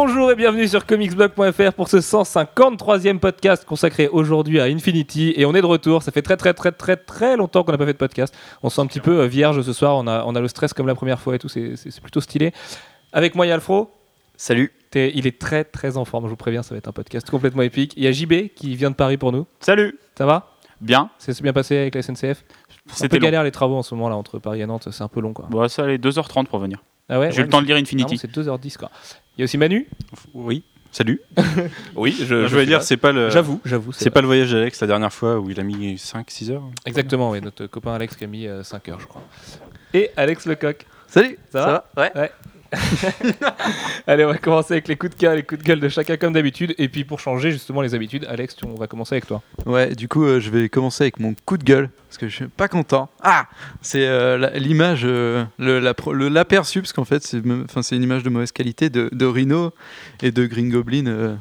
[0.00, 5.56] Bonjour et bienvenue sur comicsblog.fr pour ce 153e podcast consacré aujourd'hui à Infinity et on
[5.56, 7.94] est de retour, ça fait très très très très très longtemps qu'on n'a pas fait
[7.94, 8.32] de podcast.
[8.62, 10.46] On se sent un petit peu euh, vierge ce soir, on a, on a le
[10.46, 12.52] stress comme la première fois et tout, c'est- c'est c'est plutôt stylé.
[13.12, 13.90] Avec moi il y a Alfro,
[14.36, 14.72] Salut.
[14.94, 17.62] Il est très très en forme, je vous préviens, ça va être un podcast complètement
[17.62, 17.92] épique.
[17.96, 19.98] Il y a JB qui vient de Paris pour nous, Salut.
[20.16, 20.52] ça va?
[20.80, 21.10] Bien.
[21.18, 22.44] Ça s'est bien passé avec la SNCF
[22.86, 25.08] C'est C'était galère les travaux en ce moment là entre Paris et Nantes, c'est un
[25.08, 25.46] peu long quoi.
[25.50, 26.78] Bon, ça allait 2h30 pour venir.
[27.08, 28.18] Ah ouais J'ai eu ouais, le temps de lire Infinity.
[28.18, 28.90] c'est- non, c'est 2h10 quoi.
[29.36, 29.88] Il y a aussi Manu
[30.34, 30.62] Oui.
[30.90, 31.20] Salut.
[31.96, 33.28] Oui, je, Je, voulais dire, c'est pas le.
[33.30, 33.92] J'avoue, j'avoue.
[33.92, 36.62] C'est pas le voyage d'Alex la dernière fois où il a mis 5-6 heures.
[36.86, 39.22] Exactement, oui, notre copain Alex qui a mis 5 heures, je crois.
[39.92, 40.86] Et Alex Lecoq.
[41.06, 41.60] Salut, Ça
[41.94, 42.02] va?
[42.02, 42.10] Ouais.
[42.18, 42.30] Ouais.
[44.06, 46.16] Allez, on va commencer avec les coups de cœur, les coups de gueule de chacun
[46.16, 46.74] comme d'habitude.
[46.78, 49.42] Et puis pour changer justement les habitudes, Alex, tu- on va commencer avec toi.
[49.66, 52.34] Ouais, du coup, euh, je vais commencer avec mon coup de gueule parce que je
[52.34, 53.08] suis pas content.
[53.22, 53.46] Ah,
[53.80, 55.94] c'est euh, l'image, euh, la
[56.28, 59.72] l'aperçu, parce qu'en fait, c'est enfin, une image de mauvaise qualité de, de Rhino
[60.22, 61.34] et de Green Goblin euh,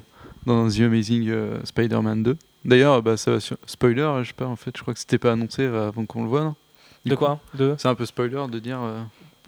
[0.46, 1.32] dans The Amazing
[1.64, 2.38] Spider-Man 2.
[2.66, 5.18] D'ailleurs, bah, ça va sur spoiler, je sais pas, en fait, je crois que c'était
[5.18, 6.56] pas annoncé avant qu'on le voit, non?
[7.06, 7.40] Du de quoi?
[7.78, 8.80] C'est un peu spoiler de dire.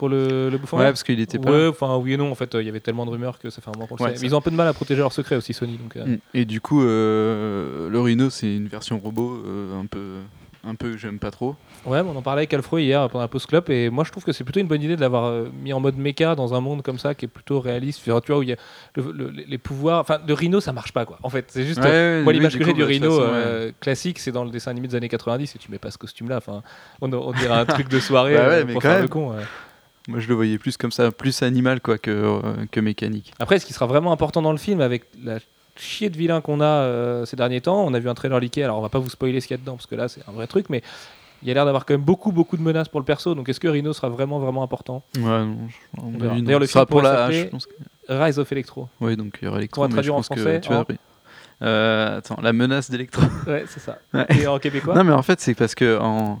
[0.00, 1.50] Pour le, le bouffon Ouais, parce qu'il était pas.
[1.50, 1.68] Ouais, là.
[1.68, 3.60] enfin oui et non, en fait, euh, il y avait tellement de rumeurs que ça
[3.60, 4.16] fait un moment qu'on le Ouais, sait.
[4.16, 5.76] ça- Mais ils ont un peu de mal à protéger leur secret aussi, Sony.
[5.76, 6.18] Donc, euh, Mm.
[6.32, 10.16] Et du coup, euh, le Rhino, c'est une version robot euh, un peu,
[10.64, 11.54] un peu que j'aime pas trop.
[11.86, 14.10] Ouais, mais on en parlait avec Alfro hier pendant la post club et moi je
[14.10, 16.52] trouve que c'est plutôt une bonne idée de l'avoir euh, mis en mode mecha dans
[16.52, 18.02] un monde comme ça qui est plutôt réaliste.
[18.06, 18.56] Enfin, tu vois, où il y a
[18.96, 20.00] le- le- les pouvoirs.
[20.00, 21.18] Enfin, de Rhino ça marche pas quoi.
[21.22, 21.78] En fait, c'est juste.
[21.78, 23.32] euh, Ouais, Moi, oui, l'image du que coup, j'ai du bah, de toute Rhino façon,
[23.32, 23.38] ouais.
[23.38, 25.96] euh, classique, c'est dans le dessin animé des années 90 et tu mets pas ce
[25.98, 26.36] costume-là.
[26.38, 26.62] Enfin,
[27.00, 29.02] on, on dirait un truc de soirée Bah ouais, euh, mais pour quand faire même.
[29.04, 29.30] le con.
[29.30, 29.42] ouais.
[30.10, 33.32] Moi, je le voyais plus comme ça, plus animal quoi que, euh, que mécanique.
[33.38, 35.38] Après, ce qui sera vraiment important dans le film, avec la
[35.76, 38.62] chier de vilain qu'on a euh, ces derniers temps, on a vu un trailer leaké.
[38.64, 40.20] Alors, on va pas vous spoiler ce qu'il y a dedans parce que là, c'est
[40.28, 40.82] un vrai truc, mais
[41.42, 43.34] il y a l'air d'avoir quand même beaucoup, beaucoup de menaces pour le perso.
[43.34, 45.02] Donc, est-ce que Rhino sera vraiment, vraiment important?
[45.16, 46.34] Ouais, non, je- verra.
[46.34, 46.42] non.
[46.42, 47.72] D'ailleurs, le Ce sera film pour la s'appeler- je pense que-
[48.12, 48.88] Rise of Electro.
[49.00, 49.80] Ouais, donc il y aura Electro.
[49.82, 50.84] On va traduire en français tu en-.
[51.62, 53.22] Euh, attends, la menace d'Electro.
[53.46, 53.98] Ouais, c'est ça.
[54.14, 54.26] Ouais.
[54.40, 56.40] Et en québécois Non, mais en fait, c'est parce que en.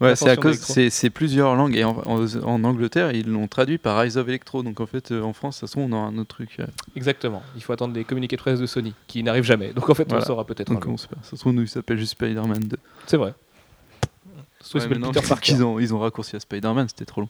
[0.00, 0.58] Ouais, c'est à cause,
[0.90, 4.62] c'est plusieurs langues et en, en- en Angleterre ils l'ont traduit par Rise of Electro
[4.62, 6.66] donc en fait euh, en France ça se trouve on aura un autre truc euh,
[6.96, 7.42] Exactement.
[7.56, 9.72] Il faut attendre les communiqués de presse de Sony qui n'arrivent jamais.
[9.72, 10.70] Donc, en fait, on le saura peut-être.
[10.70, 10.92] un donc jour.
[10.92, 12.76] on sait pas ça se trouve nous il s'appelle juste Spider-Man 2
[13.06, 13.32] C'est vrai.
[14.74, 15.52] Il Ouais, s'appelle mais non, Peter Parker.
[15.52, 17.28] ils ont, ils ont raccourci à Spider-Man, c'était trop long.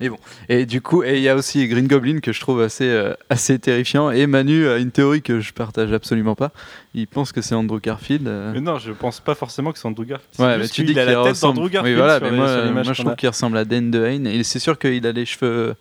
[0.00, 0.16] Et bon.
[0.48, 3.14] Et du coup, et il y a aussi Green Goblin que je trouve assez, euh,
[3.30, 4.10] assez terrifiant.
[4.10, 6.52] Et Manu a une théorie que je partage absolument pas.
[6.94, 8.26] Il pense que c'est Andrew Garfield.
[8.28, 8.52] euh.
[8.54, 10.38] Mais non, je pense pas forcément que c'est Andrew Garfield.
[10.38, 12.36] Ouais, mais tu dis qu'il a la tête d'Andrew Garfield Oui, voilà, sur mais les-
[12.36, 13.16] moi, sur l'image moi je trouve a.
[13.16, 14.26] qu'il ressemble à Dan DeHaan.
[14.26, 15.74] Et c'est sûr qu'il a les cheveux.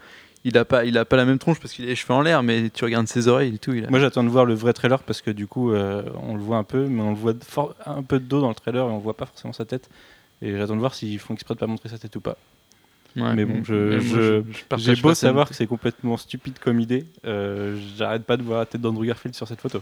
[0.48, 2.22] Il a pas, il a pas la même tronche parce qu'il a les cheveux en
[2.22, 3.74] l'air, mais tu regardes ses oreilles et tout.
[3.74, 3.90] Il a...
[3.90, 6.58] Moi j'attends de voir le vrai trailer parce que du coup euh, on le voit
[6.58, 7.34] un peu, mais on le voit
[7.88, 9.90] un peu de dos dans le trailer et on voit pas forcément sa tête.
[10.41, 12.38] Et j'attends de voir s'ils font exprès de pas montrer sa tête ou pas.
[13.16, 17.06] Ouais, mais bon, je- je- partage J'ai beau savoir que c'est complètement stupide comme idée,
[17.25, 19.81] euh, j'arrête pas de voir la tête d'Andrew Garfield sur cette photo.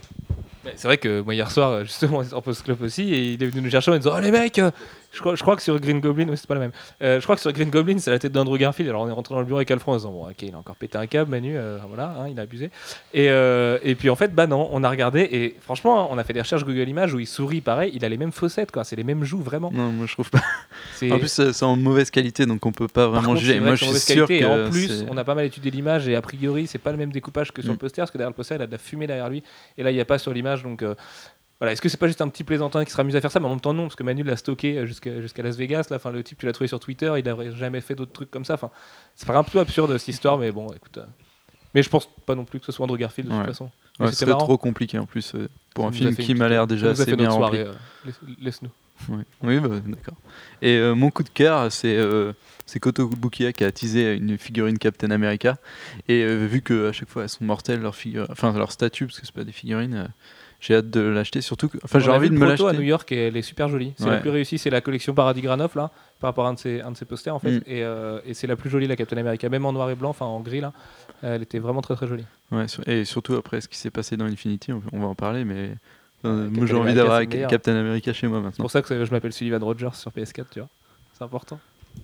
[0.76, 3.70] C'est vrai que moi hier soir, justement, en post-club aussi, et il est venu nous
[3.70, 4.70] chercher en disant Oh les mecs, euh,
[5.14, 6.72] je crois, je crois que sur Green Goblin, oui, c'est pas la même.
[7.02, 8.88] Euh, je crois que sur Green Goblin, c'est la tête d'Andrew Garfield.
[8.90, 10.58] Alors on est rentré dans le bureau avec Alfred en disant Bon, ok, il a
[10.58, 12.70] encore pété un câble, Manu, euh, voilà, hein, il a abusé.
[13.12, 16.18] Et, euh, et puis en fait, bah non, on a regardé, et franchement, hein, on
[16.18, 18.72] a fait des recherches Google Images où il sourit pareil, il a les mêmes fossettes,
[18.72, 19.70] quoi, c'est les mêmes joues, vraiment.
[19.72, 20.42] Non, moi je trouve pas.
[21.10, 23.58] En plus, c'est en mauvaise qualité, donc on peut pas vraiment contre, juger.
[23.60, 25.44] vrai Moi, que je suis sûr qualité, et que en plus, on a pas mal
[25.44, 27.78] étudié l'image et a priori, c'est pas le même découpage que sur le Mm.
[27.78, 29.42] poster, parce que derrière le poster, il a de la fumée derrière lui,
[29.78, 30.84] et là, il n'y a pas sur l'image, donc.
[31.64, 33.40] Voilà, est-ce que c'est pas juste un petit plaisantin qui sera amusé à faire ça?
[33.40, 35.86] Mais en même temps, non, parce que Manu l'a stocké euh, jusqu'à Las Vegas.
[35.90, 38.44] Là, le type, tu l'as trouvé sur Twitter, il n'aurait jamais fait d'autres trucs comme
[38.44, 38.54] ça.
[38.54, 38.70] Enfin,
[39.14, 40.98] c'est pas un peu absurde cette histoire, mais bon, écoute.
[40.98, 41.04] euh,
[41.74, 43.40] Mais je pense pas non plus que ce soit Andrew Garfield de Ouais.
[43.40, 43.70] toute façon.
[44.00, 46.66] Ouais, ce c'était trop compliqué en plus euh, pour Ça un film qui m'a l'air
[46.66, 47.58] déjà ça assez bien rempli.
[47.60, 47.72] euh,
[48.04, 48.70] laisse- Laisse-nous.
[49.08, 49.24] Ouais.
[49.42, 50.14] Oui, bah, d'accord.
[50.62, 52.32] Et euh, mon coup de cœur, c'est euh,
[52.80, 55.58] Kotobukiya qui a teasé une figurine Captain America.
[56.08, 59.06] Et euh, vu que à chaque fois elles sont mortelles, leurs figurines, enfin leur statut,
[59.06, 60.08] parce que c'est pas des figurines,
[60.66, 61.40] j'ai hâte de l'acheter.
[61.42, 62.86] Surtout, que- enfin j'ai envie de me proto à New l'acheter.
[62.88, 63.92] York et elle est super jolie.
[63.98, 64.20] C'est la Ouais.
[64.20, 65.90] plus réussie, c'est la collection Paradis Granoff là,
[66.20, 67.58] par rapport à un de ses, un de ses posters en fait.
[67.58, 67.62] Mm.
[67.66, 70.10] Et, euh, et c'est la plus jolie la Captain America, même en noir et blanc,
[70.10, 70.72] enfin en gris là.
[71.22, 72.24] Elle était vraiment très très jolie.
[72.50, 75.44] Ouais, et surtout après ce qui s'est passé dans Infinity, on, on va en parler,
[75.44, 75.70] mais
[76.24, 77.26] euh, Ouais, moi j'ai envie d'avoir c'est.
[77.46, 78.62] Captain America chez moi C'est maintenant.
[78.62, 80.68] pour ça que je m'appelle Sullivan Rogers sur PS4, tu vois.
[81.16, 81.60] C'est important.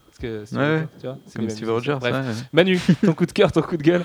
[0.07, 1.71] Parce que Ouais, tu vois, c'est Comme Steve.
[1.71, 1.97] Rogers.
[1.99, 2.15] Bref.
[2.15, 2.35] ouais, ouais.
[2.53, 4.05] Manu, ton coup de cœur, ton coup de gueule.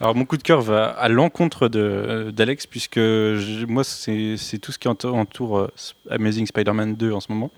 [0.00, 4.78] Alors mon coup de cœur va à l'encontre euh, d'Alex puisque moi c'est, tout ce
[4.78, 5.68] qui entoure, euh,
[6.08, 7.50] Amazing Spider-Man 2 en ce moment.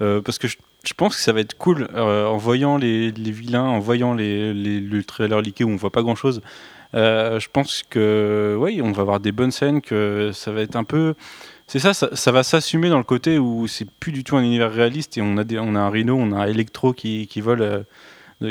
[0.00, 0.56] Euh, parce que je,
[0.96, 4.80] pense que ça va être cool en voyant les, les vilains, en voyant les, les-
[4.80, 6.40] le trailer leaké où on voit pas grand chose.
[6.94, 10.84] je pense que oui, on va avoir des bonnes scènes, que ça va être un
[10.84, 11.14] peu.
[11.66, 14.72] C'est ça, ça, va s'assumer dans le côté où c'est plus du tout un univers
[14.72, 17.84] réaliste et on a, on a un Rhino, on a un Electro qui, qui vole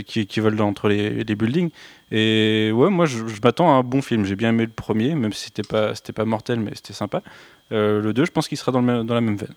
[0.06, 1.70] qui, qui volent entre les, les, buildings.
[2.12, 4.26] Et ouais, moi, je, m'attends à un bon film.
[4.26, 7.22] J'ai bien aimé le premier, même si c'était pas, c'était pas mortel, mais c'était sympa.
[7.70, 9.54] le 2, je pense qu'il sera dans, le, dans la même veine.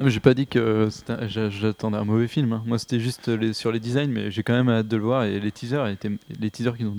[0.00, 0.88] mais j'ai pas dit que
[1.28, 2.52] j'attendais un mauvais film.
[2.52, 2.62] Hein.
[2.66, 5.24] Moi, c'était juste les, sur les designs, mais j'ai quand même hâte de le voir.
[5.24, 6.96] Et les teasers, étaient, les teasers qu'ils ont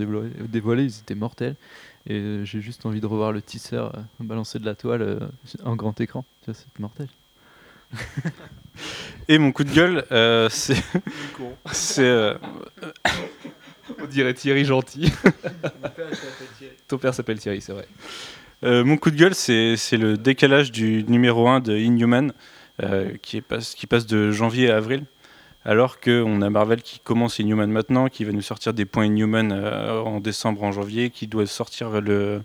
[0.49, 1.55] dévoilés, ils étaient mortels.
[2.07, 3.89] Et j'ai juste envie de revoir le teaser euh,
[4.19, 5.29] balancer de la toile
[5.63, 6.25] en grand écran.
[6.45, 7.07] C'est mortel.
[9.27, 10.81] Et mon coup de gueule, euh, c'est.
[11.71, 12.01] c'est.
[12.01, 12.33] Euh,
[14.01, 15.13] On dirait Thierry gentil.
[16.87, 17.87] Ton père s'appelle Thierry, c'est vrai.
[18.63, 22.33] Euh, mon coup de gueule, c'est, le décalage du numéro 1 de Inhuman,
[23.21, 25.05] qui, est passe, qui passe de janvier à avril.
[25.65, 29.51] Alors qu'on a Marvel qui commence Inhuman maintenant, qui va nous sortir des points Inhuman
[29.51, 32.41] en décembre, en janvier, qui doit sortir le,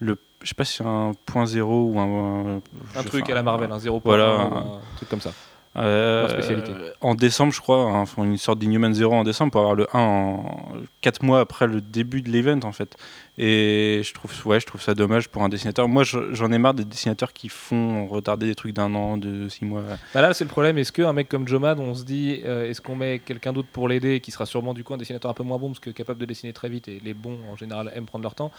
[0.00, 2.60] le je sais pas si c'est un point zéro ou un.
[2.94, 5.32] Un, truc à la Marvel, un zéro point voilà, un, truc comme ça.
[5.76, 9.86] Euh, en décembre, je crois, hein, une sorte d'Inhuman Zero en décembre pour avoir le
[9.94, 12.96] 1 en 4 mois après le début de l'event en fait.
[13.38, 15.88] Et je trouve, ouais, je trouve ça dommage pour un dessinateur.
[15.88, 19.66] Moi, j'en ai marre des dessinateurs qui font retarder des trucs d'un an, de 6
[19.66, 19.82] mois.
[20.14, 20.78] Bah là, c'est le problème.
[20.78, 23.88] Est-ce qu'un mec comme Jomad, on se dit, euh, est-ce qu'on met quelqu'un d'autre pour
[23.88, 26.18] l'aider, qui sera sûrement du coup un dessinateur un peu moins bon, parce que capable
[26.18, 28.50] de dessiner très vite, et les bons en général aiment prendre leur temps?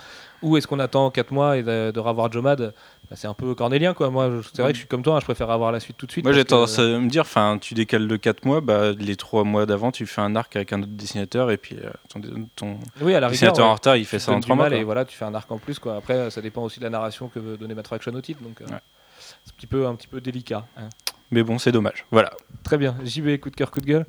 [0.44, 2.74] Ou est-ce qu'on attend 4 mois et de, de revoir Jomad?
[3.10, 4.12] Bah, C'est un peu cornélien, quoi.
[4.12, 6.06] Moi, c'est vrai que je suis comme toi, hein, je préfère avoir la suite tout
[6.06, 6.24] de suite.
[6.24, 9.44] Moi, j'ai tendance à me dire, enfin, tu décales de 4 mois, bah, les 3
[9.44, 12.22] mois d'avant, tu fais un arc avec un autre dessinateur, et puis euh, ton,
[12.56, 14.70] ton oui, à la dessinateur en retard, il fait ça en 3 mois.
[14.74, 15.80] Et voilà, tu fais un arc en plus.
[15.80, 15.96] Quoi.
[15.96, 18.42] Après, ça dépend aussi de la narration que veut donner Matt Fraction au titre.
[18.44, 18.66] Donc, euh,
[19.20, 20.66] c'est un petit peu, un petit peu délicat.
[20.78, 20.90] Hein.
[21.32, 22.06] Mais bon, c'est dommage.
[22.12, 22.32] Voilà.
[22.64, 22.96] Très bien.
[23.04, 24.06] JB, coup de cœur, coup de gueule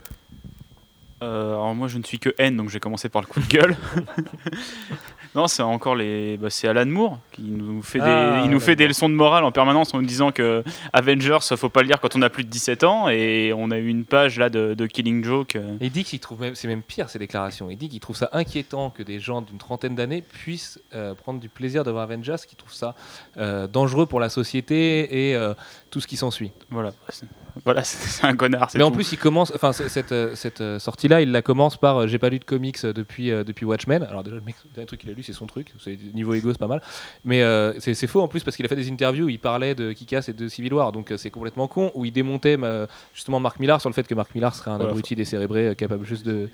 [1.22, 3.40] euh, alors moi je ne suis que N donc je vais commencer par le coup
[3.40, 3.76] de gueule.
[5.34, 6.36] Non, c'est encore les.
[6.36, 8.04] Bah, c'est Alan Moore qui nous fait, des...
[8.04, 11.38] Ah, il nous fait des leçons de morale en permanence en nous disant que Avengers,
[11.56, 13.08] faut pas le lire quand on a plus de 17 ans.
[13.08, 15.56] Et on a eu une page là de, Killing Joke.
[15.56, 15.76] Euh.
[15.80, 17.70] Il dit qu'il trouve même, c'est même pire ces déclarations.
[17.70, 21.40] Il dit qu'il trouve ça inquiétant que des gens d'une trentaine d'années puissent euh, prendre
[21.40, 22.94] du plaisir de voir Avengers, qu'il trouve ça
[23.36, 25.38] euh, dangereux pour la société et
[25.90, 26.52] tout ce qui s'ensuit.
[26.70, 26.92] Voilà.
[27.64, 28.70] Voilà, c'est un connard.
[28.74, 32.28] Mais en plus, il commence, enfin, cette, cette sortie-là, il la commence par J'ai pas
[32.28, 34.02] lu de comics depuis, depuis Watchmen.
[34.02, 35.72] Alors, déjà, le, mec, le truc qu'il a lu, c'est son truc.
[36.14, 36.82] Niveau ego, c'est pas mal.
[37.24, 39.74] Mais euh, c'est faux en plus parce qu'il a fait des interviews où il parlait
[39.74, 40.92] de Kikas et de Civil War.
[40.92, 41.90] Donc euh, c'est complètement con.
[41.94, 42.58] Où il démontait
[43.14, 46.04] justement Marc Millar sur le fait que Marc Millar serait un abruti décérébré euh, capable
[46.04, 46.48] juste de,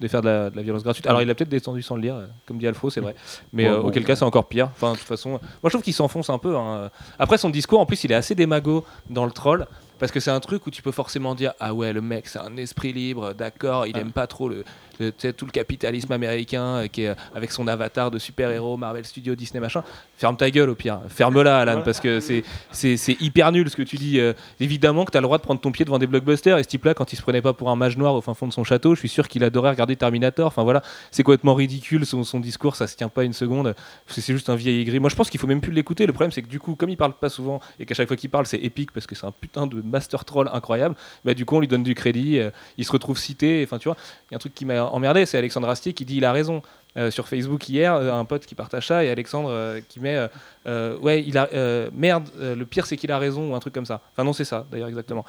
[0.00, 1.06] de faire de la, violence gratuite.
[1.06, 2.16] Alors il a peut-être descendu sans le lire,
[2.46, 3.14] comme dit Alfro, c'est vrai.
[3.52, 4.70] Mais auquel cas c'est encore pire.
[4.72, 6.56] Enfin, de toute façon, moi je trouve qu'il s'enfonce un peu.
[6.56, 6.90] Hein.
[7.18, 9.66] Après son discours, en plus, il est assez démago dans le troll.
[10.00, 12.38] Parce que c'est un truc où tu peux forcément dire Ah ouais, le mec, c'est
[12.38, 14.64] un esprit libre, d'accord, il aime pas trop le,
[15.08, 19.60] tout le capitalisme américain euh, qui est avec son avatar de super-héros, Marvel Studios, Disney,
[19.60, 19.82] machin.
[20.16, 21.00] Ferme ta gueule au pire.
[21.08, 24.20] Ferme-la, Alan, parce que c'est, c'est, hyper nul ce que tu dis.
[24.20, 24.32] Euh.
[24.60, 26.58] évidemment que tu as le droit de prendre ton pied devant des blockbusters.
[26.58, 28.46] Et ce type-là, quand il se prenait pas pour un mage noir au fin fond
[28.46, 30.46] de son château, je suis sûr qu'il adorait regarder Terminator.
[30.46, 33.74] Enfin voilà, c'est complètement ridicule son, son, discours, ça se tient pas une seconde.
[34.06, 35.00] C'est juste un vieil aigri.
[35.00, 36.06] Moi, je pense qu'il faut même plus l'écouter.
[36.06, 38.16] Le problème, c'est que du coup, comme il parle pas souvent et qu'à chaque fois
[38.16, 40.94] qu'il parle, c'est épique parce que c'est un putain de master troll incroyable.
[41.24, 43.62] Bah, du coup, on lui donne du crédit, euh, il se retrouve cité.
[43.64, 43.96] Enfin, tu vois,
[44.30, 46.32] il y a un truc qui m'a emmerdé, c'est Alexandre Astier qui dit il a
[46.32, 46.62] raison.
[46.96, 50.28] Euh, sur Facebook hier, euh, un pote qui partage ça et Alexandre qui met
[50.66, 51.48] ouais il a
[51.92, 54.00] merde le pire c'est qu'il a raison ou un truc comme ça.
[54.12, 55.24] Enfin non c'est ça d'ailleurs exactement.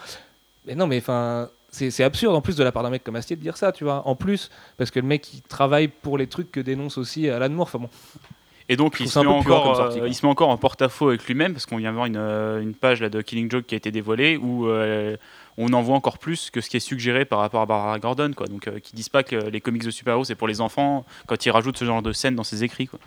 [0.66, 3.36] Mais non mais enfin c'est absurde en plus de la part d'un mec comme Astier
[3.36, 4.08] de dire ça tu vois.
[4.08, 7.50] En plus parce que le mec il travaille pour les trucs que dénonce aussi Alan
[7.50, 7.68] Moore.
[7.68, 7.90] Enfin bon
[8.72, 11.52] et donc, il se, met encore, euh, il se met encore en porte-à-faux avec lui-même,
[11.52, 13.92] parce qu'on vient voir une, euh, une, page là, de Killing Joke qui a été
[13.92, 15.18] dévoilée, où euh,
[15.58, 18.32] on en voit encore plus que ce qui est suggéré par rapport à Barbara Gordon.
[18.36, 18.48] Quoi.
[18.48, 21.52] Donc, qui disent pas que les comics de super-héros, c'est pour les enfants, quand ils
[21.52, 22.88] rajoutent ce genre de scène dans ses écrits.
[22.88, 23.00] Quoi.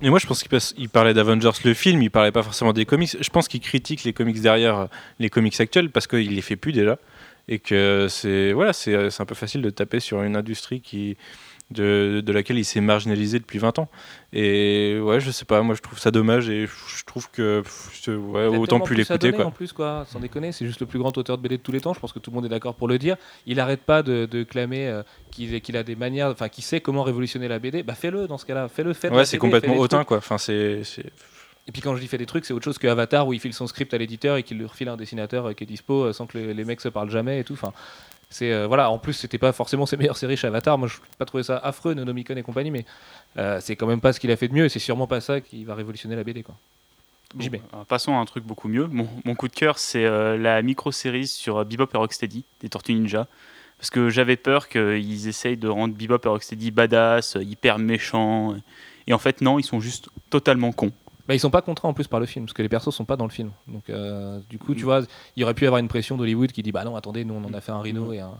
[0.00, 3.16] Mais moi, je pense qu'il parlait d'Avengers le film, il parlait pas forcément des comics.
[3.18, 6.72] Je pense qu'il critique les comics derrière les comics actuels parce qu'il les fait plus
[6.72, 6.98] déjà.
[7.48, 11.16] Et que c'est voilà, c'est un peu facile de taper sur une industrie qui,
[11.70, 13.88] de, de, laquelle il s'est marginalisé depuis 20 ans.
[14.32, 17.62] Et ouais, je sais pas, moi je trouve ça dommage et je trouve que
[18.08, 19.34] ouais, autant plus l'écouter.
[19.42, 21.72] En plus, quoi, sans déconner, c'est juste le plus grand auteur de BD de tous
[21.72, 21.94] les temps.
[21.94, 23.16] Je pense que tout le monde est d'accord pour le dire.
[23.46, 27.02] Il arrête pas de, de clamer euh, qu'il a des manières, enfin, qu'il sait comment
[27.02, 27.82] révolutionner la BD.
[27.82, 30.18] Bah fais-le dans ce cas-là, fais-le, fais Ouais, c'est complètement hautain, quoi.
[30.18, 30.82] Enfin, c'est.
[31.66, 33.40] Et puis quand je dis fait des trucs, c'est autre chose que Avatar où il
[33.40, 36.04] file son script à l'éditeur et qu'il lui refile un dessinateur euh, qui est dispo
[36.04, 37.54] euh, sans que les, les mecs se parlent jamais et tout.
[37.54, 37.72] Enfin,
[38.34, 40.76] c'est euh, voilà, en plus c'était pas forcément ses meilleures séries chez Avatar.
[40.76, 42.84] Moi, je n'ai pas trouvé ça affreux, Nonomicon et compagnie, mais
[43.38, 45.20] euh, c'est quand même pas ce qu'il a fait de mieux et c'est sûrement pas
[45.20, 46.56] ça qui va révolutionner la BD quoi.
[47.36, 48.88] Bon, euh, passons à un truc beaucoup mieux.
[48.88, 50.04] Mon, coup de cœur, c'est
[50.36, 53.28] la micro-série sur Bebop et Rocksteady des Tortues Ninja.
[53.78, 58.56] Parce que j'avais peur qu'ils essayent de rendre Bebop et Rocksteady badass, hyper méchants.
[59.06, 60.92] Et en fait, non, ils sont juste totalement cons.
[61.26, 63.04] Bah, ils sont pas contraints en plus par le film, parce que les persos sont
[63.06, 63.50] pas dans le film.
[63.66, 64.84] Donc, euh, du coup, tu mm.
[64.84, 65.00] vois,
[65.36, 67.44] il aurait pu y avoir une pression d'Hollywood qui dit Bah non, attendez, nous on
[67.44, 68.14] en a fait un Rhino mm.
[68.14, 68.32] et un,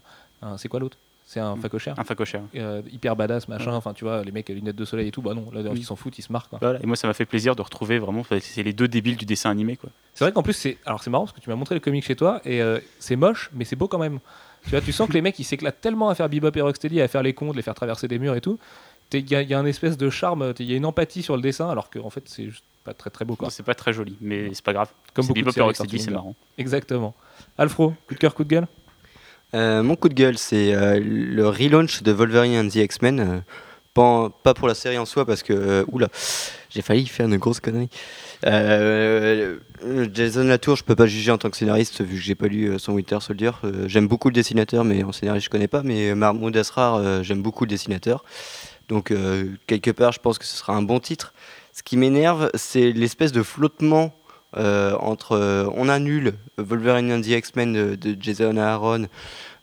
[0.43, 0.99] un- c'est quoi l'autre?
[1.27, 1.61] C'est un Mm.
[1.63, 2.43] facochère Un facochère.
[2.55, 3.73] Euh, hyper badass, machin.
[3.73, 5.23] Enfin, tu vois, les mecs, lunettes de soleil et tout.
[5.23, 5.77] Bah non, là, Mm.
[5.77, 6.43] ils s'en foutent, ils se quoi.
[6.61, 6.79] Voilà.
[6.83, 8.23] Et moi, ça m'a fait plaisir de retrouver vraiment.
[8.41, 9.89] C'est les deux débiles du dessin animé, quoi.
[10.13, 12.05] C'est vrai qu'en plus, c'est alors c'est marrant parce que tu m'as montré le comic
[12.05, 14.21] chez toi et euh, c'est moche, mais c'est beau quand même.
[14.65, 17.01] Tu vois, tu sens que les mecs ils s'éclatent tellement à faire Bebop et Rocksteady,
[17.01, 18.59] à faire les cons, de les faire traverser des murs et tout.
[19.13, 21.37] Il y, a- y a un espèce de charme, il y a une empathie sur
[21.37, 23.51] le dessin, alors qu'en fait c'est juste pas très très beau quoi.
[23.51, 24.91] C'est pas très joli, mais c'est pas grave.
[25.15, 26.35] Comme beaucoup de Bebop et séries c'est marrant.
[26.59, 27.15] Exactement.
[27.59, 28.67] Alfro, coup de cœur, coup de gueule?
[29.55, 33.21] Euh, mon coup de gueule, c'est euh, le relaunch de Wolverine and the X-Men.
[33.21, 33.41] euh,
[33.95, 35.53] pas, pas pour la série en soi, parce que.
[35.53, 36.09] euh, oula,
[36.69, 37.89] j'ai failli faire une grosse connerie.
[40.13, 42.67] Jason Latour, je peux pas juger en tant que scénariste, vu que j'ai pas lu
[42.67, 43.53] euh, son Winter Soldier.
[43.63, 45.83] Euh, j'aime beaucoup le dessinateur, mais en scénariste, je connais pas.
[45.85, 48.25] Mais Mahmoud Asrar, euh, j'aime beaucoup le dessinateur.
[48.89, 51.33] Donc, euh, quelque part, je pense que ce sera un bon titre.
[51.75, 54.15] Ce qui m'énerve, c'est l'espèce de flottement
[54.57, 59.09] euh, entre euh, on annule Wolverine and the X-Men de, Jason Aaron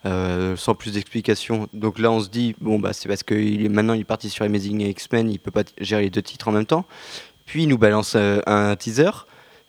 [0.04, 1.68] euh, sans plus d'explication.
[1.72, 4.28] Donc là, on se dit bon bah c'est parce que est maintenant il est parti
[4.28, 6.84] sur Amazing X-Men, il peut pas gérer les deux titres en même temps.
[7.46, 9.10] Puis il nous balance un teaser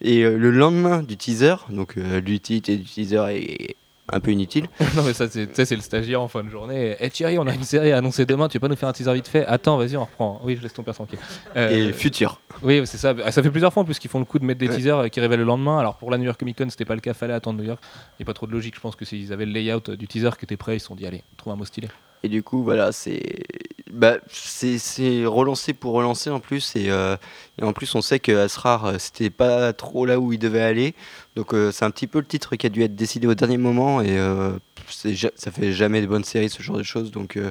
[0.01, 3.77] et le lendemain du teaser, donc et du teaser est
[4.13, 4.67] un peu inutile.
[4.95, 6.95] Non mais ça c'est tu sais, c'est le stagiaire en fin de journée.
[6.99, 8.93] Eh Thierry, on a une série à annoncer demain, tu veux pas nous faire un
[8.93, 9.45] teaser vite fait?
[9.45, 10.39] Attends, vas-y, on reprend.
[10.43, 11.19] Oui, je laisse ton père tranquille.
[11.55, 12.39] Euh, Et futur.
[12.61, 13.13] Oui, c'est ça.
[13.25, 14.75] Ah, Ça fait plusieurs fois en plus qu'ils font le coup de mettre des Ouais.
[14.75, 15.77] teasers euh, qui révèlent le lendemain.
[15.79, 17.81] Alors pour la New York Comic Con, c'était pas le cas, fallait attendre New York.
[18.19, 18.75] Il n'y a pas trop de logique.
[18.75, 20.87] Je pense que s'ils avaient le layout euh, du teaser qui était prêt, ils se
[20.87, 21.87] sont dit allez, trouve un mot stylé.
[22.23, 23.43] Et du coup, voilà, c'est
[23.91, 26.75] bah, c'est relancé pour relancer en plus.
[26.75, 27.15] Et, euh,
[27.61, 30.61] et en plus, on sait que Asrar, euh, c'était pas trop là où il devait
[30.61, 30.95] aller.
[31.35, 33.57] Donc, euh, c'est un petit peu le titre qui a dû être décidé au dernier
[33.57, 34.01] moment.
[34.01, 34.53] Et euh,
[34.87, 37.11] ça fait jamais de bonnes séries, ce genre de choses.
[37.11, 37.41] Donc, Et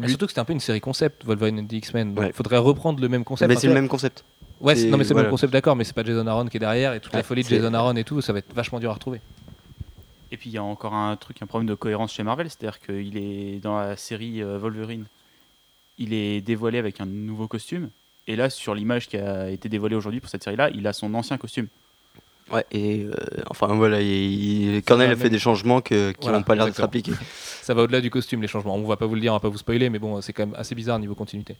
[0.00, 2.18] lui- surtout que c'était un peu une série concept, Wolverine and the X-Men.
[2.18, 2.32] Ouais.
[2.32, 3.48] faudrait reprendre le même concept.
[3.48, 4.24] mais c'est le même concept.
[4.60, 5.22] Ouais, non mais c'est le voilà.
[5.22, 7.42] même concept, d'accord, mais c'est pas Jason Aaron qui est derrière et toute la folie
[7.44, 9.20] de Jason Aaron et tout, ça va être vachement dur à retrouver.
[10.30, 12.80] Et puis il y a encore un truc, un problème de cohérence chez Marvel, c'est-à-dire
[12.80, 15.06] qu'il est dans la série euh, Wolverine,
[15.98, 17.90] il est dévoilé avec un nouveau costume.
[18.26, 21.14] Et là, sur l'image qui a été dévoilée aujourd'hui pour cette série-là, il a son
[21.14, 21.68] ancien costume.
[22.52, 23.12] Ouais, et euh,
[23.50, 26.64] enfin, voilà, il, Cornell a fait même- des changements que, qui n'ont Voilà, pas l'air
[26.66, 27.12] d'être appliqués.
[27.62, 28.74] Ça va au-delà du costume, les changements.
[28.74, 30.46] On va pas vous le dire, on va pas vous spoiler, mais bon, c'est quand
[30.46, 31.56] même assez bizarre niveau continuité.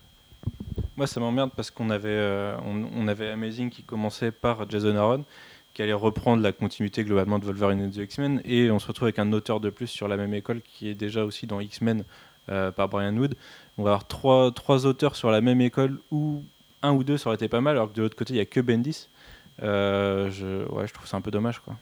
[0.97, 4.95] Moi, ça m'emmerde parce qu'on avait, euh, on, on avait Amazing qui commençait par Jason
[4.95, 5.25] Aaron,
[5.73, 9.05] qui allait reprendre la continuité globalement de Wolverine et de X-Men, et on se retrouve
[9.05, 12.03] avec un auteur de plus sur la même école qui est déjà aussi dans X-Men
[12.49, 13.35] euh, par Brian Wood.
[13.77, 16.43] On va avoir trois, trois auteurs sur la même école, ou
[16.81, 18.41] un ou deux, ça aurait été pas mal, alors que de l'autre côté, il n'y
[18.41, 19.07] a que Bendis.
[19.61, 21.59] Euh, je, ouais, je trouve ça un peu dommage.
[21.59, 21.75] Quoi.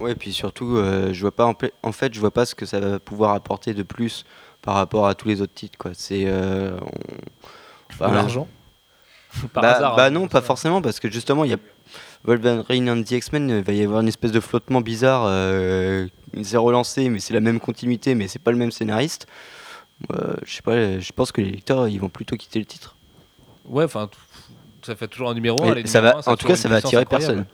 [0.00, 1.52] Ouais, puis surtout, euh, je vois pas
[1.82, 4.24] en, fait, je vois pas ce que ça va pouvoir apporter de plus
[4.62, 5.90] par rapport à tous les autres titres, quoi.
[5.94, 6.90] C'est euh, on-
[7.90, 8.46] enfin, l'argent
[9.52, 9.96] Par bah, hasard.
[9.96, 10.10] bah hein.
[10.10, 11.58] non, pas forcément, parce que justement, il y a
[12.24, 15.24] Wolverine and the X-Men, il va y avoir une espèce de flottement bizarre.
[15.26, 16.06] Euh,
[16.42, 19.26] c'est relancé, mais c'est la même continuité, mais c'est pas le même scénariste.
[20.12, 22.96] Euh, je sais pas, je pense que les lecteurs, ils vont plutôt quitter le titre.
[23.64, 24.08] Ouais, enfin,
[24.82, 25.86] ça fait toujours un numéro Et 1.
[25.86, 27.26] ça va, un, en tout cas, ça va attirer incroyable.
[27.26, 27.46] personne.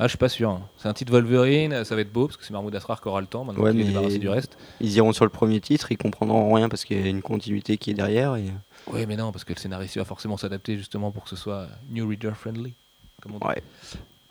[0.00, 0.50] Ah, je suis pas sûr.
[0.50, 0.62] hein.
[0.76, 3.20] C'est un titre Wolverine, ça va être beau parce que c'est Mahmoud Asrar qui aura
[3.20, 4.56] le temps maintenant Ouais, qu'il est du reste.
[4.80, 7.78] Ils iront sur le premier titre, ils comprendront rien parce qu'il y a une continuité
[7.78, 8.36] qui est derrière.
[8.36, 8.44] Et...
[8.92, 11.66] Oui, mais non, parce que le scénariste va forcément s'adapter justement pour que ce soit
[11.90, 12.74] new reader friendly.
[13.22, 13.46] Comme on dit.
[13.46, 13.62] Ouais.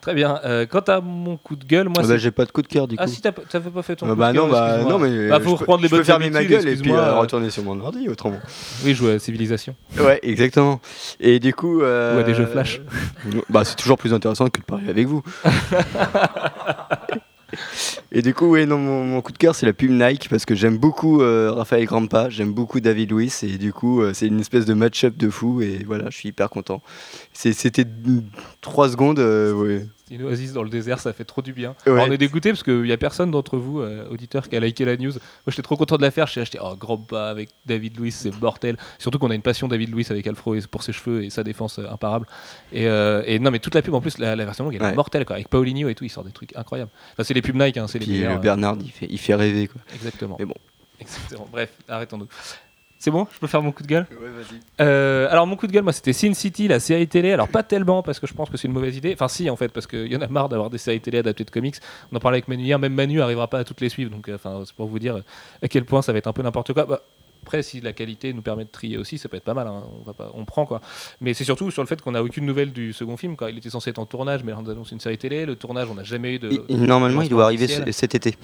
[0.00, 0.40] Très bien.
[0.44, 2.68] Euh, quant à mon coup de gueule, moi, Ah bah, j'ai pas de coup de
[2.68, 3.02] cœur du coup.
[3.04, 4.68] ah si t'as pas- t'avais pas fait ton Ah coup bah de non, cœur, bah
[4.76, 4.92] excuse-moi.
[4.92, 6.76] non, mais Bah, faut je peux- reprendre les je peux bonnes fermer ma gueule et
[6.76, 8.38] puis euh, retourner sur mon ordi autrement.
[8.84, 9.74] Oui, jouer à Civilisation.
[9.98, 10.80] Ouais, exactement.
[11.18, 11.82] Et du coup.
[11.82, 12.80] euh, Ou à des jeux Flash.
[13.50, 15.22] Bah, c'est toujours plus intéressant que de parler avec vous.
[18.10, 20.46] Et du coup, ouais, non, mon, mon coup de cœur, c'est la pub Nike parce
[20.46, 24.26] que j'aime beaucoup euh, Raphaël Grampa, j'aime beaucoup David Luiz et du coup, euh, c'est
[24.26, 26.82] une espèce de match-up de fou et voilà, je suis hyper content.
[27.34, 27.84] C'était
[28.62, 29.86] 3 secondes, euh, ouais.
[30.08, 31.74] C'est une oasis dans le désert, ça fait trop du bien.
[31.84, 31.92] Ouais.
[31.92, 34.60] Alors, on est dégoûté parce qu'il n'y a personne d'entre vous, euh, auditeurs, qui a
[34.60, 35.12] liké la news.
[35.12, 36.26] Moi, j'étais trop content de la faire.
[36.26, 38.78] J'ai acheté oh, grand pas avec David Luiz, c'est mortel.
[38.98, 41.44] Surtout qu'on a une passion David Luiz avec Alfro et pour ses cheveux et sa
[41.44, 42.26] défense euh, imparable.
[42.72, 44.94] Et, et non, mais toute la pub en plus, la, la version longue, elle est
[44.94, 45.36] mortelle quoi.
[45.36, 46.90] Avec Paulinho et tout, il sort des trucs incroyables.
[47.12, 49.06] Enfin, c'est les pubs Nike, hein, c'est les Puis meilleurs, le euh, Bernard, il fait,
[49.08, 49.80] il fait rêver quoi.
[49.94, 50.36] Exactement.
[50.38, 50.54] Mais bon.
[51.00, 51.46] Exactement.
[51.50, 52.28] Bref, arrêtons-nous.
[53.00, 53.28] C'est bon?
[53.32, 54.06] Je peux faire mon coup de gueule?
[54.10, 54.58] Ouais, vas-y.
[54.80, 57.32] Euh, alors mon coup de gueule, moi c'était Sin City, la série télé.
[57.32, 59.12] Alors pas tellement parce que je pense que c'est une mauvaise idée.
[59.14, 61.44] Enfin si en fait parce qu'il y en a marre d'avoir des séries télé adaptées
[61.44, 61.76] de comics.
[62.10, 64.10] On en parlait avec Manu hier, même Manu arrivera pas à toutes les suivre.
[64.10, 65.22] Donc euh, enfin c'est pour vous dire
[65.62, 66.86] à quel point ça va être un peu n'importe quoi.
[66.86, 67.02] Bah,
[67.42, 69.66] après, si la qualité nous permet de trier aussi, ça peut être pas mal.
[69.66, 69.84] hein.
[70.00, 70.80] On, va pas, on prend quoi.
[71.20, 73.36] Mais c'est surtout sur le fait qu'on n'a aucune nouvelle du second film.
[73.36, 73.50] Quoi.
[73.50, 75.46] Il était censé être en tournage, mais là, on nous annonce une série télé.
[75.46, 76.50] Le tournage, on n'a jamais eu de.
[76.68, 78.36] Il- Normalement, il doit arriver cet été.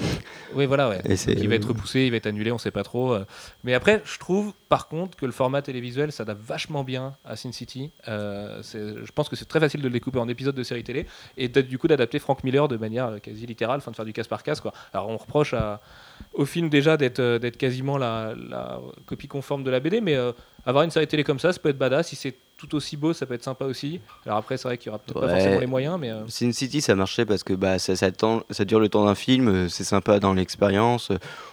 [0.54, 1.00] Oui, voilà, ouais.
[1.04, 3.12] Et Donc, il va être repoussé, il va être annulé, on sait pas trop.
[3.12, 3.24] euh.
[3.64, 7.52] Mais après, je trouve par contre que le format télévisuel s'adapte vachement bien à Sin
[7.52, 7.90] City.
[8.08, 11.06] Euh, je pense que c'est très facile de le découper en épisodes de série télé
[11.36, 14.12] et du coup d'adapter Frank Miller de manière euh, quasi littérale, enfin de faire du
[14.12, 14.60] casse par casse.
[14.60, 14.72] Quoi.
[14.92, 15.80] Alors on reproche à-
[16.32, 20.14] au film déjà d'être euh, d'être quasiment la, la copie conforme de la BD, mais
[20.16, 20.32] euh,
[20.66, 22.08] avoir une série télé comme ça, ça peut être badass.
[22.08, 24.00] Si c'est tout aussi beau, ça peut être sympa aussi.
[24.24, 26.10] Alors après, c'est vrai qu'il y aura peut-être pas forcément les moyens, mais.
[26.10, 29.04] euh, Sin City, ça marchait parce que bah, ça, ça, tend- ça dure le temps
[29.04, 31.10] d'un film, euh, c'est sympa dans l'expérience,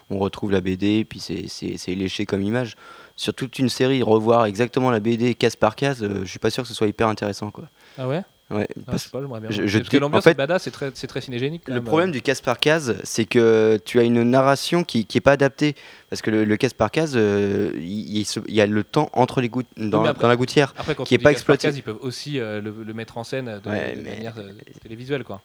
[0.10, 2.76] on retrouve la BD, puis c'est léché comme image.
[3.16, 6.50] Sur toute une série, revoir exactement la BD case par case, euh, je suis pas
[6.50, 7.52] sûr que ce soit hyper intéressant.
[7.52, 7.66] Quoi.
[7.98, 8.22] Ah ouais?
[8.52, 9.50] Ouais, Ah, parce- Je sais pas, bien.
[9.50, 11.68] je- je Parce que l'ambiance en fait- est badass, c'est très, c'est très cinégénique.
[11.68, 11.84] Le même.
[11.84, 15.32] problème du case par case, c'est que tu as une narration qui qui est pas
[15.34, 15.76] adaptée.
[16.10, 19.40] Parce que le, le case par case, euh, il, il y a le temps entre
[19.42, 20.74] les gouttes, dans, après- dans la gouttière.
[20.78, 21.68] Après, quand qui on est dit pas exploité.
[21.68, 24.52] case, ils peuvent aussi euh, le, le mettre en scène de, Ouais, de manière euh,
[24.84, 25.42] télévisuelle, quoi.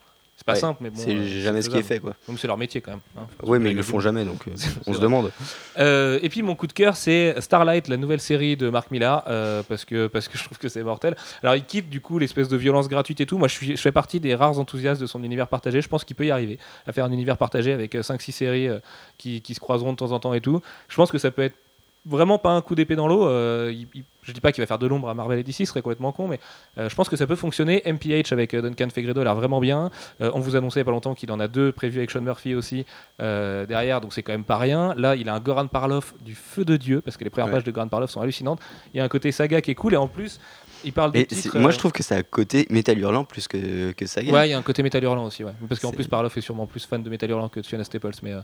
[0.47, 0.97] Pas Ouais, simple, mais bon.
[1.03, 1.99] c'est euh, jamais ce qui est fait.
[1.99, 2.15] Quoi.
[2.29, 3.01] Donc c'est leur métier quand même.
[3.19, 3.27] hein.
[3.43, 4.53] Oui, mais ils le font jamais, donc euh,
[4.87, 5.33] on se demande.
[5.79, 9.25] Euh, et puis mon coup de cœur, c'est Starlight, la nouvelle série de Marc Millar,
[9.27, 11.17] euh, parce que parce que je trouve que c'est mortel.
[11.43, 13.39] Alors il quitte du coup l'espèce de violence gratuite et tout.
[13.39, 15.81] Moi, je suis je fais partie des rares enthousiastes de son univers partagé.
[15.83, 18.79] Je pense qu'il peut y arriver à faire un univers partagé avec 5-6 séries euh,
[19.19, 20.61] qui, qui se croiseront de temps en temps et tout.
[20.89, 21.57] Je pense que ça peut être
[22.05, 23.27] vraiment pas un coup d'épée dans l'eau.
[23.27, 25.55] euh, il- il- je dis pas qu'il va faire de l'ombre à Marvel et DC,
[25.59, 26.41] ce serait complètement con, mais
[26.79, 27.83] euh, je pense que ça peut fonctionner.
[27.87, 29.91] MPH avec euh, Duncan Fegredo a l'air vraiment bien.
[30.21, 32.11] Euh, on vous annonçait il y a pas longtemps qu'il en a deux prévus avec
[32.11, 32.85] Sean Murphy aussi
[33.19, 34.95] derrière, donc c'est quand même pas rien.
[34.97, 37.53] Là, il a un Goran Parlov du feu de Dieu, parce que les premières Ouais.
[37.53, 38.61] pages de Goran Parlov sont hallucinantes.
[38.93, 40.41] Il y a un côté saga qui est cool, et en plus,
[40.85, 43.25] il parle de Et titres, moi, euh, je trouve que c'est à côté Metal Hurlant
[43.25, 44.33] plus que, que Saga.
[44.33, 45.53] Ouais, il y a un côté Metal Hurlant aussi, ouais.
[45.69, 48.11] Parce qu'en plus, Parloff est sûrement plus fan de Metal Hurlant que de Fiona Staples.
[48.23, 48.41] Mais euh,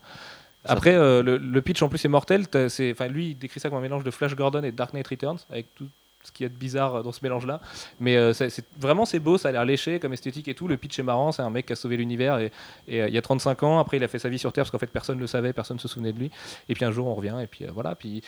[0.64, 2.46] après, euh, le, le pitch en plus est mortel.
[2.68, 5.08] C'est- lui, il décrit ça comme un mélange de Flash Gordon et de Dark Knight
[5.08, 5.86] Returns, avec tout
[6.24, 7.60] ce qu'il y a de bizarre euh, dans ce mélange-là.
[7.98, 10.68] Mais euh, c'est vraiment, c'est beau, ça a l'air léché comme esthétique et tout.
[10.68, 11.32] Le pitch est marrant.
[11.32, 12.52] C'est un mec qui a sauvé l'univers et,
[12.86, 13.80] et, euh, il y a 35 ans.
[13.80, 15.52] Après, il a fait sa vie sur Terre parce qu'en fait, personne ne le savait,
[15.52, 16.30] personne ne se souvenait de lui.
[16.68, 17.34] Et puis un jour, on revient.
[17.42, 17.96] Et puis voilà.
[17.96, 18.22] Puis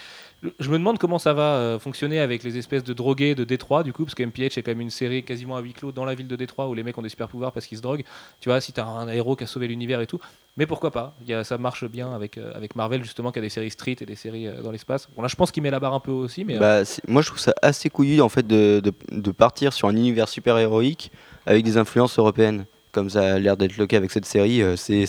[0.59, 3.93] je me demande comment ça va fonctionner avec les espèces de drogués de Détroit, du
[3.93, 6.17] coup, parce que MPH est quand même une série quasiment à huis clos dans la
[6.17, 8.05] ville de Détroit où les mecs ont des super pouvoirs parce qu'ils se droguent.
[8.41, 10.19] Tu vois, si t'as un héros qui a sauvé l'univers et tout.
[10.57, 11.17] Mais pourquoi pas?
[11.43, 14.15] Ça marche bien avec, euh, avec Marvel, justement, qui a des séries street et des
[14.15, 15.09] séries euh, dans l'espace.
[15.17, 16.57] Bon, là, je pense qu'il met la barre un peu aussi, mais.
[16.57, 19.97] euh, Bah, moi, je trouve ça assez couillu en fait de, de, partir sur un
[19.97, 21.11] univers super héroïque
[21.47, 22.67] avec des influences européennes.
[22.93, 25.03] Comme ça a l'air d'être le cas avec cette série, c'est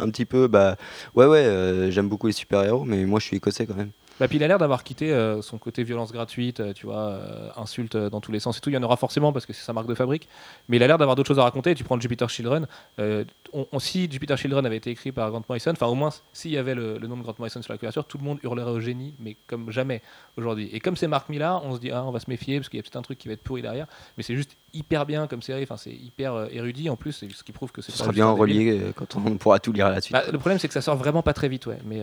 [0.00, 0.76] un petit peu bah
[1.16, 3.90] ouais ouais j'aime beaucoup les super héros mais moi je suis écossais quand même.
[4.20, 7.08] Bah, puis il a l'air d'avoir quitté euh, son côté violence gratuite, euh, tu vois,
[7.08, 8.70] euh, insulte euh, dans tous les sens et tout.
[8.70, 10.28] Il y en aura forcément parce que c'est sa marque de fabrique.
[10.68, 11.74] Mais il a l'air d'avoir d'autres choses à raconter.
[11.74, 12.66] Tu prends Jupiter Children.
[12.98, 16.52] on, on- si Jupiter Children avait été écrit par Grant Morrison, enfin au moins s'il
[16.52, 18.70] y avait le, le nom de Grant Morrison sur la couverture, tout le monde hurlerait
[18.70, 20.00] au génie, mais comme jamais
[20.36, 20.68] aujourd'hui.
[20.72, 22.78] Et comme c'est Marc Millar, on se dit ah on va se méfier parce qu'il
[22.78, 23.86] y a peut-être un truc qui va être pourri derrière.
[24.16, 25.64] Mais c'est juste hyper bien comme série.
[25.64, 28.30] Enfin c'est hyper érudit en plus, c'est ce qui prouve que c'est Ce sera bien
[28.30, 30.12] relié quand on pourra tout lire à la suite.
[30.12, 31.78] Bah, le problème, c'est que ça sort vraiment pas très vite, ouais.
[31.84, 32.00] Mais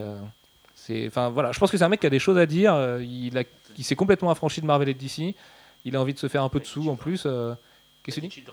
[1.07, 2.73] enfin voilà, je pense que c'est un mec qui a des choses à dire.
[2.73, 3.43] euh, il, a,
[3.77, 5.35] il s'est complètement affranchi de Marvel et de DC.
[5.85, 7.23] Il a envie de se faire un peu de sous en plus.
[7.25, 7.53] euh,
[8.03, 8.43] Qu'est-ce que tu dis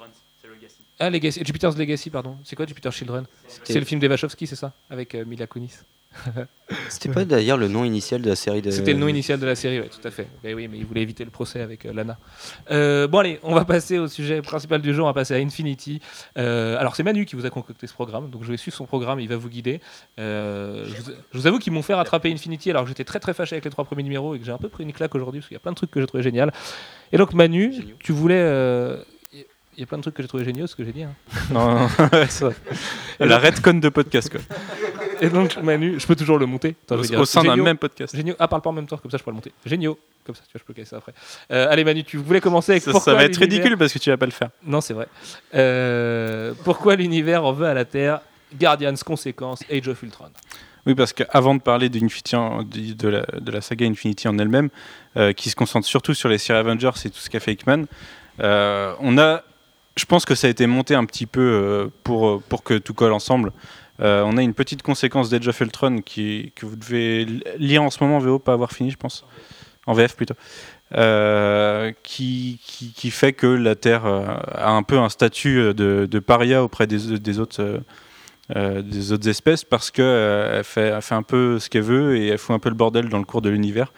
[0.44, 0.76] Legacy.
[0.98, 2.36] Ah, Legacy, Jupiter's Legacy, pardon.
[2.44, 3.24] C'est quoi Jupiter Children?
[3.64, 4.72] C'est le film d'Eva Wachowski, c'est ça?
[4.90, 5.74] Avec euh, Mila Kunis.
[6.90, 8.70] C'était pas d'ailleurs le nom initial de la série de.
[8.70, 10.26] C'était le nom initial de la série, oui, tout à fait.
[10.44, 12.18] Mais oui, mais il voulait éviter le procès avec euh, Lana.
[12.70, 15.38] Euh, bon, allez, on va passer au sujet principal du jour, on va passer à
[15.38, 16.00] Infinity.
[16.36, 18.84] Euh, alors, c'est Manu qui vous a concocté ce programme, donc je vais suivre son
[18.84, 19.80] programme, il va vous guider.
[20.18, 23.20] Euh, je, vous, je vous avoue qu'ils m'ont fait rattraper Infinity alors que j'étais très
[23.20, 25.14] très fâché avec les trois premiers numéros et que j'ai un peu pris une claque
[25.14, 26.52] aujourd'hui parce qu'il y a plein de trucs que j'ai trouvé génial.
[27.12, 28.34] Et donc, Manu, tu voulais.
[28.42, 28.98] euh,
[29.32, 31.04] Il y a plein de trucs que j'ai trouvé géniaux, ce que j'ai dit.
[31.04, 31.14] hein.
[31.50, 32.54] Non, non, vrai.
[33.20, 34.40] La redcon de podcast, quoi.
[35.20, 36.74] Et donc, Manu, je peux toujours le monter.
[36.84, 38.14] Attends, Au, au sein d'un même podcast.
[38.14, 38.34] Géniaux.
[38.38, 39.52] Ah, parle pas en même temps, comme ça je pourrais le monter.
[39.64, 39.98] Géniaux.
[40.24, 41.14] Comme ça, tu vois, je peux caler ça après.
[41.52, 43.98] Euh, allez, Manu, tu voulais commencer avec Ça, pourquoi ça va être ridicule parce que
[43.98, 44.50] tu vas pas le faire.
[44.66, 45.08] Non, c'est vrai.
[45.54, 48.20] Euh, pourquoi l'univers en veut à la Terre?
[48.58, 50.30] Guardians, conséquences, Age of Ultron.
[50.86, 54.70] Oui, parce qu'avant de parler de, la, de la saga Infinity en elle-même,
[55.16, 57.84] euh, qui se concentre surtout sur les séries Avengers et tout ce qu'a fait Hickman,
[58.38, 59.42] on a,
[59.96, 62.94] je pense que ça a été monté un petit peu euh, pour, pour que tout
[62.94, 63.52] colle ensemble.
[64.00, 67.26] Euh, on a une petite conséquence d'Age of Ultron qui, que vous devez
[67.58, 69.24] lire en ce moment, VO, pas avoir fini, je pense.
[69.86, 70.34] En VF plutôt.
[70.96, 76.62] Euh, qui, qui, fait que la Terre euh, a un peu un statut de, paria
[76.64, 77.82] auprès des, des autres.
[78.54, 82.28] des autres espèces parce que euh, elle, fait, fait un peu ce qu'elle veut et
[82.28, 83.92] elle fout un peu le bordel dans le cours de l'univers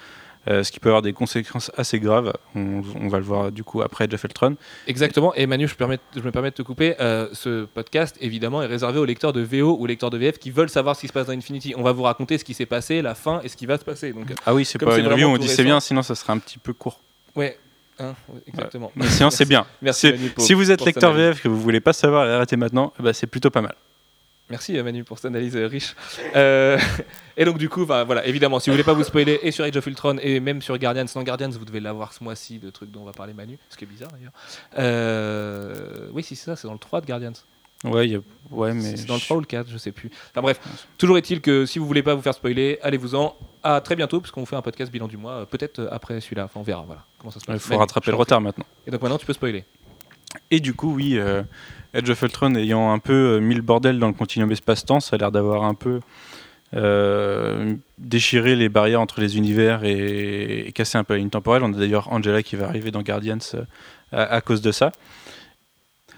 [0.46, 2.32] ce qui peut avoir des conséquences assez graves.
[2.54, 4.56] On, va le voir du coup après Jeff Eltron.
[4.86, 5.34] Exactement.
[5.34, 6.94] Et Manu, je, je me permets de te couper.
[6.98, 10.70] ce podcast, évidemment, est réservé aux lecteurs de VO ou lecteurs de VF qui veulent
[10.70, 11.74] savoir ce qui se passe dans Infinity.
[11.76, 13.84] On va vous raconter ce qui s'est passé, la fin et ce qui va se
[13.84, 14.12] passer.
[14.12, 16.38] Donc, ah oui, c'est pas une review, on dit c'est bien, sinon ça serait un
[16.38, 17.00] petit peu court.
[17.36, 17.58] Ouais,
[17.98, 18.14] hein,
[18.46, 18.92] exactement.
[18.96, 19.66] Mais sinon, c'est bien.
[19.82, 20.12] Merci.
[20.38, 23.26] si vous êtes lecteur VF que vous voulez pas savoir et arrêter maintenant, bah, c'est
[23.26, 23.74] plutôt pas mal.
[24.50, 25.94] Merci Manu pour cette analyse euh, riche.
[26.34, 26.76] Euh,
[27.36, 29.64] et donc du coup, bah, voilà, évidemment, si vous voulez pas vous spoiler et sur
[29.64, 32.72] Age of Ultron et même sur Guardians, non Guardians, vous devez l'avoir ce mois-ci, le
[32.72, 34.32] truc dont on va parler Manu, ce qui est bizarre d'ailleurs.
[34.78, 37.32] Euh, oui, si c'est ça, c'est dans le 3 de Guardians.
[37.84, 38.96] Ouais, ouais mais.
[38.96, 40.10] C'est dans le 3 ou le 4, je sais plus.
[40.30, 40.60] Enfin bref,
[40.98, 43.36] toujours est-il que si vous voulez pas vous faire spoiler, allez-vous-en.
[43.62, 46.44] À très bientôt, puisqu'on fait un podcast bilan du mois, peut-être après celui-là.
[46.44, 47.04] Enfin, on verra, voilà.
[47.18, 47.56] Comment ça se passe.
[47.56, 48.64] Il faut rattraper le retard maintenant.
[48.86, 49.64] Et donc maintenant, tu peux spoiler.
[50.50, 51.42] Et du coup, oui, euh,
[51.94, 55.16] Edge of Ultron ayant un peu euh, mis le bordel dans le continuum espace-temps, ça
[55.16, 56.00] a l'air d'avoir un peu
[56.74, 61.62] euh, déchiré les barrières entre les univers et, cassé un peu la ligne temporelle.
[61.64, 63.38] On a d'ailleurs Angela qui va arriver dans Guardians
[64.12, 64.92] à, cause de ça.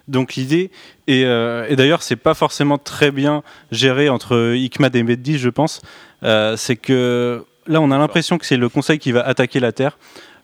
[0.09, 0.71] Donc l'idée,
[1.07, 5.81] et, d'ailleurs c'est pas forcément très bien géré entre Hickman et Meddi, je pense,
[6.23, 9.97] c'est que là on a l'impression que c'est le Conseil qui va attaquer la Terre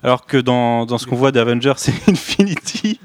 [0.02, 3.00] alors que dans, dans ce qu'on voit d'Avengers c'est Infinity,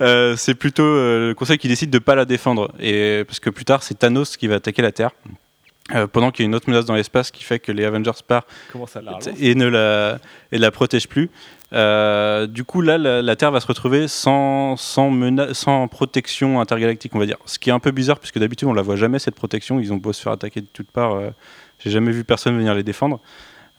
[0.00, 2.72] euh, c'est plutôt euh, le Conseil qui décide de pas la défendre.
[2.80, 5.10] Et, parce que plus tard, c'est Thanos qui va attaquer la Terre.
[5.94, 8.12] Euh, pendant qu'il y a une autre menace dans l'espace qui fait que les Avengers
[8.26, 8.48] partent
[9.38, 10.18] et ne la,
[10.52, 11.28] et la protègent plus.
[11.72, 15.12] du coup, là, la, Terre va se retrouver sans, sans,
[15.54, 17.38] sans protection intergalactique, on va dire.
[17.46, 19.80] Ce qui est un peu bizarre, puisque d'habitude, on la voit jamais, cette protection.
[19.80, 21.20] Ils ont beau se faire attaquer de toutes parts.
[21.80, 23.20] J'ai jamais vu personne venir les défendre.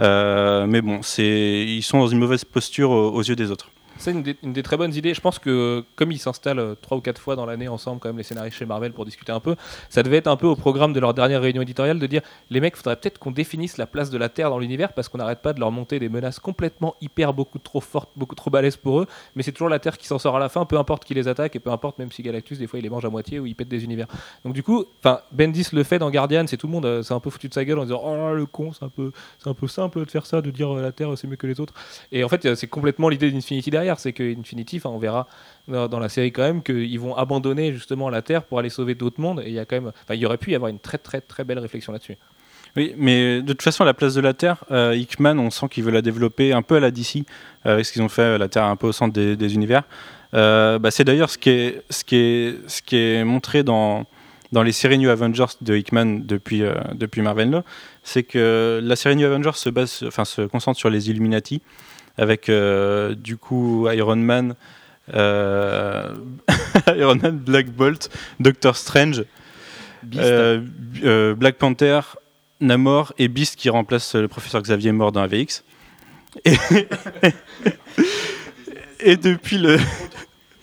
[0.01, 3.72] Euh, mais bon, ils sont dans une mauvaise posture aux yeux des autres.
[4.03, 5.13] C'est une, des très bonnes idées.
[5.13, 8.09] Je pense que comme ils s'installent euh, trois ou quatre fois dans l'année ensemble, quand
[8.09, 9.55] même, les scénaristes chez Marvel pour discuter un peu,
[9.89, 12.59] ça devait être un peu au programme de leur dernière réunion éditoriale de dire les
[12.59, 15.41] mecs, faudrait peut-être qu'on définisse la place de la Terre dans l'univers parce qu'on n'arrête
[15.41, 18.99] pas de leur monter des menaces complètement hyper beaucoup trop fortes, beaucoup trop balèzes pour
[18.99, 19.07] eux.
[19.37, 21.29] Mais c'est toujours la Terre qui s'en sort à la fin, peu importe qui les
[21.29, 23.45] attaque et peu importe même si Galactus des fois il les mange à moitié ou
[23.45, 24.07] il pète des univers.
[24.43, 24.83] Donc du coup,
[25.31, 27.53] Bendis le fait dans Guardian, c'est tout le monde, euh, c'est un peu foutu de
[27.53, 29.13] sa gueule en disant oh le con, c'est un peu,
[29.45, 31.61] un peu simple de faire ça, de dire euh, la Terre c'est mieux que les
[31.61, 31.73] autres.
[32.11, 35.27] Et en fait, c'est complètement l'idée d'Infinity derrière, c'est que Infinity on verra
[35.67, 39.21] dans, la série quand même qu'ils vont abandonner justement la Terre pour aller sauver d'autres
[39.21, 39.41] mondes.
[39.45, 41.21] Et il y a quand même, il y aurait pu y avoir une très très
[41.21, 42.17] très belle réflexion là-dessus.
[42.75, 45.83] Oui, mais de toute façon, la place de la Terre, euh, Hickman, on sent qu'il
[45.83, 47.17] veut la développer un peu à la DC,
[47.65, 49.83] euh, avec ce qu'ils ont fait, la Terre un peu au centre des, univers.
[50.33, 54.05] Euh, bah, c'est d'ailleurs ce, qui est, ce, qui est, ce qui est montré dans,
[54.51, 56.63] dans les séries New Avengers de Hickman depuis,
[56.95, 57.63] depuis Marvel,
[58.01, 61.61] c'est que la série New Avengers se, base, enfin, se concentre sur les Illuminati,
[62.17, 64.55] avec du coup Iron Man,
[65.13, 66.13] euh,
[66.87, 69.23] Iron Man, Black Bolt, Doctor Strange,
[70.15, 70.61] euh,
[71.03, 71.99] euh, Black Panther,
[72.61, 75.63] Namor et Beast qui remplace le professeur Xavier mort dans AVX.
[76.45, 76.55] Et,
[78.99, 79.77] et depuis le.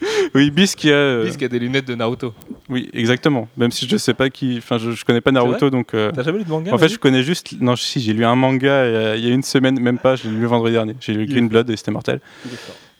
[0.34, 1.24] Oui, Beast qui a.
[1.24, 2.32] Beast qui a des lunettes de Naruto.
[2.68, 3.48] Oui, exactement.
[3.56, 4.58] Même si je sais pas qui.
[4.58, 5.88] Enfin, je, je connais pas Naruto, donc.
[5.92, 7.54] T'as jamais lu de manga En fait, je connais juste.
[7.60, 10.16] Non, si, j'ai lu un manga il y a une semaine, même pas.
[10.16, 10.94] Je l'ai lu vendredi dernier.
[11.00, 12.20] J'ai lu Green Blood et c'était mortel.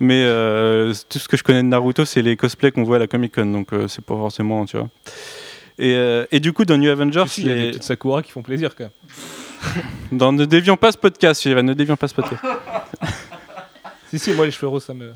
[0.00, 2.98] Mais euh, tout ce que je connais de Naruto, c'est les cosplays qu'on voit à
[3.00, 4.88] la Comic Con, donc euh, c'est pas forcément, tu vois.
[5.78, 8.32] Et, euh, et, du coup, dans New Avengers, il y a des petites Sakura qui
[8.32, 9.82] font plaisir quand même.
[10.12, 12.42] dans, ne dévions pas ce podcast, ne dévions pas ce podcast.
[14.10, 15.12] si, si, moi les cheveux roses, ça me.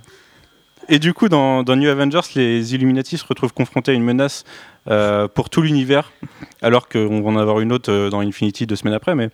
[0.89, 4.45] Et du coup, dans, dans, New Avengers, les Illuminati se retrouvent confrontés à une menace
[5.35, 6.13] pour tout l'univers,
[6.63, 9.15] alors qu'on va en avoir une autre dans Infinity deux semaines après.
[9.15, 9.31] Mais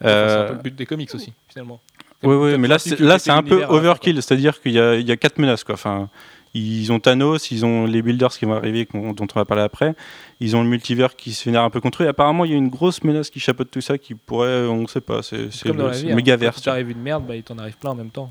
[0.00, 1.80] c'est un peu le but des comics aussi, finalement.
[2.22, 5.16] Oui, oui, mais là, c'est, un peu overkill, c'est-à-dire qu'il y a, il y a
[5.16, 5.74] quatre menaces, quoi.
[5.74, 6.08] Enfin,
[6.54, 9.94] ils ont Thanos, ils ont les builders qui vont arriver, dont on va parler après.
[10.38, 12.06] Ils ont le multivers qui se vénère un peu contre eux.
[12.06, 14.82] Et apparemment, il y a une grosse menace qui chapeaute tout ça, qui pourrait, on
[14.82, 16.14] ne sait pas, c'est, hein.
[16.14, 16.62] mégaverse.
[16.64, 18.30] Quand arrive une merde, bah, il t'en arrive plein en même temps.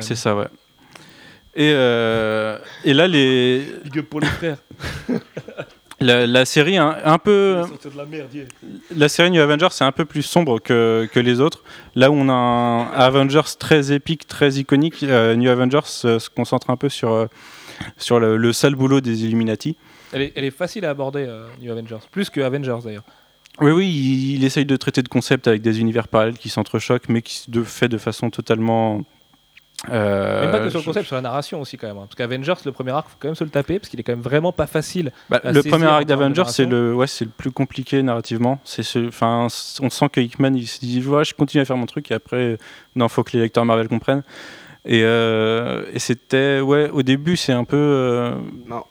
[0.00, 0.46] C'est ça, ouais.
[1.56, 3.64] Et, euh, et là, les.
[3.84, 4.58] Big up pour les frères.
[6.00, 7.62] La, série un, peu.
[8.94, 11.62] La, série New Avengers c'est un peu plus sombre que, que, les autres.
[11.94, 16.70] Là où on a un Avengers très épique, très iconique, euh, New Avengers se concentre
[16.70, 17.26] un peu sur, euh,
[17.96, 19.76] sur le, sale boulot des Illuminati.
[20.12, 23.04] Elle est, elle est facile à aborder, euh, New Avengers, plus que Avengers d'ailleurs.
[23.60, 27.08] Oui, oui, il, il, essaye de traiter de concepts avec des univers parallèles qui s'entrechoquent,
[27.08, 29.02] mais qui se fait de façon totalement
[29.90, 31.96] euh, pas que sur le concept, sur la narration aussi quand même.
[31.96, 32.06] Hein.
[32.06, 34.12] Parce qu'Avengers, le premier arc, faut quand même se le taper parce qu'il est quand
[34.12, 35.12] même vraiment pas facile.
[35.28, 38.60] Bah, le premier arc d'Avengers, c'est le, ouais, c'est le plus compliqué narrativement.
[38.64, 39.48] C'est ce, enfin,
[39.80, 42.14] on sent que Hickman il se dit, ouais, je continue à faire mon truc et
[42.14, 42.58] après,
[42.96, 44.22] non, faut que les lecteurs Marvel comprennent.
[44.86, 47.76] Et, euh, et c'était, ouais, au début, c'est un peu.
[47.76, 48.34] Euh,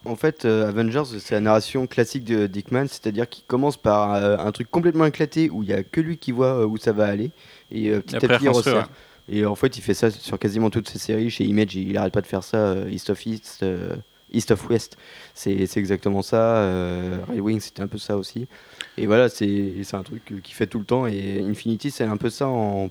[0.06, 4.72] en fait, Avengers, c'est la narration classique de Dickman, c'est-à-dire qu'il commence par un truc
[4.72, 7.30] complètement éclaté où il y a que lui qui voit où ça va aller
[7.72, 8.90] et petit à petit il resserre.
[9.30, 11.30] Et en fait, il fait ça sur quasiment toutes ses séries.
[11.30, 12.58] Chez Image, il n'arrête pas de faire ça.
[12.58, 13.96] euh, East of East, euh,
[14.32, 14.98] East of West,
[15.34, 16.58] c'est exactement ça.
[16.58, 18.48] Euh, Red Wing, c'était un peu ça aussi.
[18.98, 21.06] Et voilà, c'est un truc qu'il fait tout le temps.
[21.08, 22.90] Et Infinity, c'est un peu ça en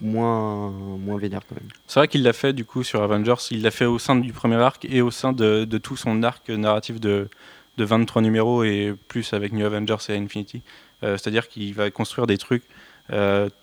[0.00, 1.68] moins, moins vénère quand même.
[1.86, 4.32] C'est vrai qu'il l'a fait du coup sur Avengers, il l'a fait au sein du
[4.32, 7.28] premier arc et au sein de, de tout son arc narratif de,
[7.76, 10.62] de 23 numéros et plus avec New Avengers et Infinity.
[11.02, 12.62] C'est-à-dire qu'il va construire des trucs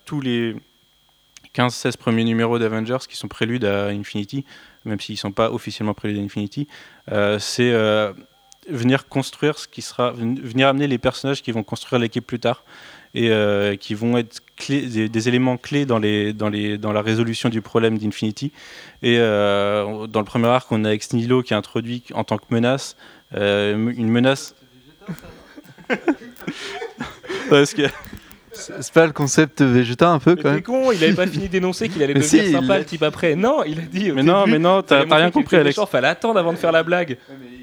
[0.04, 0.54] tous les
[1.54, 4.44] 15-16 premiers numéros d'Avengers qui sont préludes à Infinity,
[4.84, 6.66] même s'ils ne sont pas officiellement préludes à Infinity.
[7.10, 8.12] Euh, C'est euh,
[8.68, 12.38] venir construire ce qui sera, ven- venir amener les personnages qui vont construire l'équipe plus
[12.40, 12.64] tard
[13.14, 16.92] et euh, qui vont être clés, des, des éléments clés dans, les, dans, les, dans
[16.92, 18.52] la résolution du problème d'Infinity.
[19.02, 22.44] Et dans le premier arc, on a Ex Nihilo qui est introduit en tant que
[22.50, 22.96] menace,
[23.34, 24.54] une menace.
[27.50, 27.82] Parce que
[28.54, 31.26] C'est pas le concept Vegeta un peu Mais quand t'es même con, il avait pas
[31.26, 33.34] fini d'énoncer qu'il allait Mais devenir si, il sympa l'a le type après.
[33.34, 34.10] Non, il a dit.
[34.10, 35.76] au Mais non, début, mais non, t'as fallait t'as rien montrer qu'il compris, était Alex.
[35.78, 37.16] méchant, Fallait attendre avant de faire la blague.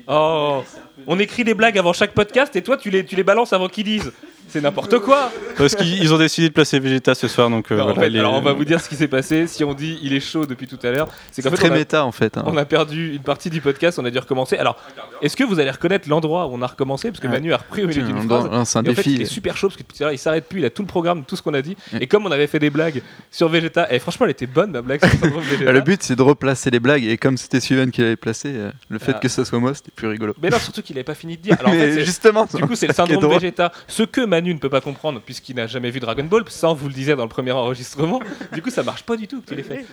[0.07, 0.63] Oh,
[1.07, 3.67] on écrit des blagues avant chaque podcast et toi tu les, tu les balances avant
[3.67, 4.11] qu'ils disent.
[4.49, 5.31] C'est n'importe quoi.
[5.57, 8.01] Parce qu'ils ils ont décidé de placer Vegeta ce soir, donc euh, Non, en voilà,
[8.01, 9.47] fait, les- alors on va vous dire ce qui s'est passé.
[9.47, 11.73] Si on dit il est chaud depuis tout à l'heure, c'est qu'en fait très on
[11.73, 12.37] a, méta en fait.
[12.37, 12.43] hein.
[12.45, 14.57] on a perdu une partie du podcast, on a dû recommencer.
[14.57, 14.77] Alors,
[15.21, 17.09] est-ce que vous allez reconnaître l'endroit où on a recommencé?
[17.11, 17.33] Parce que Ouais.
[17.33, 18.49] Manu a repris au milieu d'une phrase.
[18.65, 19.21] C'est un en fait, il défi.
[19.21, 20.87] est super chaud parce que tout à l'heure, il s'arrête plus, il a tout le
[20.87, 21.77] programme, tout ce qu'on a dit.
[21.93, 21.99] Ouais.
[22.01, 24.81] Et comme on avait fait des blagues sur Vegeta, et franchement, elle était bonne ma
[24.81, 25.71] blague sur le syndrome Vegeta.
[25.79, 28.71] Le but c'est de replacer les blagues et comme c'était Steven qui l'avait placé, euh,
[28.89, 29.19] le fait Ah.
[29.19, 30.33] que ça soit moi c'était plus rigolo.
[30.41, 31.55] Mais non, surtout qu'il avait pas fini de dire.
[31.59, 33.33] Alors, en fait, justement, du coup, c'est le syndrome.
[33.33, 33.71] Vegeta.
[33.87, 36.73] Ce que Manu ne peut pas comprendre puisqu'il n'a jamais vu Dragon Ball, ça on
[36.73, 38.21] vous le disait dans le premier enregistrement.
[38.53, 39.85] Du coup, ça marche pas du tout que tu l'aies fait.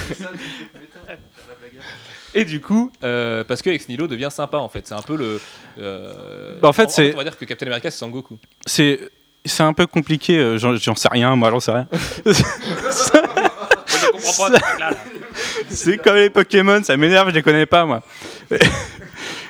[2.35, 5.16] Et du coup, euh, parce que Ex Nihilo devient sympa en fait, c'est un peu
[5.16, 5.38] le.
[5.78, 8.38] euh, Bah, en fait, c'est- On va dire que Captain America c'est Sangoku.
[8.64, 9.00] c'est
[9.44, 10.38] c'est un peu compliqué.
[10.38, 11.88] euh, J'en j'en sais rien, moi, j'en sais rien.
[15.68, 18.02] C'est comme les Pokémon, ça m'énerve, je les connais pas moi.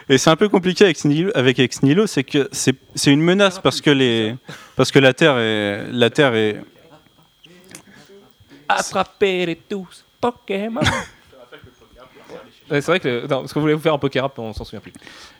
[0.08, 0.98] Et c'est un peu compliqué avec
[1.34, 4.34] avec Ex Nihilo, c'est que c'est une menace parce que les
[4.76, 6.60] parce que la Terre est la Terre est
[8.68, 10.80] Attraper tous Pokémon.
[12.70, 13.08] Ouais, c'est vrai que.
[13.08, 14.92] le- Non, parce qu'on voulait vous faire un poker rap, on s'en souvient plus.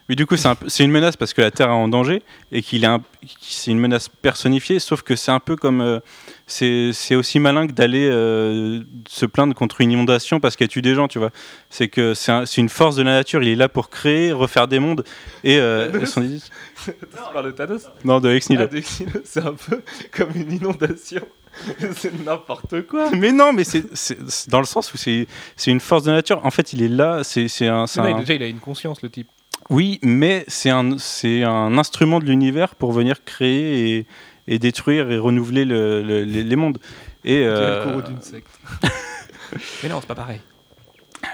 [0.09, 1.89] Oui, du coup, c'est un peu- c'est une menace parce que la Terre est en
[1.89, 3.01] danger et qu'il est un-
[3.41, 5.81] c'est une menace personnifiée, sauf que c'est un peu comme.
[5.81, 6.01] euh,
[6.47, 10.83] c'est c'est aussi malin que d'aller euh, se plaindre contre une inondation parce qu'elle tue
[10.83, 11.31] des gens, tu vois.
[11.71, 14.33] C'est que c'est un- c'est une force de la nature, il est là pour créer,
[14.33, 15.05] refaire des mondes.
[15.45, 15.57] Et.
[15.59, 16.21] euh, son-
[16.85, 16.93] Tu
[17.33, 18.69] parles de Thanos non, de Ex Nihilo.
[18.71, 18.83] Ah, de
[19.25, 21.23] C'est un peu comme une inondation.
[21.97, 23.11] c'est n'importe quoi.
[23.11, 25.27] Mais non, mais c'est dans le sens où c'est
[25.67, 26.45] une force de nature.
[26.45, 27.85] En fait, il est là, c'est un.
[27.97, 29.29] un- déjà, il a une conscience, le type.
[29.71, 34.07] Oui, mais c'est un, c'est un instrument de l'univers pour venir créer et,
[34.49, 36.79] et détruire et renouveler le- le- les, les mondes.
[37.25, 38.49] Et, C'est euh, le d'une secte.
[39.83, 40.41] Mais non, c'est pas pareil.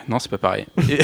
[0.09, 0.67] Non, c'est pas pareil.
[0.89, 0.99] Et,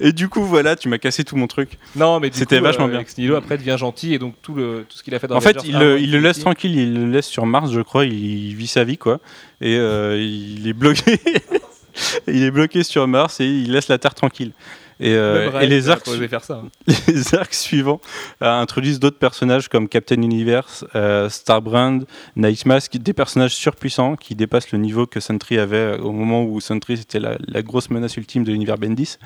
[0.08, 1.78] et du coup, voilà, tu m'as cassé tout mon truc.
[1.94, 3.00] Non, mais du C'était coup, vachement euh, bien.
[3.00, 5.36] Ex Nihilo après devient gentil et donc tout, le, tout ce qu'il a fait dans
[5.36, 7.80] En fait, Avengers il, le- il le laisse tranquille, il le laisse sur Mars, je
[7.80, 8.04] crois.
[8.04, 9.20] Il, vit sa vie, quoi.
[9.60, 11.18] Et euh, il est bloqué.
[12.26, 14.52] il est bloqué sur Mars et il laisse la Terre tranquille.
[14.98, 16.62] Et, euh, les arcs, faut oser faire ça.
[16.64, 16.68] hein.
[17.08, 18.00] les arcs suivants
[18.42, 22.00] euh, introduisent d'autres personnages comme Captain Universe, euh, Starbrand,
[22.36, 26.60] Nightmask, des personnages surpuissants qui dépassent le niveau que Sentry avait euh, au moment où
[26.60, 29.18] Sentry c'était la, la grosse menace ultime de l'univers Bendis.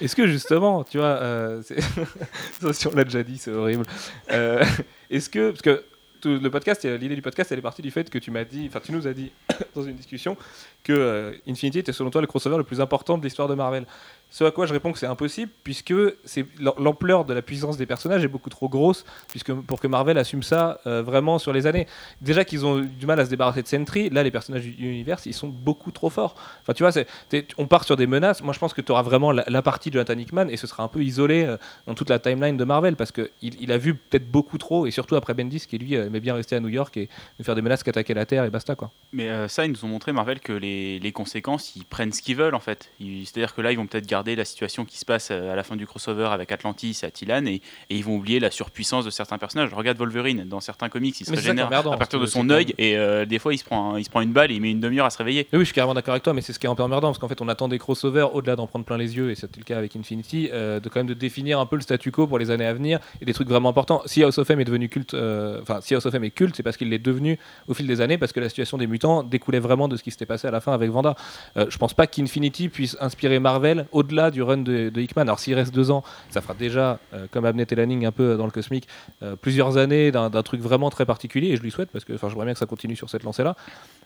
[0.00, 1.20] Est-ce que justement, tu vois,
[1.62, 3.84] ça, si on l'a déjà dit, c'est horrible.
[5.10, 5.84] Est-ce que, parce que
[6.20, 8.66] tout le podcast, l'idée du podcast, elle est partie du fait que tu m'as dit,
[8.68, 9.32] enfin, tu nous as dit
[9.74, 10.36] dans une discussion
[10.84, 13.86] que euh, Infinity était selon toi le crossover le plus important de l'histoire de Marvel.
[14.30, 15.92] Ce à quoi je réponds que c'est impossible, puisque
[16.78, 20.44] l'ampleur de la puissance des personnages est beaucoup trop grosse, puisque pour que Marvel assume
[20.44, 21.86] ça euh, vraiment sur les années.
[22.20, 25.18] Déjà qu'ils ont du mal à se débarrasser de Sentry, là les personnages du univers,
[25.26, 26.36] ils sont beaucoup trop forts.
[26.62, 26.92] Enfin, tu vois,
[27.58, 28.42] on part sur des menaces.
[28.42, 30.84] Moi, je pense que tu auras vraiment la, partie de Jonathan Hickman et ce sera
[30.84, 33.94] un peu isolé euh, dans toute la timeline de Marvel parce qu'il il a vu
[33.94, 36.68] peut-être beaucoup trop et surtout après Bendis qui lui euh, aimait bien rester à New
[36.68, 38.90] York et ne faire des menaces qu'attaquer la Terre et basta quoi.
[39.12, 42.36] Mais ça, ils nous ont montré, Marvel, que les, les conséquences, ils prennent ce qu'ils
[42.36, 42.90] veulent en fait.
[43.00, 45.62] C'est-à-dire que là, ils vont peut-être garder la situation qui se passe euh, à la
[45.64, 49.10] fin du crossover avec Atlantis et Attilan et, et ils vont oublier la surpuissance de
[49.10, 49.72] certains personnages.
[49.74, 53.24] Regarde Wolverine, dans certains comics, il se régénère à partir de son œil et euh,
[53.24, 54.80] des fois, il se, prend un- il se prend une balle et il met une
[54.80, 55.46] demi-heure à se réveiller.
[55.52, 57.08] Oui, je suis carrément d'accord avec toi, mais c'est ce qui est un peu emmerdant
[57.08, 59.58] parce qu'en fait, on attend des crossovers au-delà d'en prendre plein les yeux, et c'était
[59.58, 62.26] le cas avec Infinity, euh, de quand même de définir un peu le statu quo
[62.26, 64.02] pour les années à venir et des trucs vraiment importants.
[64.06, 66.56] Si House of M est devenu culte, euh, enfin, si House of M est culte,
[66.56, 69.22] c'est parce qu'il l'est devenu au fil des années, parce que la situation des mutants
[69.22, 71.14] découlait vraiment de ce qui s'était passé à la fin avec Vanda.
[71.56, 75.22] Euh, je pense pas qu'Infinity puisse inspirer Marvel au-delà au-delà du run de, Hickman.
[75.22, 76.98] Alors s'il reste deux ans, ça fera déjà,
[77.30, 78.88] comme Abnett et Lanning un peu dans le cosmique,
[79.40, 82.54] plusieurs années d'un truc vraiment très particulier, et je lui souhaite, parce que j'aimerais bien
[82.54, 83.56] que ça continue sur cette lancée-là.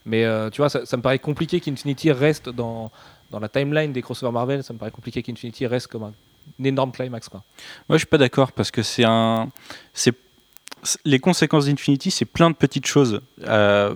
[0.07, 2.91] Mais tu vois, ça, me paraît compliqué qu'Infinity reste dans,
[3.31, 6.13] dans la timeline des crossovers Marvel, ça me paraît compliqué qu'Infinity reste comme un,
[6.63, 7.29] énorme climax.
[7.29, 7.43] Quoi.
[7.89, 9.49] Moi, je suis pas d'accord, parce que c'est un...
[11.05, 13.95] les conséquences d'Infinity, c'est plein de petites choses euh,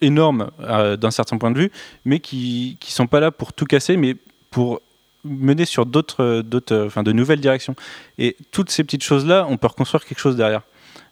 [0.00, 1.72] énormes euh, d'un certain point de vue,
[2.04, 4.16] mais qui ne sont pas là pour tout casser, mais
[4.50, 4.80] pour
[5.24, 7.74] mener sur d'autres, d'autres, enfin, de nouvelles directions.
[8.18, 10.62] Et toutes ces petites choses-là, on peut reconstruire quelque chose derrière.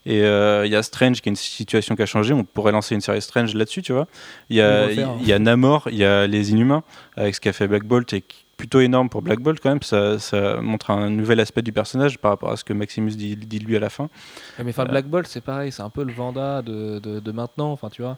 [0.07, 2.33] Et euh, il y a Strange qui est une situation qui a changé.
[2.33, 4.07] On pourrait lancer une série Strange là-dessus, tu vois.
[4.49, 6.83] Il y a, y a Namor, il y a les Inhumains
[7.17, 8.25] avec ce qu'a fait Black Bolt et
[8.57, 9.83] plutôt énorme pour Black Bolt quand même.
[9.83, 13.37] Ça, ça, montre un nouvel aspect du personnage par rapport à ce que Maximus dit,
[13.37, 14.09] dit lui à la fin.
[14.59, 17.73] Mais enfin, Black Bolt, c'est pareil, c'est un peu le Vanda de, de, de maintenant.
[17.73, 18.17] Enfin, tu vois.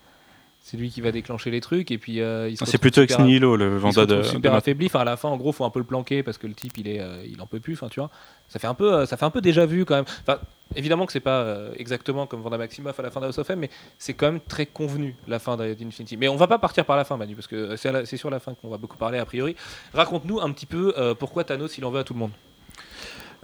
[0.65, 3.57] C'est lui qui va déclencher les trucs et puis euh, il C'est plutôt ex nihilo
[3.57, 4.23] le Vanda de.
[4.23, 4.87] Super affaibli.
[4.87, 6.79] Enfin, à la fin, en gros, faut un peu le planquer parce que le type,
[6.79, 7.75] il est, euh, il en peut plus.
[7.75, 8.11] Enfin, tu vois.
[8.49, 10.05] Ça fait un peu, euh, ça fait un peu déjà vu quand même.
[10.21, 10.39] Enfin,
[10.77, 11.45] évidemment que c'est pas
[11.77, 14.67] exactement comme Vanda Maximoff à la fin d'House of M, mais c'est quand même très
[14.67, 16.17] convenu la fin d'Infinity.
[16.17, 18.55] Mais on va pas partir par la fin, Manu, parce que c'est sur la fin
[18.55, 19.57] qu'on va beaucoup parler a priori.
[19.95, 22.31] Raconte-nous un petit peu pourquoi Thanos il en veut à tout le monde.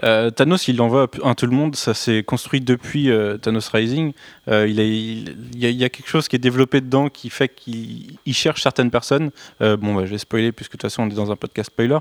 [0.04, 1.74] Euh, Thanos, il envoie à tout le monde.
[1.76, 4.12] Ça s'est construit depuis euh, Thanos Rising.
[4.48, 8.90] Euh, il, y a, quelque chose qui est développé dedans qui fait qu'il cherche certaines
[8.90, 9.30] personnes.
[9.60, 11.98] bon, bah, je vais spoiler puisque de toute façon on est dans un podcast spoiler.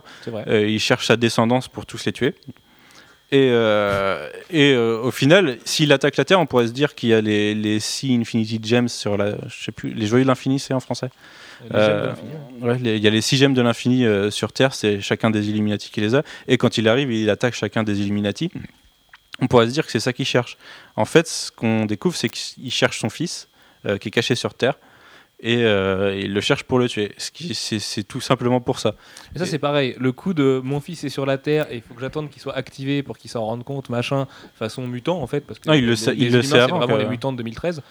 [0.47, 2.35] il cherche sa descendance pour tous les tuer.
[3.31, 3.47] Et,
[4.51, 7.53] et au final, s'il attaque la Terre, on pourrait se dire qu'il y a les,
[7.53, 9.31] les six Infinity Gems sur la.
[9.47, 11.09] Je sais plus, les joyaux de l'infini, c'est en français
[11.73, 12.13] euh,
[12.61, 15.89] il y a les six gemmes de l'infini euh, sur Terre, c'est chacun des Illuminati
[15.89, 16.23] qui les a.
[16.47, 18.51] Et quand il arrive, il attaque chacun des Illuminati.
[19.39, 20.57] On pourrait se dire que c'est ça qu'il cherche.
[20.95, 23.47] En fait, ce qu'on découvre, c'est qu'il cherche son fils,
[23.85, 24.75] euh, qui est caché sur Terre
[25.39, 27.13] et il le cherche pour le tuer.
[27.17, 28.95] C'est tout simplement pour ça.
[29.35, 29.95] Et ça, c'est pareil.
[29.99, 32.41] Le coup de mon fils est sur la Terre et il faut que j'attende qu'il
[32.41, 35.41] soit activé pour qu'il s'en rende compte, machin, façon mutant en fait.
[35.41, 36.77] Parce que non, il le sait, il le sait avant.
[36.79, 37.81] vraiment les mutants de 2013.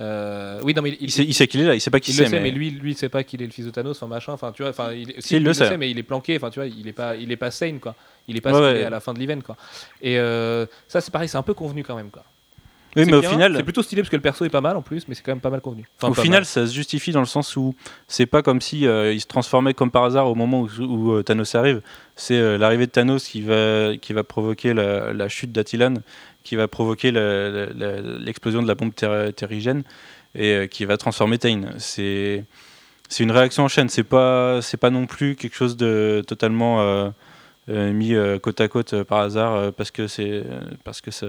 [0.00, 2.28] Euh, oui, non, mais il, il, sait, qu'il est là, il sait pas qui c'est.
[2.28, 2.40] Mais...
[2.40, 4.50] mais lui, lui, il sait pas qu'il est le fils de Thanos, enfin machin, enfin
[4.50, 5.76] tu vois, enfin il, si, il, le, sait.
[5.76, 7.94] mais il est planqué, enfin tu vois, il est pas, il est pas sane quoi,
[8.26, 9.56] il est pas ouais, à la fin de l'event quoi.
[10.02, 12.24] Et euh, ça, c'est pareil, c'est un peu convenu quand même quoi.
[12.96, 14.82] Oui, mais au final, c'est plutôt stylé parce que le perso est pas mal en
[14.82, 15.86] plus, mais c'est quand même pas mal convenu.
[16.02, 17.74] au final, ça se justifie dans le sens où
[18.08, 21.22] c'est pas comme si euh, il se transformait comme par hasard au moment où, où
[21.22, 21.82] Thanos arrive.
[22.16, 25.94] C'est l'arrivée de Thanos qui va qui va provoquer la, la chute d'Attilan,
[26.44, 29.82] qui va provoquer l'explosion de la bombe terrigène
[30.34, 31.62] et euh, qui va transformer Tain.
[31.78, 32.44] C'est
[33.08, 33.88] c'est une réaction en chaîne.
[33.88, 37.10] C'est pas c'est pas non plus quelque chose de totalement euh,
[37.70, 40.44] euh, mis côte à côte par hasard parce que c'est
[40.84, 41.26] parce que ça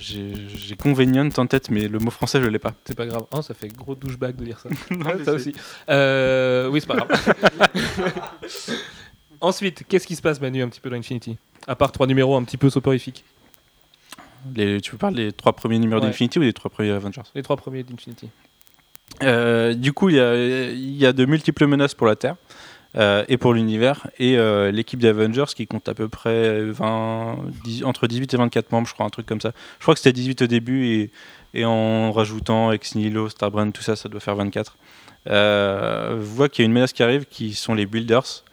[0.00, 2.74] j'ai convenient en tête, mais le mot français, je l'ai pas.
[2.84, 3.24] C'est pas grave.
[3.32, 4.68] Oh, ça fait gros douchebag de dire ça.
[4.90, 5.50] non, ça aussi.
[5.50, 7.34] oui, c'est pas grave.
[9.40, 11.38] Ensuite, qu'est-ce qui se passe, Manu, un petit peu dans Infinity?
[11.66, 13.24] À part trois numéros un petit peu soporifiques.
[14.54, 17.22] Les, tu parles des trois premiers numéros d'Infinity ou des trois premiers Avengers?
[17.34, 18.28] Les trois premiers d'Infinity.
[19.22, 22.36] Euh, du coup, il y a de multiples menaces pour la Terre.
[22.96, 27.38] Euh, et pour l'univers, et euh, l'équipe des Avengers qui compte à peu près 20,
[27.84, 29.52] entre 18 et 24 membres, je crois, un truc comme ça.
[29.78, 31.10] Je crois que c'était 18 au début,
[31.54, 34.76] et, en rajoutant Ex Nihilo, Starbrand, tout ça, ça doit faire 24.
[35.28, 38.44] Euh, voit qu'il y a une menace qui arrive, qui sont les Builders,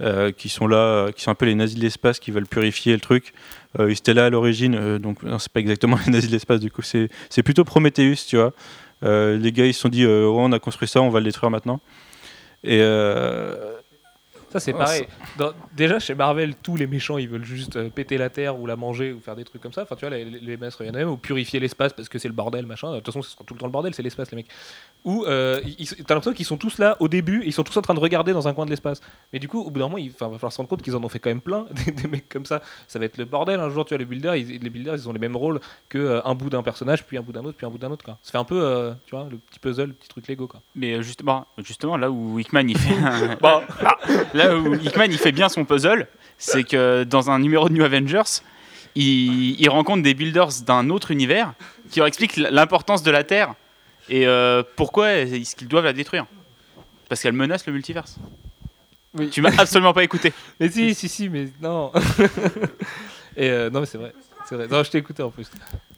[0.00, 2.92] euh, qui sont là, qui sont un peu les nazis de l'espace, qui veulent purifier
[2.92, 3.32] le truc.
[3.78, 6.82] Ils étaient là à l'origine, donc c'est pas exactement les nazis de l'espace, du coup
[6.82, 8.52] c'est plutôt Prometheus, tu vois.
[9.02, 11.80] les gars ils se sont dit, on a construit ça, on va le détruire maintenant.
[14.50, 15.06] Ça, c'est pareil.
[15.76, 18.74] déjà, chez Marvel, tous les méchants, ils veulent juste euh, péter la Terre ou la
[18.74, 19.82] manger ou faire des trucs comme ça.
[19.82, 22.34] Enfin, tu vois, les, les messes reviennent même, ou purifier l'espace parce que c'est le
[22.34, 22.90] bordel, machin.
[22.90, 24.48] De toute façon, c'est tout le temps le bordel, c'est l'espace, les mecs.
[25.04, 25.60] Ou euh,
[26.06, 28.32] t'as l'impression qu'ils sont tous là au début, ils sont tous en train de regarder
[28.32, 29.00] dans un coin de l'espace.
[29.32, 31.04] Mais du coup, au bout d'un moment, il va falloir se rendre compte qu'ils en
[31.04, 32.60] ont fait quand même plein, des, mecs comme ça.
[32.88, 33.60] Ça va être le bordel.
[33.60, 35.98] Un jour, tu vois, les builders, ils, les builders, ils ont les mêmes rôles que
[35.98, 38.04] euh, un bout d'un personnage, puis un bout d'un autre, puis un bout d'un autre.
[38.04, 38.18] Quoi.
[38.22, 40.46] Ça fait un peu, tu vois, le petit puzzle, le petit truc Lego.
[40.46, 40.60] Quoi.
[40.74, 43.36] Mais justement, justement, là où Hickman, il fait.
[43.40, 43.62] bon,
[44.44, 46.06] là où Hickman, il fait bien son puzzle,
[46.38, 48.42] c'est que dans un numéro de New Avengers,
[48.94, 51.52] il, rencontre des builders d'un autre univers
[51.90, 53.54] qui leur expliquent l'importance de la Terre
[54.08, 56.26] et euh, pourquoi est-ce qu'ils doivent la détruire.
[57.08, 58.16] Parce qu'elle menace le multiverse.
[59.14, 59.30] Oui.
[59.30, 60.32] Tu m'as absolument pas écouté.
[60.60, 61.90] Mais si, si, si, mais non.
[63.36, 64.12] et euh, non, mais c'est vrai.
[64.48, 64.68] C'est vrai.
[64.68, 65.50] Non, je t'ai écouté en plus.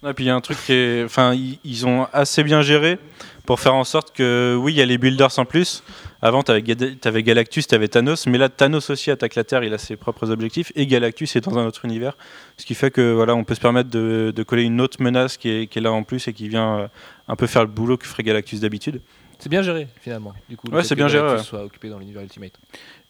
[0.07, 1.05] Et puis il y a un truc qui est.
[1.05, 2.99] Enfin, ils, ont assez bien géré
[3.45, 5.83] pour faire en sorte que, oui, il y a les builders en plus.
[6.25, 9.75] Avant, tu avais, Galactus, tu avais Thanos, mais là, Thanos aussi attaque la Terre, il
[9.75, 12.17] a ses propres objectifs, et Galactus est dans un autre univers.
[12.57, 15.49] Ce qui fait que, voilà, on peut se permettre de, coller une autre menace qui
[15.51, 16.89] est, là en plus et qui vient euh,
[17.27, 19.01] un peu faire le boulot que ferait Galactus d'habitude.
[19.43, 20.33] C'est bien géré finalement.
[20.49, 21.39] Du coup, Ouais, c'est bien géré, ouais.
[21.43, 22.53] soit occupé dans l'univers Ultimate.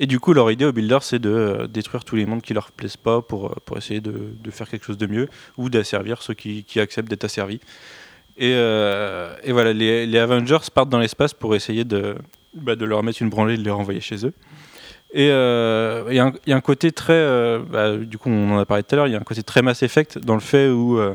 [0.01, 2.55] Et du coup, leur idée aux builders, c'est de euh, détruire tous les mondes qui
[2.55, 5.69] leur plaisent pas pour, euh, pour essayer de, de faire quelque chose de mieux ou
[5.69, 7.61] d'asservir ceux qui, qui acceptent d'être asservis.
[8.39, 12.17] Et, euh, et voilà, les, les Avengers partent dans l'espace pour essayer de,
[12.55, 14.33] bah, de leur mettre une branlée et de les renvoyer chez eux.
[15.15, 17.13] Et euh, il y, a un- côté très.
[17.13, 19.23] euh, bah, du coup, on en a parlé tout à l'heure, il y a un
[19.23, 20.99] côté très Mass Effect dans le fait où.
[20.99, 21.15] euh,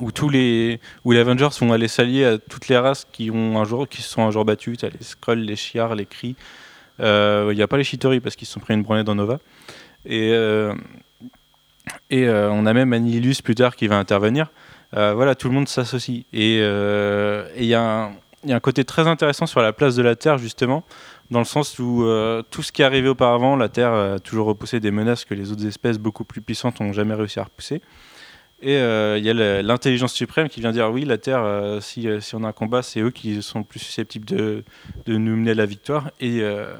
[0.00, 3.60] où tous les où les Avengers vont aller s'allier à toutes les races qui ont
[3.60, 6.34] un jour qui se sont un jour battues, t'as les Skrulls, les Shi'ar, les Kree.
[6.98, 9.38] Il n'y a pas les Chitauri parce qu'ils se sont pris une branlée dans Nova.
[10.04, 10.32] Et
[12.10, 14.50] et on a même Annihilus plus tard qui va intervenir.
[14.92, 16.24] Voilà, tout le monde s'associe.
[16.32, 18.12] Et il y, a un-
[18.44, 20.84] il y a un côté très intéressant sur la place de la Terre, justement,
[21.30, 24.46] dans le sens où euh, tout ce qui est arrivé auparavant, la Terre a toujours
[24.46, 27.80] repoussé des menaces que les autres espèces beaucoup plus puissantes n'ont jamais réussi à repousser.
[28.62, 32.08] Et euh, il y a l'intelligence suprême qui vient dire oui, la Terre, euh, si,
[32.08, 34.64] euh, si on a un combat, c'est eux qui sont plus susceptibles de,
[35.06, 36.10] de nous mener à la victoire.
[36.20, 36.74] Et, euh,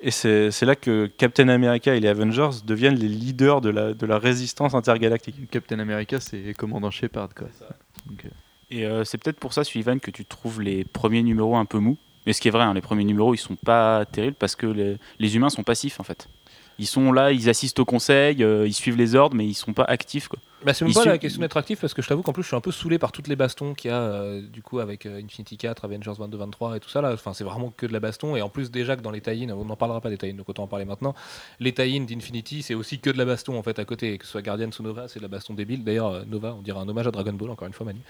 [0.00, 3.92] et c'est c'est là que Captain America et les Avengers deviennent les leaders de la,
[3.92, 5.50] de la résistance intergalactique.
[5.50, 7.48] Captain America, c'est commandant Shepard, quoi.
[8.70, 11.78] Et euh, c'est peut-être pour ça, Sullivan, que tu trouves les premiers numéros un peu
[11.78, 11.98] mous.
[12.26, 14.98] Mais ce qui est vrai, hein, les premiers numéros, ils sont pas terribles parce que
[15.18, 16.28] les, humains sont passifs en fait.
[16.78, 19.72] Ils sont là, ils assistent au conseil, euh, ils suivent les ordres, mais ils sont
[19.72, 20.28] pas actifs.
[20.64, 22.48] Bah, c'est même pas la question d'être actif parce que je t'avoue qu'en plus je
[22.48, 25.06] suis un peu saoulé par toutes les bastons qu'il y a euh, du coup avec
[25.06, 27.12] euh, Infinity 4, Avengers 22, 23 et tout ça là.
[27.12, 29.48] Enfin c'est vraiment que de la baston et en plus déjà que dans les tie
[29.50, 31.14] on n'en parlera pas des tie donc autant en parler maintenant.
[31.60, 34.32] Les tie d'Infinity c'est aussi que de la baston en fait à côté que ce
[34.32, 35.82] soit Guardian ou Nova c'est de la baston débile.
[35.82, 38.00] D'ailleurs euh, Nova on dirait un hommage à Dragon Ball encore une fois Manu.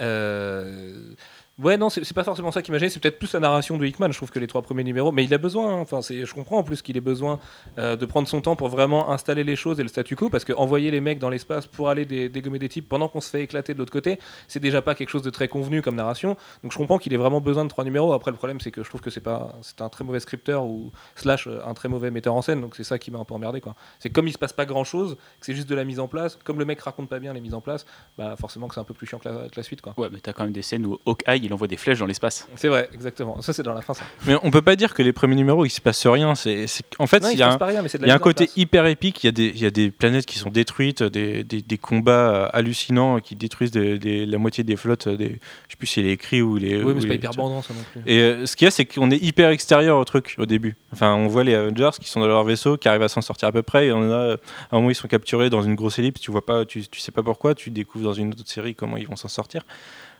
[0.00, 1.14] Euh,
[1.58, 3.86] Ouais, non, c'est pas forcément ça qui m'a gêné, c'est peut-être plus la narration de
[3.86, 4.12] Hickman.
[4.12, 5.80] Je trouve que les trois premiers numéros, mais il a besoin, hein.
[5.80, 7.38] enfin, je comprends en plus qu'il ait besoin
[7.78, 10.44] euh, de prendre son temps pour vraiment installer les choses et le statu quo, parce
[10.44, 13.30] que envoyer les mecs dans l'espace pour aller dé- dégommer des types pendant qu'on se
[13.30, 16.36] fait éclater de l'autre côté, c'est déjà pas quelque chose de très convenu comme narration.
[16.62, 18.12] Donc je comprends qu'il ait vraiment besoin de trois numéros.
[18.12, 20.66] Après, le problème, c'est que je trouve que c'est pas, c'est un très mauvais scripteur
[20.66, 23.24] ou slash euh, un très mauvais metteur en scène, donc c'est ça qui m'a un
[23.24, 23.76] peu emmerdé, quoi.
[23.98, 26.06] C'est comme il se passe pas grand chose, que c'est juste de la mise en
[26.06, 27.86] place, comme le mec raconte pas bien les mises en place,
[28.18, 29.94] bah forcément que c'est un peu plus chiant que la, que la suite, quoi.
[29.96, 32.46] Ouais, mais t'as quand même des scènes où Hawkeye il envoie des flèches dans l'espace.
[32.56, 33.40] C'est vrai, exactement.
[33.42, 34.04] Ça, c'est dans la fin, ça.
[34.26, 36.34] Mais on peut pas dire que les premiers numéros il se passe rien.
[36.34, 36.66] C'est
[36.98, 38.56] en fait Non, il y a se un, rien, y a côté place.
[38.56, 41.42] hyper épique, il y, a des, il y a des planètes qui sont détruites, des,
[41.44, 45.26] des, des combats euh, hallucinants qui détruisent des- des- la moitié des flottes, euh, des,
[45.28, 46.82] je sais plus si c'est les cris ou les...
[46.82, 48.02] Oui, ou mais c'est pas hyper bandant, ça non plus.
[48.10, 50.76] Et euh, ce qu'il y a, c'est qu'on est hyper extérieur au truc au début.
[50.92, 53.48] Enfin, on voit les Avengers qui sont dans leur vaisseau, qui arrivent à s'en sortir
[53.48, 54.36] à peu près, et on a, à
[54.72, 57.12] un moment, ils sont capturés dans une grosse ellipse, tu vois pas, tu, tu sais
[57.12, 59.62] pas pourquoi, tu découvres dans une autre série comment ils vont s'en sortir.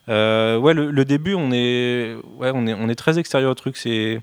[0.09, 3.55] Euh, ouais, le, le début, on est, ouais, on est, on est très extérieur au
[3.55, 3.77] truc.
[3.77, 4.21] C'est,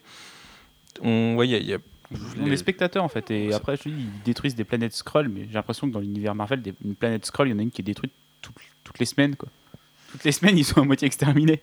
[1.02, 1.78] on, ouais, y a- y a-
[2.40, 3.32] On les- est spectateurs en fait.
[3.32, 6.36] Et après, je dis, ils détruisent des planètes Skrull, mais j'ai l'impression que dans l'univers
[6.36, 9.00] Marvel, des- une planète Skrull, il y en a une qui est détruite toutes, toutes
[9.00, 9.36] les semaines.
[9.36, 9.50] Quoi.
[10.12, 11.62] Toutes les semaines, ils sont à moitié exterminés.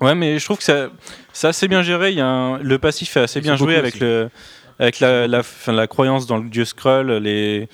[0.00, 0.90] Ouais, mais je trouve que ça,
[1.32, 2.10] c'est assez bien géré.
[2.12, 4.04] Il y a un- le passif est assez Ils bien joué avec, aussi.
[4.04, 4.30] le,
[4.78, 7.68] avec la, la, enfin, la croyance dans le dieu Skrull, les,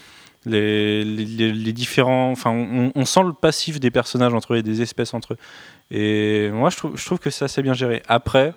[0.46, 2.30] les, différents.
[2.30, 2.50] Enfin,
[2.94, 5.36] on, sent le passif des personnages entre eux et des espèces entre eux.
[5.90, 8.02] Et moi, je trouve, que c'est assez bien géré.
[8.08, 8.54] Après,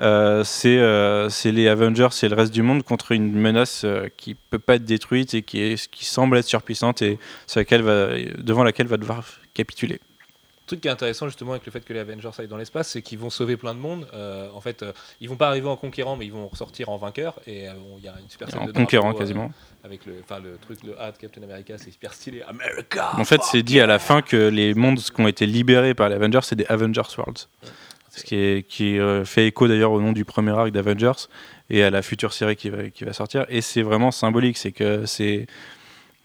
[0.00, 4.08] euh, c'est euh, c'est les Avengers et le reste du monde contre une menace euh,
[4.16, 8.08] qui peut pas être détruite et qui semble être surpuissante et sur laquelle va,
[8.38, 10.00] devant laquelle va devoir capituler.
[10.70, 12.86] Le truc qui est intéressant justement avec le fait que les Avengers aillent dans l'espace,
[12.90, 14.06] c'est qu'ils vont sauver plein de monde.
[14.14, 16.96] Euh, en fait, euh, ils vont pas arriver en conquérant, mais ils vont ressortir en
[16.96, 17.40] vainqueurs.
[17.48, 19.52] Et euh, il y a une super scène En de conquérant drapeau, euh, quasiment.
[19.82, 22.42] avec le, enfin le truc, le A de Captain America, c'est hyper stylé.
[22.42, 23.10] America.
[23.18, 26.08] En fait, c'est dit à la fin que les mondes qui ont été libérés par
[26.08, 27.48] les Avengers, c'est des Avengers Worlds.
[28.10, 31.26] Ce qui, est, qui fait écho d'ailleurs au nom du premier arc d'Avengers
[31.68, 33.44] et à la future série qui va, qui va sortir.
[33.48, 35.48] Et c'est vraiment symbolique, c'est que c'est.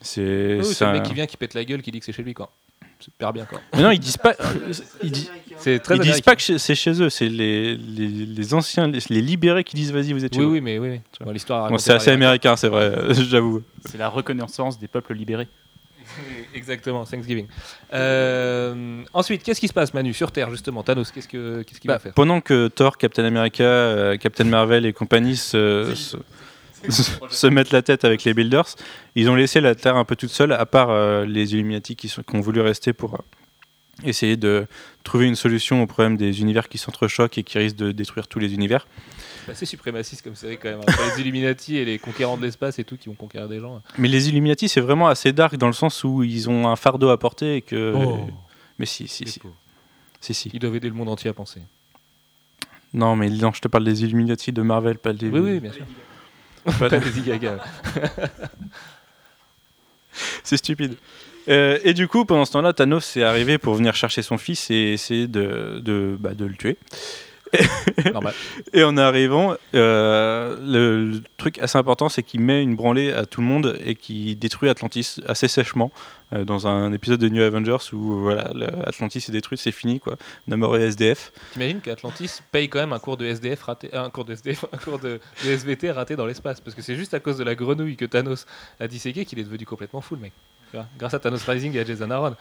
[0.02, 1.98] C'est Oui, c'est c'est le un- mec qui vient, qui pète la gueule, qui dit
[2.00, 2.52] que c'est chez lui, quoi.
[3.00, 3.62] C'est super bien, quoi.
[3.76, 4.36] Mais non, ils disent pas.
[5.04, 8.54] Ils, di- C'est très ils disent pas que c'est chez eux, c'est les, les, les
[8.54, 10.52] anciens, les, les libérés qui disent vas-y, vous êtes chez Oui, vous.
[10.54, 10.89] oui, mais oui.
[10.89, 11.02] oui.
[11.26, 11.70] Bon, L'histoire.
[11.70, 13.62] Bon, c'est assez américain, c'est vrai, j'avoue.
[13.89, 15.48] C'est la reconnaissance des peuples libérés.
[16.54, 17.48] Exactement, Thanksgiving.
[17.93, 20.84] Euh, ensuite, qu'est-ce qui se passe, Manu, sur Terre, justement?
[20.84, 22.14] Thanos, qu'est-ce que- qu'est-ce qu'il Bah, va faire?
[22.14, 26.18] pendant que Thor, Captain America, euh, Captain Marvel et compagnie se, se,
[27.30, 28.76] se mettent la tête avec les Builders,
[29.16, 32.10] ils ont laissé la Terre un peu toute seule, à part euh, les Illuminati qui,
[32.10, 33.20] sont, qui ont voulu rester pour euh,
[34.04, 34.68] essayer de
[35.04, 38.40] trouver une solution au problème des univers qui s'entrechoquent et qui risquent de détruire tous
[38.40, 38.88] les univers.
[39.46, 40.82] C'est assez suprémaciste comme série, quand même.
[41.16, 43.82] Les Illuminati et les conquérants de l'espace et tout qui vont conquérir des gens.
[43.98, 47.10] Mais les Illuminati, c'est vraiment assez dark dans le sens où ils ont un fardeau
[47.10, 47.94] à porter et que.
[47.96, 48.28] Oh.
[48.80, 49.26] Mais si, si,
[50.20, 50.50] si.
[50.52, 51.62] Ils doivent aider le monde entier à penser.
[52.94, 55.30] Non, mais non, je te parle des Illuminati de Marvel, pas des.
[55.30, 55.86] Oui, oui, bien sûr.
[56.80, 57.63] Pas Lady Gaga.
[60.43, 60.95] C'est stupide.
[61.47, 64.70] Euh, et du coup, pendant ce temps-là, Thanos est arrivé pour venir chercher son fils
[64.72, 66.78] et essayer de, de, bah, de le tuer.
[68.74, 73.26] Et en arrivant, euh, le, le truc assez important, c'est qu'il met une branlée à
[73.26, 75.91] tout le monde et qui détruit Atlantis assez sèchement.
[76.34, 78.52] euh, dans un épisode de New Avengers où voilà,
[78.86, 80.18] Atlantis est détruit, c'est fini quoi.
[80.48, 81.32] No more SDF.
[81.54, 84.78] T'imagines qu'Atlantis paye quand même un cours de SDF raté, un cours de SDF, un
[84.78, 87.56] cours de, de SVT raté dans l'espace, parce que c'est juste à cause de la
[87.56, 88.46] grenouille que Thanos
[88.80, 90.34] a disséqué qu'il est devenu complètement fou le mec.
[90.97, 92.36] Grâce à Thanos Rising et à Jason Aaron.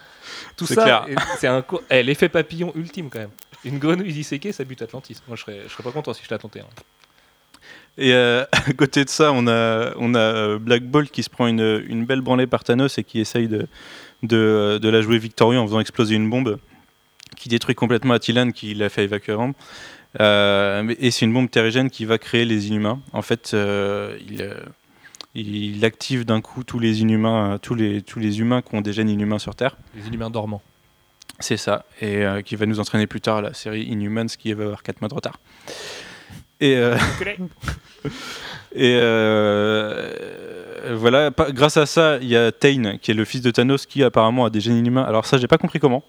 [0.56, 1.06] Tout ça,
[1.38, 3.30] c'est un cours, eh, l'effet papillon ultime quand même.
[3.64, 5.16] Une grenouille disséquée, ça bute Atlantis.
[5.28, 6.60] Moi, je serais, je serais pas content si je la tentais.
[6.60, 6.66] hein.
[7.96, 11.30] Et euh, à côté de ça, on a, on a euh, Black Bolt qui se
[11.30, 13.66] prend une, une belle branlée par Thanos et qui essaye de,
[14.22, 16.58] de, de la jouer victorieux en faisant exploser une bombe
[17.36, 19.52] qui détruit complètement Attilan qui l'a fait évacuer avant.
[20.20, 23.00] Euh, et c'est une bombe terrigène qui va créer les inhumains.
[23.12, 24.54] En fait, euh, il, euh,
[25.34, 28.80] il active d'un coup tous les inhumains, euh, tous les, tous les humains qui ont
[28.80, 29.76] des gènes inhumains sur Terre.
[29.96, 30.62] Les inhumains dormants.
[31.40, 34.52] C'est ça, et euh, qui va nous entraîner plus tard à la série Inhumans qui
[34.52, 35.40] va avoir 4 mois de retard.
[36.60, 36.96] Et, euh,
[38.72, 43.40] et euh, voilà, pa- grâce à ça, il y a Tain qui est le fils
[43.42, 45.02] de Thanos qui apparemment a des gènes inhumains.
[45.02, 46.04] Alors ça, j'ai pas compris comment,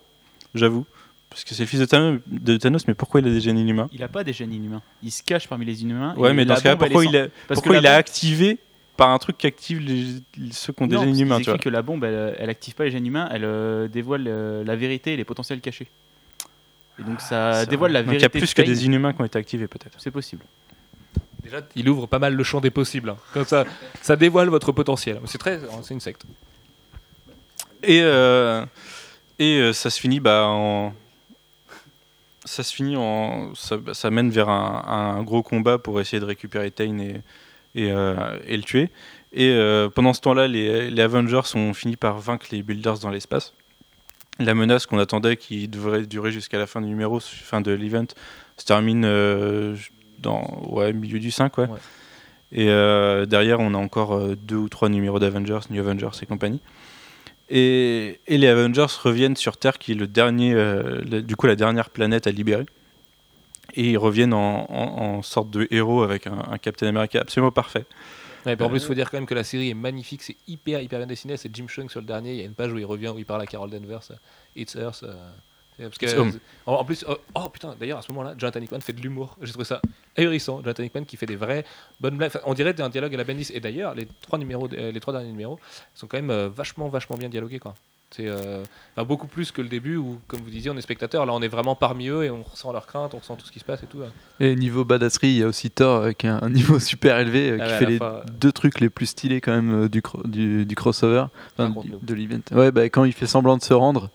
[0.53, 0.85] j'avoue,
[1.29, 3.57] parce que c'est le fils de Thanos, de Thanos, mais pourquoi il a des gènes
[3.57, 3.89] inhumains?
[3.91, 4.81] Il a pas des gènes inhumains.
[5.03, 6.13] Il se cache parmi les inhumains.
[6.17, 8.59] Ouais, et mais dans ce cas, pourquoi il a, pourquoi que il a activé
[8.97, 11.63] par un truc qui active les, ceux qui ont des Non, gènes tu vois expliquent
[11.63, 14.75] que la bombe, elle, elle active pas les gènes humains, elle euh, dévoile euh, la
[14.75, 15.87] vérité et les potentiels cachés.
[16.99, 18.13] Et donc ça dévoile la vrai.
[18.13, 18.37] Donc vérité.
[18.37, 19.99] il y a plus de que des inhumains qui ont été activés peut-être.
[19.99, 20.43] C'est possible.
[21.43, 23.09] Déjà, il ouvre pas mal le champ des possibles.
[23.09, 23.17] hein.
[23.33, 23.65] Comme ça,
[24.01, 25.19] ça dévoile votre potentiel.
[25.25, 26.23] C'est très, c'est une secte.
[27.83, 28.65] Et, euh,
[29.37, 30.93] et euh, ça se finit bah, en.
[32.45, 33.53] Ça se finit en.
[33.53, 37.21] Ça, ça mène vers un, un gros combat pour essayer de récupérer Tain et,
[37.75, 38.15] et, euh,
[38.47, 38.89] et le tuer.
[39.33, 43.09] Et euh, pendant ce temps-là, les, les Avengers ont fini par vaincre les Builders dans
[43.09, 43.53] l'espace.
[44.39, 48.05] La menace qu'on attendait, qui devrait durer jusqu'à la fin du numéro, fin de l'event,
[48.57, 49.75] se termine euh,
[50.19, 51.57] dans ouais, milieu du 5.
[51.57, 51.63] Ouais.
[51.65, 51.77] Ouais.
[52.51, 56.25] Et euh, derrière, on a encore euh, deux ou trois numéros d'Avengers, New Avengers et
[56.25, 56.61] compagnie.
[57.49, 61.47] Et, et les Avengers reviennent sur Terre, qui est le dernier, euh, le- du coup
[61.47, 62.65] la dernière planète à libérer.
[63.75, 67.51] Et ils reviennent en, en- en sorte de héros avec un, un Captain America absolument
[67.51, 67.85] parfait.
[68.45, 70.79] Ouais, en plus, il faut dire quand même que la série est magnifique, c'est hyper,
[70.81, 71.35] hyper bien dessiné.
[71.35, 72.33] C'est Jim Chung sur le dernier.
[72.33, 74.01] Il y a une page où il revient, où il parle à Carol Danvers.
[74.11, 74.15] euh,
[74.55, 75.01] It's Earth.
[75.03, 75.15] euh,
[75.77, 76.31] parce que, It's home.
[76.67, 79.35] en, plus, oh, oh, putain, d'ailleurs, à ce moment-là, Jonathan Hickman fait de l'humour.
[79.41, 79.81] J'ai trouvé ça
[80.15, 80.57] ahurissant.
[80.61, 81.65] Jonathan Hickman qui fait des vraies
[81.99, 82.29] bonnes blagues.
[82.35, 83.49] Enfin, on dirait un dialogue à la Bendis.
[83.53, 85.59] Et d'ailleurs, les trois, numéros, euh, les trois derniers numéros
[85.95, 87.59] sont quand même euh, vachement, vachement bien dialogués.
[87.59, 87.73] Quoi.
[88.11, 88.63] C'est euh,
[88.95, 91.25] enfin, beaucoup plus que le début où, comme vous disiez, on est spectateur.
[91.25, 93.51] Là, on est vraiment parmi eux et on ressent leurs craintes, on ressent tout ce
[93.51, 93.99] qui se passe et tout.
[94.39, 97.49] Et niveau badasserie, il y a aussi Thor euh, qui a un niveau super élevé,
[97.51, 97.99] euh, Ah qui ouais, fait les
[98.39, 101.99] deux trucs les plus stylés quand même euh, du, du, du crossover, enfin, Raconte-nous.
[101.99, 102.39] du- de l'event.
[102.53, 104.09] Ouais, bah, quand il fait semblant de se rendre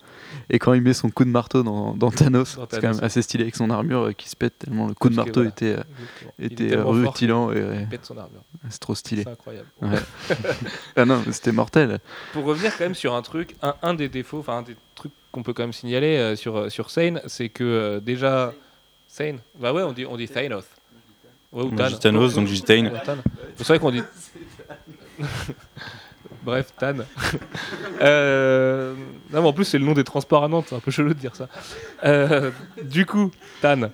[0.49, 3.21] et quand il met son coup de marteau dans, dans Thanos, c'est quand même assez
[3.21, 5.49] stylé avec son armure euh, qui se pète tellement le coup de Parce marteau voilà.
[5.49, 5.83] était, euh.
[6.39, 8.41] Il était fort rutilant et ouais, pète son armure.
[8.69, 9.23] c'est trop stylé.
[9.23, 9.67] C'est incroyable.
[9.81, 9.99] Ouais.
[10.95, 11.99] ah non, mais c'était mortel.
[12.33, 15.11] Pour revenir quand même sur un truc, un, un des défauts, enfin un des trucs
[15.31, 18.53] qu'on peut quand même signaler euh, sur, euh, sur Sane, c'est que euh, déjà.
[19.07, 20.65] Sane Bah ouais, on dit, on dit Thanos.
[21.51, 23.17] Ouais, ou Thanos, donc Tan.
[23.57, 24.03] C'est vrai qu'on dit.
[26.43, 26.95] Bref, Tan.
[28.01, 28.95] Euh,
[29.31, 31.09] Non, mais en plus, c'est le nom des transports à Nantes, c'est un peu chelou
[31.09, 31.47] de dire ça.
[32.03, 32.49] Euh,
[32.83, 33.29] du coup,
[33.61, 33.91] Tan,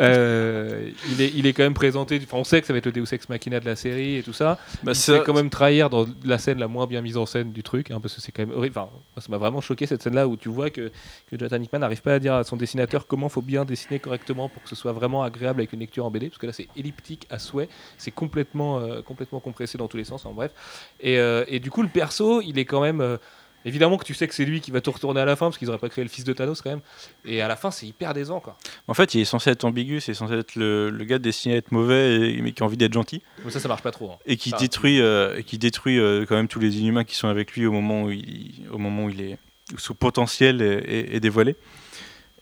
[0.00, 2.20] euh, il, est, il est quand même présenté.
[2.22, 4.22] Enfin, on sait que ça va être le Deus Ex Machina de la série et
[4.22, 4.58] tout ça.
[4.82, 7.52] Bah, il ça- quand même trahir dans la scène la moins bien mise en scène
[7.52, 8.78] du truc, hein, parce que c'est quand même horrible.
[8.78, 8.90] Enfin,
[9.20, 10.88] ça m'a vraiment choqué cette scène-là où tu vois que,
[11.30, 14.48] que Jonathan Hickman n'arrive pas à dire à son dessinateur comment faut bien dessiner correctement
[14.48, 16.68] pour que ce soit vraiment agréable avec une lecture en BD, parce que là c'est
[16.76, 17.68] elliptique à souhait,
[17.98, 20.52] c'est complètement, euh, complètement compressé dans tous les sens, en bref.
[21.00, 23.18] Et, euh, et du coup, le perso, il est quand même.
[23.66, 25.56] Évidemment que tu sais que c'est lui qui va tout retourner à la fin parce
[25.56, 26.82] qu'ils auraient pas créé le fils de Thanos quand même.
[27.24, 28.58] Et à la fin, c'est hyper décevant quoi.
[28.86, 31.56] En fait, il est censé être ambigu, c'est censé être le, le gars destiné à
[31.58, 33.22] être mauvais, et- mais qui a envie d'être gentil.
[33.44, 34.10] Mais ça, ça marche pas trop.
[34.12, 34.18] hein.
[34.26, 37.28] et qui détruit, euh, et qui détruit euh, quand même tous les inhumains qui sont
[37.28, 39.38] avec lui au moment où il, au moment où il est
[39.74, 41.56] où son potentiel est, est- est dévoilé.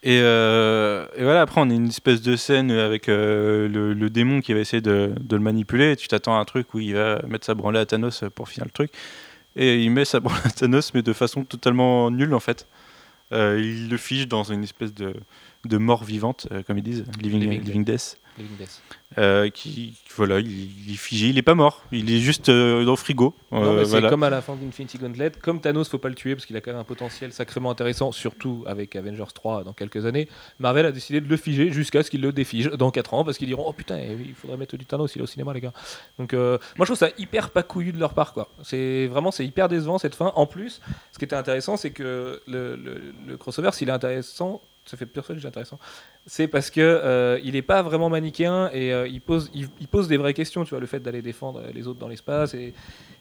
[0.03, 4.41] Et, euh, et voilà, après on a une espèce de scène avec le, le démon
[4.41, 5.93] qui va essayer de, de le manipuler.
[5.93, 8.49] Et tu t'attends à un truc où il va mettre sa branlée à Thanos pour
[8.49, 8.91] finir le truc.
[9.55, 12.67] Et il met sa branlée à Thanos, mais de façon totalement nulle en fait.
[13.31, 15.15] Il le fige dans une espèce de,
[15.65, 18.19] de mort vivante, euh, comme ils disent, living, Living living death.
[18.39, 18.81] Living Death.
[19.19, 20.49] Euh, qui voilà, il,
[20.89, 23.35] il est figé, il est pas mort, il est juste euh, dans le frigo.
[23.51, 24.09] C'est voilà.
[24.09, 25.31] comme à la fin d'Infinity Gauntlet.
[25.43, 28.11] Comme Thanos, faut pas le tuer parce qu'il a quand même un potentiel sacrément intéressant,
[28.11, 30.31] surtout avec Avengers 3 dans quelques années.
[30.61, 33.37] Marvel a décidé de le figer jusqu'à ce qu'il le défige dans 4 ans parce
[33.37, 35.61] qu'ils diront Oh putain, eh il faudrait mettre du Thanos, il est au cinéma, les
[35.61, 35.75] gars.
[36.19, 38.49] Donc, euh, moi je trouve ça hyper pas couillu de leur part, quoi.
[38.63, 40.33] C'est vraiment, c'est hyper décevant cette fin.
[40.37, 40.81] En plus,
[41.13, 45.07] ce qui était intéressant, c'est que le, le- le crossover, s'il est intéressant, ça fait
[45.07, 45.79] pire sujet intéressant.
[46.27, 49.89] C'est parce que euh, il est pas vraiment manichéen et euh, il pose, il, il
[49.89, 50.65] pose des vraies questions.
[50.65, 52.75] Tu vois, le fait d'aller défendre les autres dans l'espace et,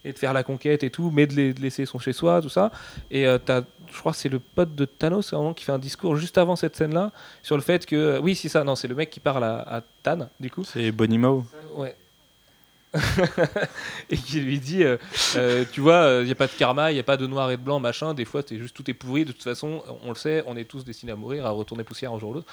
[0.03, 2.41] et de faire la conquête et tout, mais de, les- de laisser son chez soi,
[2.41, 2.72] tout ça.
[3.12, 5.64] Et euh, t'as, je crois que c'est le pote de Thanos à un moment qui
[5.66, 7.12] fait un discours juste avant cette scène-là
[7.43, 9.82] sur le fait que, oui, c'est ça, non, c'est le mec qui parle à, à
[10.03, 10.64] Tan, du coup.
[10.64, 11.45] C'est Bonnie Mao.
[11.76, 11.95] Ouais.
[14.09, 14.97] et qui lui dit, euh,
[15.37, 17.49] euh, tu vois, il n'y a pas de karma, il n'y a pas de noir
[17.51, 18.13] et de blanc, machin.
[18.13, 19.25] Des fois, es juste tout est pourri.
[19.25, 22.11] De toute façon, on le sait, on est tous destinés à mourir, à retourner poussière
[22.11, 22.51] un jour ou l'autre.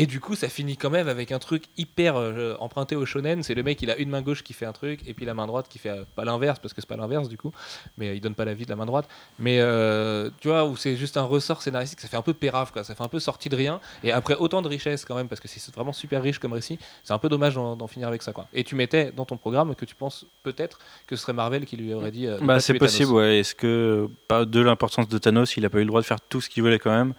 [0.00, 3.42] Et du coup, ça finit quand même avec un truc hyper euh, emprunté au shonen.
[3.42, 5.34] C'est le mec, il a une main gauche qui fait un truc, et puis la
[5.34, 7.50] main droite qui fait euh, pas l'inverse, parce que c'est pas l'inverse du coup,
[7.96, 9.08] mais euh, il donne pas la vie de la main droite.
[9.40, 12.70] Mais euh, tu vois, où c'est juste un ressort scénaristique, ça fait un peu pérave,
[12.70, 12.84] quoi.
[12.84, 13.80] Ça fait un peu sorti de rien.
[14.04, 16.78] Et après autant de richesse quand même, parce que c'est vraiment super riche comme récit,
[17.02, 18.46] c'est un peu dommage d'en finir avec ça, quoi.
[18.54, 20.78] Et tu mettais dans ton programme que tu penses peut-être
[21.08, 22.28] que ce serait Marvel qui lui aurait dit.
[22.42, 23.40] Bah, c'est possible, ouais.
[23.40, 26.20] Est-ce que, pas de l'importance de Thanos, il a pas eu le droit de faire
[26.20, 27.14] tout ce qu'il voulait quand même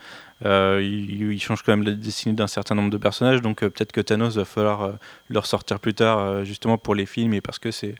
[0.46, 3.70] Euh, il, il change quand même la destinée d'un certain nombre de personnages, donc euh,
[3.70, 4.92] peut-être que Thanos va falloir euh,
[5.28, 7.96] le ressortir plus tard, euh, justement pour les films et parce que c'est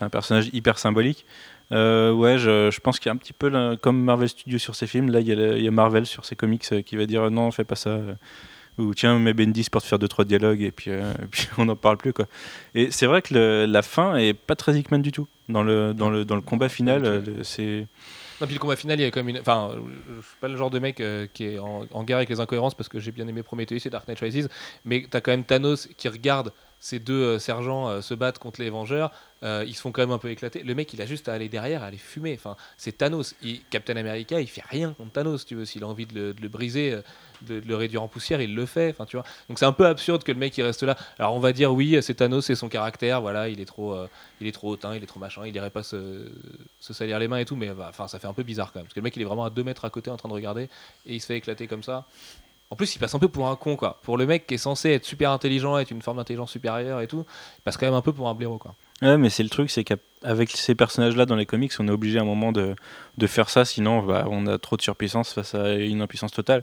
[0.00, 1.24] un personnage hyper symbolique.
[1.70, 4.74] Ouais, je, je pense qu'il y a un petit peu là, comme Marvel Studios sur
[4.74, 6.96] ses films, là il y, a le- il y a Marvel sur ses comics qui
[6.96, 7.98] va dire non, fais pas ça.
[8.78, 11.64] ou tiens, mets Bendis pour te faire deux trois dialogues et puis, et puis on
[11.64, 12.26] n'en parle plus quoi.
[12.74, 15.26] Et c'est vrai que le- la fin est pas très Hickman du tout.
[15.48, 17.86] Dans le, dans le, dans le combat final, c'est.
[18.40, 19.40] Non, puis le combat final, il y a quand même une.
[19.40, 19.80] Enfin, euh,
[20.16, 22.40] je suis pas le genre de mec euh, qui est en, en guerre avec les
[22.40, 24.48] incohérences parce que j'ai bien aimé Prometheus et Dark Knight Rises,
[24.84, 26.52] mais t'as quand même Thanos qui regarde
[26.84, 29.10] ces deux euh, sergents euh, se battre contre les Vengeurs.
[29.42, 30.62] euh, ils se font quand même un peu éclater.
[30.62, 32.34] Le mec, il a juste à aller derrière, à aller fumer.
[32.38, 33.34] Enfin, c'est Thanos.
[33.70, 35.64] Captain America, il fait rien contre Thanos, tu veux.
[35.64, 36.98] S'il a envie de le, briser,
[37.40, 38.90] de, le réduire en poussière, il le fait.
[38.90, 39.24] Enfin, tu vois.
[39.48, 40.94] Donc c'est un peu absurde que le mec il reste là.
[41.18, 43.22] Alors on va dire oui, c'est Thanos, c'est son caractère.
[43.22, 43.96] Voilà, il est trop,
[44.42, 45.46] il est trop hautain, il est trop machin.
[45.46, 46.30] Il irait pas se,
[46.80, 48.86] salir les mains et tout, mais bah, enfin ça fait un peu bizarre quand même.
[48.86, 50.34] Parce que le mec il est vraiment à 2 mètres à côté en train de
[50.34, 50.64] regarder
[51.06, 52.06] et il se fait éclater comme ça.
[52.70, 54.00] En plus, il passe un peu pour un con, quoi.
[54.02, 57.06] Pour le mec qui est censé être super intelligent, être une forme d'intelligence supérieure et
[57.06, 57.24] tout,
[57.58, 58.74] il passe quand même un peu pour un blaireau, quoi.
[59.02, 62.18] Ouais, mais c'est le truc, c'est qu'avec ces personnages-là dans les comics, on est obligé
[62.18, 62.74] à un moment de,
[63.18, 66.62] de faire ça, sinon bah, on a trop de surpuissance face à une impuissance totale.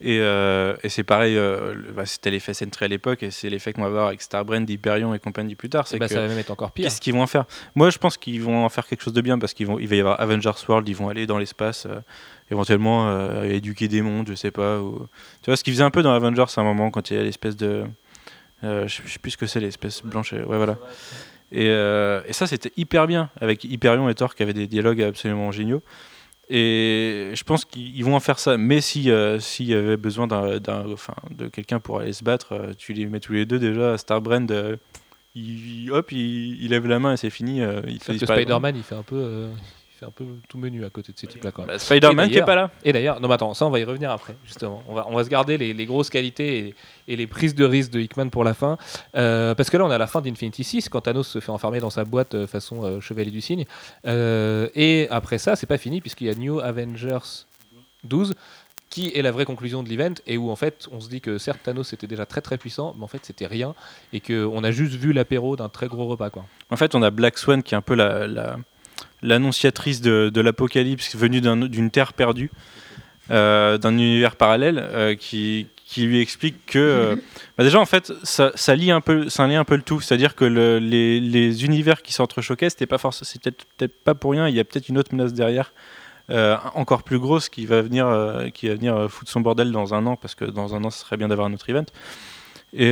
[0.00, 3.72] Et, euh, et c'est pareil, euh, bah, c'était l'effet Sentry à l'époque, et c'est l'effet
[3.72, 5.86] qu'on va voir avec Starbrand, Hyperion et compagnie plus tard.
[5.86, 6.84] C'est Bah, que ça va même être encore pire.
[6.84, 7.44] qu'est-ce qu'ils vont en faire?
[7.76, 10.00] Moi, je pense qu'ils vont en faire quelque chose de bien parce qu'il va y
[10.00, 12.00] avoir Avengers World, ils vont aller dans l'espace, euh,
[12.50, 14.80] éventuellement éduquer des mondes, je sais pas.
[14.80, 15.06] Ou...
[15.42, 17.20] Tu vois, ce qu'ils faisaient un peu dans Avengers à un moment quand il y
[17.20, 17.84] a l'espèce de.
[18.62, 20.32] je sais- plus ce que c'est, l'espèce blanche.
[20.32, 20.76] Ouais, voilà.
[21.50, 25.02] Et, euh, et ça, c'était hyper bien, avec Hyperion et Thor qui avaient des dialogues
[25.02, 25.82] absolument géniaux.
[26.50, 28.56] Et je pense qu'ils vont en faire ça.
[28.56, 32.24] Mais si, euh, s'il y avait besoin d'un, d'un- enfin, de quelqu'un pour aller se
[32.24, 33.98] battre, euh, tu les mets tous les deux déjà.
[33.98, 34.76] Starbrand, euh,
[35.34, 37.60] il, hop, il, il lève la main et c'est fini.
[37.86, 38.16] il fait.
[38.18, 39.48] Spider-Man, il fait un peu,
[39.98, 41.66] fait un peu tout menu à côté de ces types-là, quoi.
[41.66, 42.70] Bah, Spider-Man qui est pas là.
[42.84, 44.82] Et d'ailleurs, non, mais attends, ça on va y revenir après, justement.
[44.88, 46.74] On va, on va se garder les, les grosses qualités et,
[47.08, 48.78] et les prises de risque de Hickman pour la fin.
[49.16, 51.50] Euh, parce que là, on est à la fin d'Infinity 6, quand Thanos se fait
[51.50, 53.64] enfermer dans sa boîte euh, façon euh, Chevalier du Cygne.
[54.06, 57.44] Euh, et après ça, c'est pas fini, puisqu'il y a New Avengers
[58.04, 58.34] 12
[58.90, 61.36] qui est la vraie conclusion de l'event et où en fait on se dit que
[61.36, 63.74] certes Thanos était déjà très très puissant mais en fait c'était rien
[64.14, 66.46] et qu'on a juste vu l'apéro d'un très gros repas quoi.
[66.70, 68.56] En fait, on a Black Swan qui est un peu la, la-
[69.22, 72.50] l'annonciatrice de, de l'apocalypse venue d'un- d'une terre perdue,
[73.30, 76.78] euh, d'un univers parallèle, euh, qui, qui lui explique que.
[76.78, 77.16] euh,
[77.58, 80.00] bah déjà, en fait, ça, ça lie un peu, ça lie un peu le tout.
[80.00, 84.32] C'est-à-dire que le- les, les univers qui s'entrechoquaient, c'était pas forcément, c'était peut-être pas pour
[84.32, 84.48] rien.
[84.48, 85.72] Il y a peut-être une autre menace derrière.
[86.30, 89.72] euh, encore plus grosse qui va venir euh, qui va venir euh, foutre son bordel
[89.72, 91.86] dans un an parce que dans un an ce serait bien d'avoir un autre event
[92.74, 92.90] et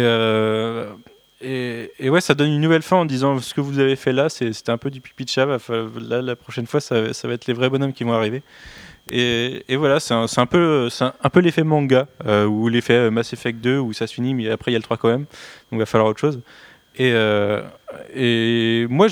[1.41, 4.29] et, ouais, ça donne une nouvelle fin en disant ce que vous avez fait là,
[4.29, 5.47] c'était un peu du pipi de chat.
[5.47, 8.43] Là, la prochaine fois, ça, va être les vrais bonhommes qui vont arriver.
[9.11, 10.89] Et, voilà, c'est un, peu,
[11.37, 14.75] l'effet manga euh, ou l'effet Mass Effect 2 où ça se finit, mais après il
[14.75, 15.21] y a le 3 quand même.
[15.25, 16.41] Donc il va falloir autre chose.
[16.97, 17.63] Et, euh,
[18.89, 19.09] moi,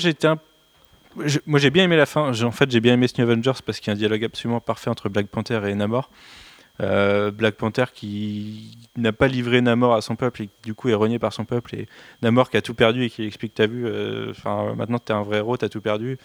[1.45, 2.31] moi j'ai bien aimé la fin.
[2.43, 4.59] En fait, j'ai bien aimé ce New Avengers parce qu'il y a un dialogue absolument
[4.59, 6.09] parfait entre Black Panther et Namor.
[6.81, 10.93] Euh, Black Panther qui n'a pas livré Namor à son peuple et du coup est
[10.93, 11.87] renié par son peuple et
[12.21, 15.21] Namor qui a tout perdu et qui explique t'as vu euh, enfin maintenant t'es un
[15.23, 16.17] vrai héros t'as tout perdu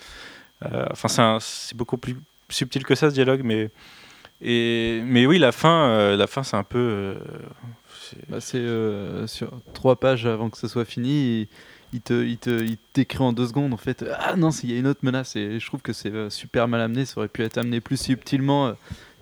[0.64, 2.16] Euh, enfin c'est beaucoup plus
[2.48, 3.70] subtil que ça ce dialogue mais
[4.42, 7.14] mais oui la fin euh, la fin c'est un peu euh,
[8.00, 11.48] c'est- Bah, euh, sur trois pages avant que ce soit fini.
[11.92, 14.04] Il, te, il te, il t'écrit en deux secondes en fait.
[14.20, 16.68] Ah non, il y a une autre menace et je trouve que c'est euh, super
[16.68, 17.04] mal amené.
[17.04, 18.74] Ça aurait pu être amené plus subtilement.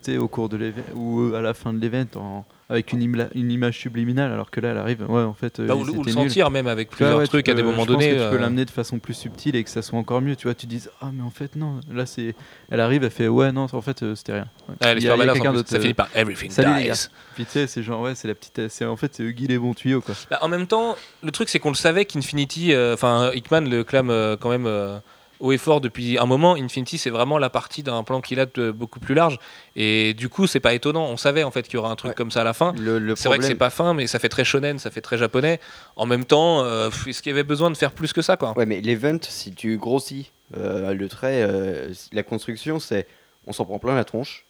[0.08, 3.30] Euh, au cours de l'event ou à la fin de l'event en- avec une, imla-
[3.34, 5.02] une image subliminale, alors que là, elle arrive.
[5.08, 7.54] Ouais, en fait, euh, Bah, ou, le- ou sentir même avec plusieurs ouais, trucs à
[7.54, 8.08] des moments donnés.
[8.10, 10.36] que tu peux euh, l'amener de façon plus subtile et que ça soit encore mieux.
[10.36, 12.34] Tu vois, tu dis ah mais en fait non, là c'est,
[12.70, 14.48] elle arrive, elle fait ouais non, en fait euh, c'était rien.
[14.68, 14.74] Ouais.
[14.82, 17.08] Ah, Il y a- y quelqu'un d'autre, Ça euh, finit par Everything Salut, dies.
[17.34, 19.58] Puis tu sais, c'est genre ouais, c'est la petite, c'est en fait c'est Huggy les
[19.58, 20.14] bons tuyaux quoi.
[20.30, 23.82] Bah, en même temps, le truc c'est qu'on le savait qu'Infinity, euh, enfin Hickman le
[23.82, 24.98] clame euh, quand même euh,
[25.40, 26.54] haut et fort depuis un moment.
[26.54, 29.38] Infinity c'est vraiment la partie d'un plan qu'il a de beaucoup plus large
[29.76, 31.06] et du coup c'est pas étonnant.
[31.06, 32.14] On savait en fait qu'il y aurait un truc Ouais.
[32.14, 32.72] comme ça à la fin.
[32.78, 35.00] Le, le C'est vrai que c'est pas fin, mais ça fait très shonen, ça fait
[35.00, 35.60] très japonais.
[35.96, 38.52] En même temps, euh, est-ce qu'il y avait besoin de faire plus que ça quoi?
[38.56, 43.06] Ouais, mais l'event, si tu grossis euh, le trait, euh, la construction, c'est
[43.46, 44.44] on s'en prend plein la tronche.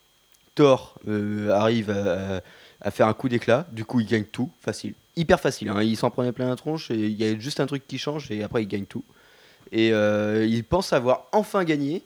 [0.55, 0.95] Thor
[1.53, 2.41] arrive à,
[2.81, 4.95] à faire un coup d'éclat, du coup il gagne tout, facile.
[5.17, 5.83] Hyper facile, hein.
[5.83, 8.31] il s'en prenait plein la tronche et il y a juste un truc qui change
[8.31, 9.05] et après il gagne tout.
[9.73, 12.03] Et euh, il pense avoir enfin gagné.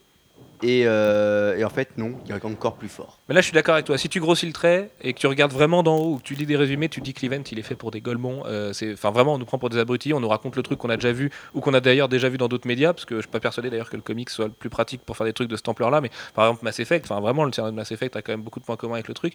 [0.62, 3.18] Et, euh, et en fait, non, il est encore plus fort.
[3.28, 3.98] Mais là, je suis d'accord avec toi.
[3.98, 6.34] Si tu grossis le trait et que tu regardes vraiment d'en haut ou que tu
[6.34, 8.44] lis des résumés, tu dis que l'event il est fait pour des golemons.
[8.46, 10.12] Euh, enfin, vraiment, on nous prend pour des abrutis.
[10.12, 12.38] On nous raconte le truc qu'on a déjà vu ou qu'on a d'ailleurs déjà vu
[12.38, 12.92] dans d'autres médias.
[12.92, 15.16] Parce que je suis pas persuadé d'ailleurs que le comics soit le plus pratique pour
[15.16, 16.00] faire des trucs de cette ampleur-là.
[16.00, 18.42] Mais par exemple, Mass Effect, enfin, vraiment, le scénario de Mass Effect a quand même
[18.42, 19.34] beaucoup de points communs avec le truc.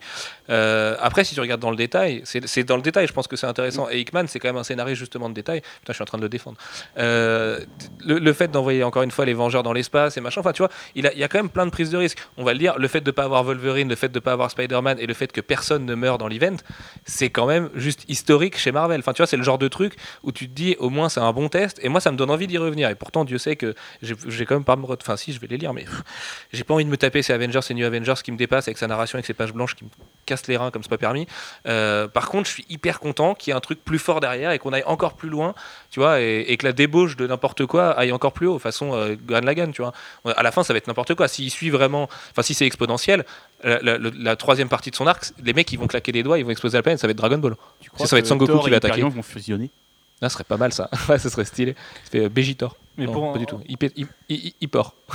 [0.50, 3.36] Euh, après, si tu regardes dans le détail, c'est, dans le détail, je pense que
[3.36, 3.90] c'est intéressant.
[3.90, 5.60] Et Hickman, c'est quand même un scénario justement de détail.
[5.62, 6.58] Putain, je suis en train de le défendre.
[6.96, 7.66] Le,
[8.06, 10.70] le fait d'envoyer encore une fois les Vengeurs dans l'espace et machin, enfin, tu vois,
[10.96, 12.20] il, a- y a quand même plein de prises de risques.
[12.38, 14.20] On va le dire, le fait de ne pas avoir Wolverine, le fait de ne
[14.20, 16.57] pas avoir Spider-Man et le fait que personne ne meurt dans l'event,
[17.05, 18.99] c'est quand même juste historique chez Marvel.
[18.99, 21.20] Enfin, tu vois, c'est le genre de truc où tu te dis, au moins, c'est
[21.20, 21.80] un bon test.
[21.84, 22.89] Et moi, ça me donne envie d'y revenir.
[22.89, 24.86] Et pourtant, Dieu sait que j'ai quand même pas me.
[24.86, 25.86] Enfin, si, je vais les lire, mais
[26.53, 28.78] j'ai pas envie de me taper ces Avengers, ces New Avengers qui me dépassent avec
[28.78, 29.89] sa narration, avec ses pages blanches qui me
[30.26, 31.28] cassent les reins comme c'est pas permis.
[31.68, 34.51] Euh, par contre, je suis hyper content qu'il y ait un truc plus fort derrière
[34.51, 35.53] et qu'on aille encore plus loin,
[35.89, 38.93] tu vois, et, et que la débauche de n'importe quoi aille encore plus haut, façon
[38.93, 39.93] euh, Lagann, tu vois.
[40.26, 41.28] À la fin, ça va être n'importe quoi.
[41.28, 43.26] S'il suit vraiment, enfin, si c'est exponentiel,
[43.64, 46.24] la, la- la- la troisième partie de son arc, les mecs, ils vont claquer des
[46.24, 47.55] doigts, ils vont exploser la planète, ça va être Dragon Ball.
[47.82, 49.01] Tu Ça, ça va être que Son Goku Thor qui va attaquer.
[49.01, 49.70] Vont fusionner?
[50.22, 50.89] Là, ce serait pas mal ça.
[51.10, 51.76] ouais, ce serait stylé.
[52.05, 52.76] Ça fait euh, Bégitor.
[52.97, 53.60] Mais Non, pour pas en- du tout.
[54.30, 54.95] Hypor.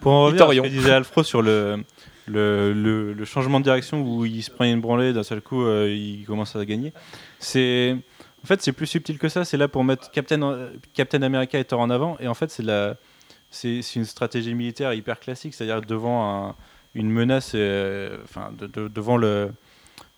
[0.00, 1.82] Pour en revenir à ce que disait Alfro sur le,
[2.26, 5.64] le, le- le changement de direction où il se prend une branlée, d'un seul coup
[5.64, 6.92] euh, il commence à gagner,
[7.38, 7.96] c'est
[8.44, 9.44] en fait c'est plus subtil que ça.
[9.44, 12.16] C'est là pour mettre Captain, euh, Captain America et Thor en avant.
[12.20, 12.96] Et en fait c'est la
[13.50, 16.56] c'est une stratégie militaire hyper classique, c'est-à-dire devant un-
[16.94, 19.52] une menace, euh, enfin de- de- devant le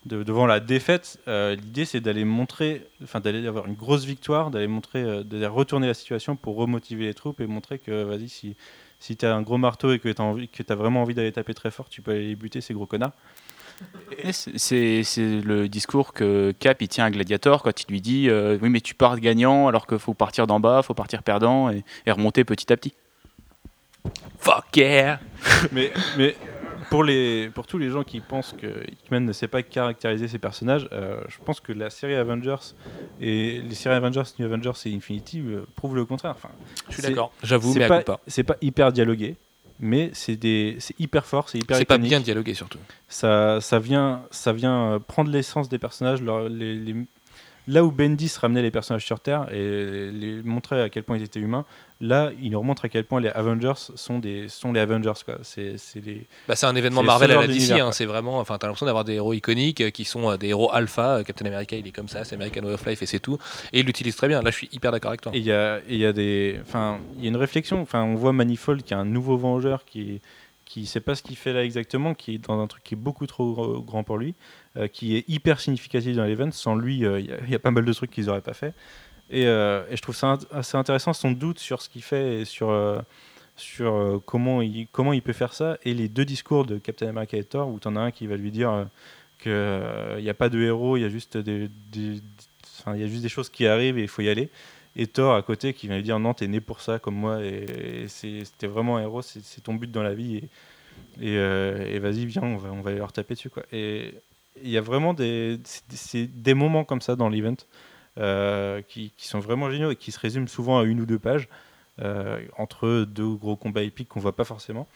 [0.05, 4.51] de- devant la défaite, euh, l'idée c'est d'aller montrer, enfin d'aller avoir une grosse victoire,
[4.51, 8.55] d'aller montrer, d'aller retourner la situation pour remotiver les troupes et montrer que vas-y si
[8.99, 10.21] si tu as un gros marteau et que tu
[10.71, 13.11] as, vraiment envie d'aller taper très fort, tu peux aller les buter ces gros connards.
[14.29, 18.69] C'est- le discours que Cap il tient à Gladiator quand il lui dit euh, oui
[18.69, 22.11] mais tu pars gagnant alors qu'il faut partir d'en bas, faut partir perdant et, et
[22.11, 22.93] remonter petit à petit.
[24.39, 25.19] Fuck yeah
[25.71, 26.35] mais, mais
[26.89, 30.39] pour, les, pour tous les gens qui pensent que Hickman ne sait pas caractériser ses
[30.39, 32.55] personnages, euh, je pense que la série Avengers
[33.19, 36.31] et les séries Avengers, New Avengers et Infinity euh, prouvent le contraire.
[36.31, 36.49] Enfin,
[36.87, 37.33] Je suis c'est- d'accord.
[37.43, 38.21] J'avoue, mais pas.
[38.27, 39.35] c'est pas hyper dialogué,
[39.79, 40.37] mais c'est
[40.99, 42.79] hyper fort, c'est hyper C'est pas bien dialogué surtout.
[43.07, 46.95] ça, ça vient, ça vient euh, prendre l'essence des personnages, leur- les- les-
[47.67, 51.23] là où Bendis ramenait les personnages sur Terre et les montrait à quel point ils
[51.23, 51.65] étaient humains,
[51.99, 55.37] là il nous remontre à quel point les Avengers sont des sont les Avengers quoi.
[55.43, 57.71] C'est c'est les Bah, c'est un événement Marvel à la DC.
[57.71, 58.39] hein, c'est vraiment.
[58.39, 61.17] Enfin, t'as l'impression d'avoir des héros iconiques euh, qui sont euh, des héros alpha.
[61.17, 62.23] Euh, Captain America, il est comme ça.
[62.23, 63.37] C'est American Way of Life et c'est tout.
[63.73, 64.41] Et il l'utilise très bien.
[64.41, 65.31] Là, je suis hyper d'accord avec toi.
[65.35, 67.81] et il y a y a des enfin il y a une réflexion.
[67.81, 70.21] Enfin on voit Manifold qui est un nouveau Vengeur qui
[70.67, 72.97] qui sait pas ce qu'il fait là exactement, qui est dans un truc qui est
[72.97, 74.35] beaucoup trop grand pour lui,
[74.75, 76.51] euh, qui est hyper significatif dans l'event.
[76.51, 78.73] Sans lui, euh, il y a- pas mal de trucs qu'ils n'auraient pas fait.
[79.29, 82.45] Et, euh, et je trouve ça assez intéressant son doute sur ce qu'il fait et
[82.45, 82.69] sur,
[83.55, 85.77] sur comment, il, comment il peut faire ça.
[85.83, 88.27] Et les deux discours de Captain America et Thor, où tu en as un qui
[88.27, 88.87] va lui dire
[89.39, 89.51] qu'il
[90.21, 92.21] n'y a pas de héros, il y a juste des, il
[93.01, 94.49] y a juste des choses qui arrivent et il faut y aller.
[94.97, 97.43] Et Thor à côté qui vient lui dire non, t'es né pour ça comme moi
[97.43, 100.37] et, et c'était vraiment un héros, c'est ton but dans la vie.
[100.37, 100.49] Et,
[101.21, 103.51] et, euh, vas-y, viens, on va, on va leur taper dessus.
[103.51, 103.63] Quoi.
[103.71, 104.15] Et
[104.63, 105.59] il y a vraiment des,
[106.11, 107.55] des moments comme ça dans l'event
[108.17, 111.19] euh, qui, qui sont vraiment géniaux et qui se résument souvent à une ou deux
[111.19, 111.47] pages
[112.01, 114.87] euh, entre deux gros combats épiques qu'on voit pas forcément.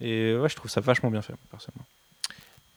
[0.00, 1.84] Et ouais, je trouve ça vachement bien fait, personnellement.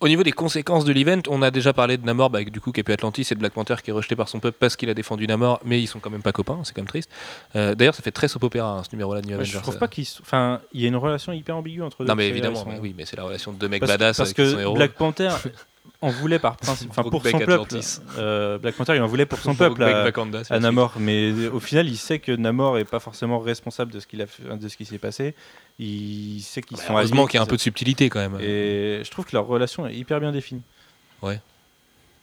[0.01, 2.71] Au niveau des conséquences de l'event, on a déjà parlé de Namor, bah, du coup,
[2.71, 4.75] qui est plus Atlantis et de Black Panther qui est rejeté par son peuple parce
[4.75, 7.09] qu'il a défendu Namor, mais ils sont quand même pas copains, c'est quand même triste.
[7.55, 9.61] Euh, D'ailleurs, ça fait très soap opéra hein, ce numéro-là de New Ouais, je Avengers.
[9.61, 9.79] trouve ça.
[9.79, 10.05] pas qu'ils.
[10.05, 12.09] sont- Enfin, il y a une relation hyper ambiguë entre deux.
[12.09, 14.29] Non, mais évidemment, sont- oui, mais c'est la relation de deux mecs Parce, badass parce
[14.29, 14.73] avec que héros.
[14.75, 15.29] Black Panther,
[16.01, 17.79] en voulait par principe, enfin pour son peuple.
[18.17, 20.11] Euh, Black Panther, il en voulait pour son peuple à,
[20.49, 20.59] à.
[20.59, 24.21] Namor, mais au final, il sait que Namor est pas forcément responsable de ce qu'il
[24.21, 24.25] a,
[24.55, 25.35] de ce qui s'est passé.
[25.77, 28.37] Il sait qu'ils Bah, sont heureusement qu'il y a un peu de subtilité quand même.
[28.41, 30.63] Et je trouve que leur relation est hyper bien définie.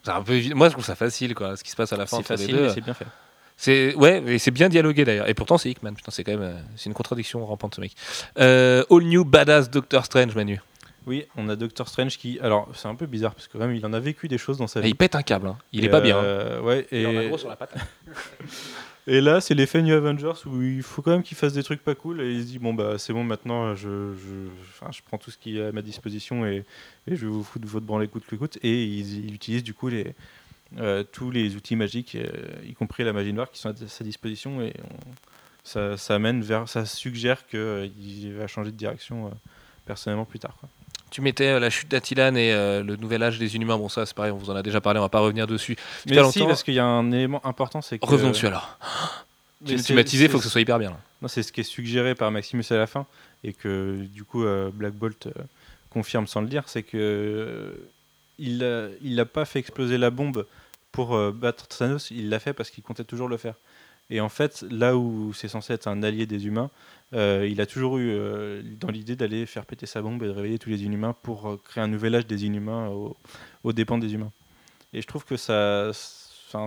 [0.05, 0.41] C'est un peu.
[0.55, 1.57] Moi, je trouve ça facile, quoi.
[1.57, 2.63] Ce qui se passe à la fin C'est entre les facile, deux.
[2.67, 3.07] mais c'est bien fait.
[3.57, 5.29] C'est ouais, mais c'est bien dialogué d'ailleurs.
[5.29, 5.93] Et pourtant, c'est Hickman.
[5.95, 7.93] Putain, c'est quand même, euh, c'est une contradiction rampante ce mec.
[8.39, 10.61] Euh, All New Badass Doctor Strange, Manu.
[11.09, 13.75] Oui, on a Doctor Strange qui, alors c'est un peu bizarre parce que quand même,
[13.75, 14.89] il en a vécu des choses dans sa Et vie.
[14.91, 15.49] il pète un câble.
[15.49, 15.57] hein.
[15.73, 16.19] Il est Et, pas bien.
[16.19, 16.23] hein.
[16.23, 17.75] euh, ouais, et, Il en a gros sur la patte.
[19.07, 21.83] et là, c'est l'effet New Avengers où il faut quand même qu'il fasse des trucs
[21.83, 25.01] pas cool et il se dit bon bah c'est bon maintenant, je, je, enfin, je
[25.07, 26.65] prends tout ce qui est à ma disposition et,
[27.07, 28.59] et je vais vous foutre votre branle coûte que coûte.
[28.63, 30.15] Et il, il utilise du coup les
[30.77, 32.29] euh, tous les outils magiques, euh,
[32.67, 35.15] y compris la magie noire, qui sont à sa disposition et on-
[35.65, 39.31] ça, ça amène vers, ça suggère qu'il va changer de direction euh,
[39.87, 40.55] personnellement plus tard.
[40.61, 40.69] Quoi.
[41.11, 43.79] Tu mettais euh, la chute d'Attilan et euh, le nouvel âge des Inhumains.
[43.79, 45.77] Bon, ça, c'est pareil, on vous en a déjà parlé, on va pas revenir dessus.
[46.07, 46.47] Mais si, longtemps.
[46.47, 48.79] parce qu'il y a un élément important, c'est que Revenons dessus alors.
[49.67, 50.91] Mais Tu, il faut que ce soit hyper bien.
[50.91, 51.01] là.
[51.21, 53.07] Non, c'est ce qui est suggéré par Maximus à la fin,
[53.43, 55.33] et que du coup euh, Black Bolt euh,
[55.91, 57.75] confirme sans le dire, c'est que
[58.39, 58.59] il
[59.03, 60.47] n'a pas fait exploser la bombe
[60.93, 63.55] pour battre Thanos, il l'a fait parce qu'il comptait toujours le faire.
[64.11, 66.71] Et en fait, là où c'est censé être un allié des humains,
[67.15, 70.33] euh, il a toujours eu euh, dans l'idée d'aller faire péter sa bombe et de
[70.33, 73.17] réveiller tous les inhumains pour euh, créer un nouvel âge des inhumains au-
[73.65, 74.33] aux dépens des humains.
[74.93, 75.91] Et je trouve que ça,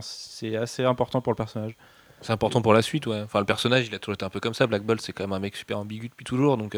[0.02, 1.76] c'est assez important pour le personnage.
[2.22, 3.22] C'est important pour la suite, ouais.
[3.22, 4.68] Enfin, le personnage, il a toujours été un peu comme ça.
[4.68, 6.78] Black Bolt, c'est quand même un mec super ambigu depuis toujours, donc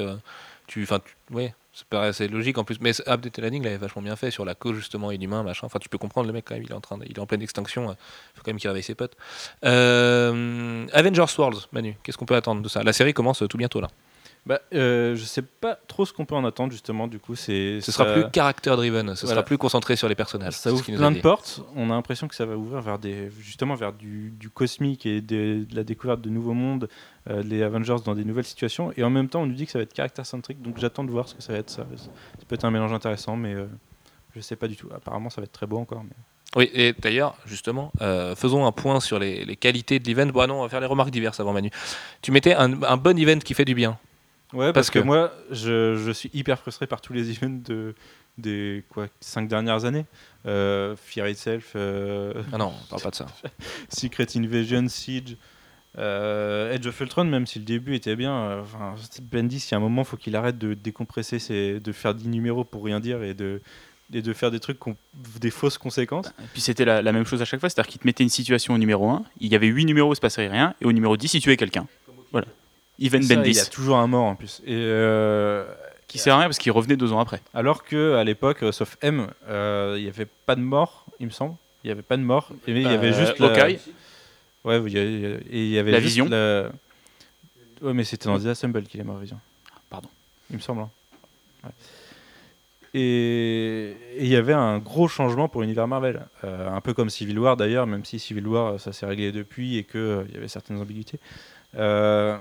[0.68, 1.02] tu, enfin,
[1.32, 1.54] ouais,
[1.92, 2.80] ça logique en plus.
[2.80, 5.66] Mais Abd Telading l'avait vachement bien fait sur la cause justement inhumain, machin.
[5.66, 7.26] Enfin, tu peux comprendre le mec quand même, il est en train, il est en
[7.26, 7.92] pleine extinction.
[7.92, 7.96] Il
[8.36, 9.18] faut quand même qu'il réveille ses potes.
[9.66, 10.32] Euh,
[10.94, 12.84] Avengers Worlds, Manu, qu'est-ce qu'on peut attendre de ça?
[12.84, 13.90] La série commence euh, tout bientôt là.
[14.46, 17.08] Bah, euh, je sais pas trop ce qu'on peut en attendre justement.
[17.08, 19.36] Du coup, c'est Ce ça- sera plus character driven, ce Voilà.
[19.40, 20.54] sera plus concentré sur les personnages.
[20.58, 21.62] Ça ouvre plein de portes.
[21.78, 25.22] On a l'impression que ça va ouvrir vers des, justement vers du, du cosmique et
[25.22, 26.90] de la découverte de nouveaux mondes,
[27.30, 28.92] euh, les Avengers dans des nouvelles situations.
[28.98, 30.62] Et en même temps, on nous dit que ça va être caractère centrique.
[30.62, 31.70] Donc j'attends de voir ce que ça va être.
[31.70, 32.10] Ça, ça
[32.46, 33.66] peut être un mélange intéressant, mais euh,
[34.36, 34.90] je sais pas du tout.
[34.94, 36.04] Apparemment, ça va être très beau encore.
[36.04, 36.10] mais-
[36.56, 40.28] Oui, et d'ailleurs, justement, euh, faisons un point sur les, les qualités de l'event.
[40.32, 41.72] Bon, ah non, on va faire les remarques diverses avant Manu.
[42.22, 43.98] Tu mettais un, un bon event qui fait du bien.
[44.54, 47.62] Ouais, Parce parce, que, que- moi, je, je suis hyper frustré par tous les events
[47.66, 47.96] de,
[48.38, 50.06] des quoi, cinq dernières années.
[50.46, 53.26] Euh, Fear Itself, euh, Ah non, on parle pas de ça.
[53.90, 55.38] Secret Invasion, Siege,
[55.98, 58.36] euh, Edge of Ultron, même si le début était bien.
[58.36, 61.92] euh, Enfin, Bendis, il y a un moment, faut qu'il arrête de décompresser, ses- de
[61.92, 63.62] faire 10 numéros pour rien dire et de,
[64.14, 64.96] et de faire des trucs qui ont
[65.40, 66.28] des fausses conséquences.
[66.28, 68.30] Et puis c'était la, la même chose à chaque fois, c'est-à-dire qu'il te mettait une
[68.30, 70.92] situation au numéro 1, il y avait 8 numéros, il se passait rien, et au
[70.92, 71.88] numéro 10, il tuait quelqu'un.
[72.32, 72.48] Voilà.
[73.00, 74.62] Even Ça, Bendis, il y a toujours un mort en plus.
[74.66, 75.66] Et euh,
[76.08, 77.42] qui sert à rien parce qu'il revenait deux ans après.
[77.54, 81.26] alors que à l'époque, euh, sauf M, euh, il n'y avait pas de mort, il
[81.26, 81.56] me semble.
[81.84, 83.80] Il n'y avait pas de mort, il y avait Euh, juste la- Hawkeye.
[84.64, 86.30] Ouais, il y avait- il y avait- et il y avait La juste Vision.
[86.30, 86.70] la-
[87.82, 89.38] Ouais, mais c'était dans The Assemble qu'il est mort, Vision.
[89.90, 90.08] Pardon.
[90.50, 90.82] Il me semble.
[90.84, 90.90] hein.
[91.66, 91.72] Ouais.
[92.94, 96.28] Et il y avait un gros changement pour l'univers Marvel.
[96.44, 99.78] Euh, un peu comme Civil War d'ailleurs, même si Civil War, ça s'est réglé depuis
[99.78, 101.20] et qu'il y avait certaines ambiguïtés.
[101.76, 102.38] Euh,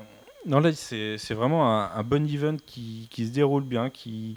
[0.47, 4.37] non, là, c'est vraiment un, bon event qui, se déroule bien, qui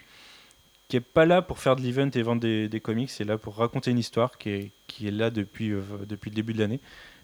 [0.88, 3.56] qui est pas là pour faire de l'event et vendre des, comics, c'est là pour
[3.56, 6.80] raconter une histoire qui est, là depuis, euh, le début de l'année.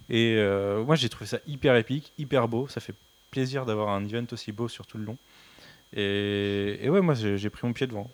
[0.10, 2.68] Et euh, moi, j'ai trouvé ça hyper épique, hyper beau.
[2.68, 2.96] Ça fait
[3.30, 5.18] plaisir d'avoir un event aussi beau sur tout le long.
[5.94, 8.10] Et, ouais, moi, j'ai pris mon pied devant.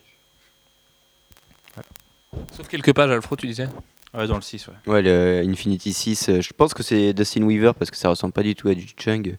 [2.55, 3.67] Sauf quelques pages, Alfro, tu disais
[4.13, 4.91] Ouais, dans le 6, ouais.
[4.91, 8.33] Ouais, le Infinity 6, euh, je pense que c'est Dustin Weaver parce que ça ressemble
[8.33, 9.35] pas du tout à du Chung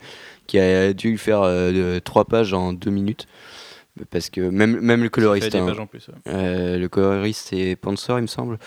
[0.46, 3.26] qui a dû faire euh, 3 pages en 2 minutes.
[4.10, 6.06] Parce que même, même le coloriste, hein, pages en plus.
[6.08, 6.14] ouais.
[6.28, 8.58] euh, le coloriste c'est Pansor il me semble.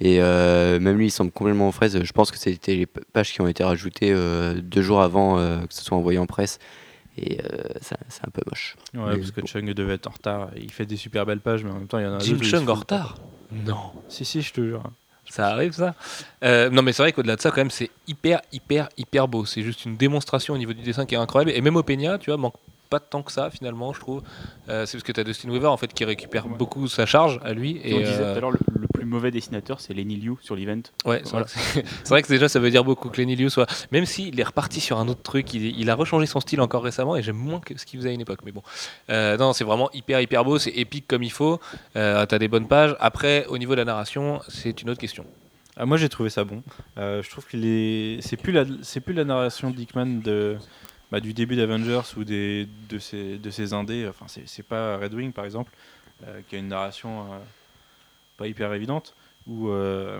[0.00, 2.00] Et euh, même lui il semble complètement en fraise.
[2.00, 5.58] Je pense que c'était les pages qui ont été rajoutées euh, deux jours avant euh,
[5.66, 6.58] que ce soit envoyé en presse.
[7.18, 7.96] Et euh, c'est
[8.26, 8.76] un peu moche.
[8.94, 9.46] Ouais, Mais parce que bon.
[9.46, 10.50] Chung devait être en retard.
[10.56, 12.38] Il fait des super belles pages, mais en même temps, il y en a Jim
[12.42, 13.16] Chung en retard
[13.50, 13.92] Non.
[14.08, 14.82] Si, si, je te jure.
[15.28, 15.94] Ça arrive ça
[16.44, 19.44] Euh, Non mais c'est vrai qu'au-delà de ça quand même c'est hyper hyper hyper beau.
[19.44, 21.50] C'est juste une démonstration au niveau du dessin qui est incroyable.
[21.50, 22.54] Et même Openia tu vois manque
[22.88, 24.22] pas tant que ça finalement je trouve.
[24.68, 26.56] Euh, c'est parce que tu as Dustin Weaver en fait qui récupère Ouais.
[26.56, 27.80] beaucoup sa charge à lui.
[27.84, 30.16] Et on Et, disait euh, tout à l'heure, le, le plus mauvais dessinateur, c'est Lenny
[30.16, 30.80] Liu sur l'event.
[31.04, 31.46] Ouais, c'est Voilà.
[31.46, 33.66] vrai, que c'est- c'est vrai que déjà ça veut dire beaucoup que Lenny Liu soit.
[33.92, 36.82] Même s'il est reparti sur un autre truc, il, il a rechangé son style encore
[36.82, 38.40] récemment et j'aime moins que ce qu'il faisait à une époque.
[38.44, 38.62] Mais bon,
[39.10, 41.60] Euh, non, c'est vraiment hyper hyper beau, c'est épique comme il faut.
[41.96, 42.96] Euh, T'as des bonnes pages.
[43.00, 45.24] Après, au niveau de la narration, c'est une autre question.
[45.78, 46.62] Ah, moi j'ai trouvé ça bon.
[46.96, 48.18] Euh, je trouve que les...
[48.22, 50.56] c'est plus la c'est plus la narration de Dickman de
[51.10, 54.06] bah, du début d'Avengers ou des de ses de ses indés.
[54.08, 55.72] Enfin c'est pas Red Wing par exemple
[56.26, 57.38] euh, qui a une narration euh,
[58.36, 59.14] pas hyper évidente.
[59.46, 60.18] ou, euh,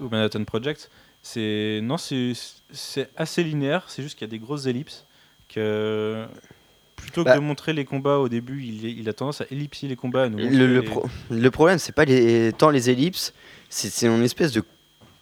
[0.00, 0.90] ou Manhattan Project.
[1.22, 3.84] C'est non, c'est assez linéaire.
[3.88, 5.04] C'est juste qu'il y a des grosses ellipses.
[5.48, 6.26] Que
[6.96, 7.34] plutôt que Bah.
[7.36, 10.24] de montrer les combats au début, il, il a tendance à ellipser les combats.
[10.24, 13.34] à nous Le, le les- pro- le problème, c'est pas les, tant les ellipses,
[13.68, 14.62] c'est une espèce de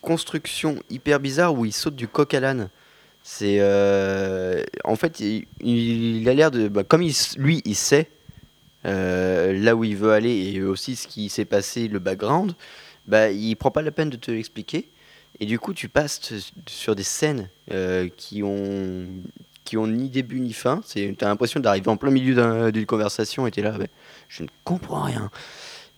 [0.00, 2.68] construction hyper bizarre où il saute du coq à l'âne.
[3.22, 8.08] C'est euh, en fait, il, a l'air de, bah, comme il, lui, il sait
[8.86, 12.54] euh, là où il veut aller et aussi ce qui s'est passé, le background.
[13.06, 14.88] Bah, il prend pas la peine de te l'expliquer.
[15.38, 16.32] Et du coup, tu passes
[16.66, 19.06] sur des scènes euh, qui ont
[19.64, 20.80] qui ont ni début ni fin.
[20.84, 23.86] C'est, t'as l'impression d'arriver en plein milieu d'un- d'une conversation et t'es là, bah,
[24.28, 25.30] je ne comprends rien.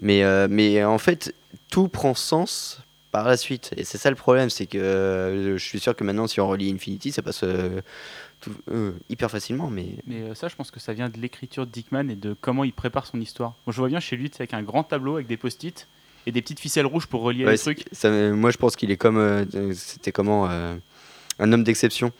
[0.01, 1.35] Mais, mais en fait,
[1.71, 2.81] tout prend sens
[3.13, 3.71] par la suite.
[3.77, 6.49] Et c'est ça le problème, c'est que euh, je suis sûr que maintenant, si on
[6.49, 7.81] relit Infinity, ça passe euh,
[8.41, 9.69] tout- euh, hyper facilement.
[9.71, 12.65] Mais Mais ça, je pense que ça vient de l'écriture de Dickman et de comment
[12.65, 13.55] il prépare son histoire.
[13.67, 15.87] Moi, je vois bien chez lui, c'est avec un grand tableau avec des post-it
[16.27, 17.85] et des petites ficelles rouges pour relier Ouais, les trucs.
[17.93, 19.47] ça, moi, je pense qu'il est comme.
[19.75, 22.13] c'était comment Un homme d'exception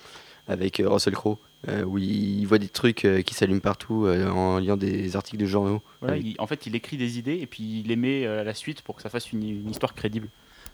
[0.49, 1.39] avec Russell Crowe,
[1.69, 5.39] euh, où il, voit des trucs euh, qui s'allument partout euh, en lisant des articles
[5.41, 5.81] de journaux.
[6.01, 8.43] Voilà, Avec- il- en fait, il écrit des idées et puis il les met à
[8.43, 10.29] la suite pour que ça fasse une, une histoire crédible.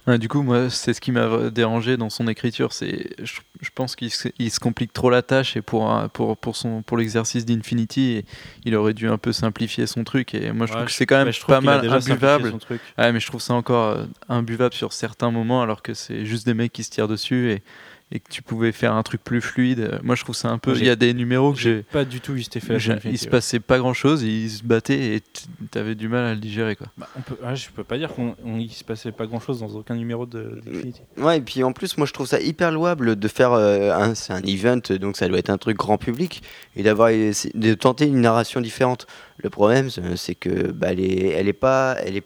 [0.09, 2.73] Ouais, du coup, moi, c'est ce qui m'a dérangé dans son écriture.
[2.73, 6.81] C'est, je, je pense qu'il se, complique trop la tâche et pour pour pour son
[6.81, 8.25] pour l'exercice d'Infinity,
[8.65, 10.35] il aurait dû un peu simplifier son truc.
[10.35, 12.55] Et moi, je Ouais, trouve que c'est quand même pas mal imbuvable.
[12.97, 16.47] Ouais, mais je trouve ça encore euh, imbuvable sur certains moments, alors que c'est juste
[16.47, 17.63] des mecs qui se tirent dessus et,
[18.11, 19.81] et que tu pouvais faire un truc plus fluide.
[19.81, 20.75] Euh, Moi, je trouve ça un peu.
[20.75, 21.83] Il y a des numéros que j'ai.
[21.83, 22.79] Pas du tout eu cet effet.
[23.05, 25.23] Il se passait pas grand chose, ils se battaient et
[25.71, 26.87] t'avais du mal à le digérer quoi.
[26.97, 29.69] Bah, on peut, ah, je peux pas dire qu'il se passait pas grand chose dans
[29.75, 31.03] aucun numéro de d'Infinity.
[31.19, 34.15] Ouais, et puis en plus, moi je trouve ça hyper louable de faire euh, un,
[34.15, 36.43] c'est un event, donc ça doit être un truc grand public,
[36.77, 39.07] et d'avoir de tenter une narration différente.
[39.37, 42.25] Le problème, c'est- c'est que bah, elle est, elle est pas, elle est,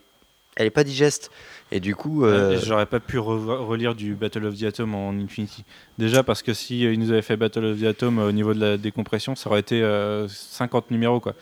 [0.56, 1.30] elle est pas digeste,
[1.74, 5.10] et du coup, euh, Et J'aurais pas pu relire du Battle of the Atom en
[5.10, 5.64] Infinity.
[5.98, 8.32] Déjà parce que si euh, ils nous avaient fait Battle of the Atom euh, au
[8.32, 11.34] niveau de la décompression, ça aurait été euh, 50 numéros quoi.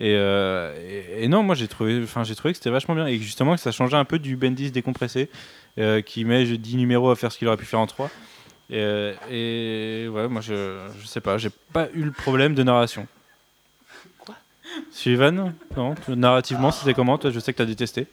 [0.00, 0.72] Et, euh,
[1.18, 3.54] et- et non, moi j'ai trouvé, enfin j'ai trouvé que c'était vachement bien et justement
[3.54, 5.28] que ça changeait un peu du Bendis décompressé
[5.78, 8.10] euh, qui met 10 numéros à faire ce qu'il aurait pu faire en 3.
[8.70, 12.62] Et, euh, et ouais, moi je, je sais pas, j'ai pas eu le problème de
[12.62, 13.06] narration.
[14.18, 14.34] Quoi?
[14.90, 17.18] Sullivan Non Narrativement, c'était comment?
[17.18, 18.06] Toi, je sais que t'as détesté.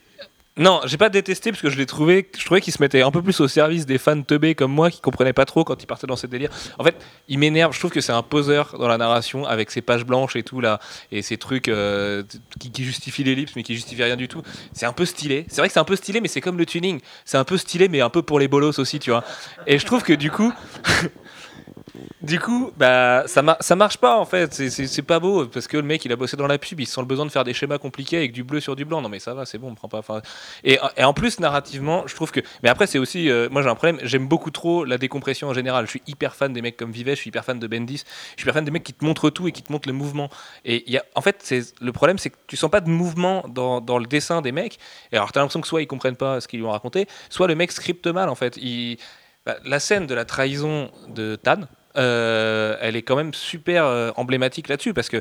[0.58, 3.10] Non, j'ai pas détesté parce que je l'ai trouvé, je trouvais qu'il se mettait un
[3.10, 5.86] peu plus au service des fans teubés comme moi qui comprenaient pas trop quand il
[5.86, 6.50] partait dans ses délires.
[6.78, 6.94] En fait,
[7.28, 7.72] il m'énerve.
[7.72, 10.60] Je trouve que c'est un poseur dans la narration avec ses pages blanches et tout
[10.60, 10.78] là
[11.10, 12.22] et ces trucs euh,
[12.60, 14.42] qui, qui justifient l'ellipse mais qui justifient rien du tout.
[14.74, 15.46] C'est un peu stylé.
[15.48, 17.00] C'est vrai que c'est un peu stylé, mais c'est comme le tuning.
[17.24, 19.24] C'est un peu stylé, mais un peu pour les bolos aussi, tu vois.
[19.66, 20.52] Et je trouve que du coup.
[22.22, 25.76] Du coup, bah, ça, mar- ça marche pas en fait, c'est- pas beau parce que
[25.76, 27.52] le mec il a bossé dans la pub, il sent le besoin de faire des
[27.52, 29.02] schémas compliqués avec du bleu sur du blanc.
[29.02, 30.22] Non mais ça va, c'est bon, on prend pas.
[30.64, 32.40] et, et en plus, narrativement, je trouve que.
[32.62, 33.28] Mais après, c'est aussi.
[33.28, 33.98] euh, moi, j'ai un problème.
[34.02, 35.84] J'aime beaucoup trop la décompression en général.
[35.86, 38.04] Je suis hyper fan des mecs comme Vivet, je suis hyper fan de Bendis.
[38.36, 39.94] Je suis hyper fan des mecs qui te montrent tout et qui te montrent le
[39.94, 40.30] mouvement.
[40.64, 44.40] Et en fait, le problème, c'est que tu sens pas de mouvement dans, le dessin
[44.40, 44.78] des mecs.
[45.10, 47.48] Et alors, t'as l'impression que soit ils comprennent pas ce qu'ils lui ont raconté, soit
[47.48, 48.58] le mec scripte mal, en fait.
[49.44, 51.62] Bah, la scène de la trahison de Tan,
[51.96, 55.20] euh, elle est quand même super euh, emblématique là-dessus parce que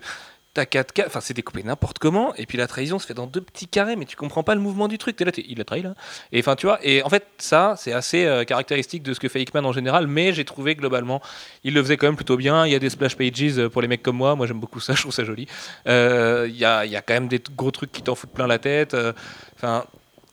[0.53, 3.25] T'as 4 cas, enfin c'est découpé n'importe comment, et puis la trahison se fait dans
[3.25, 5.15] deux petits carrés, mais tu comprends pas le mouvement du truc.
[5.15, 5.95] T'es là, il a trahi là.
[6.33, 9.29] Et enfin tu vois, et en fait ça c'est assez euh, caractéristique de ce que
[9.29, 11.21] fait Hickman en général, mais j'ai trouvé globalement
[11.63, 12.65] il le faisait quand même plutôt bien.
[12.65, 14.93] Il y a des splash pages pour les mecs comme moi, moi j'aime beaucoup ça,
[14.93, 15.47] je trouve ça joli.
[15.85, 18.93] Il y, a, quand même des gros trucs qui t'en foutent plein la tête.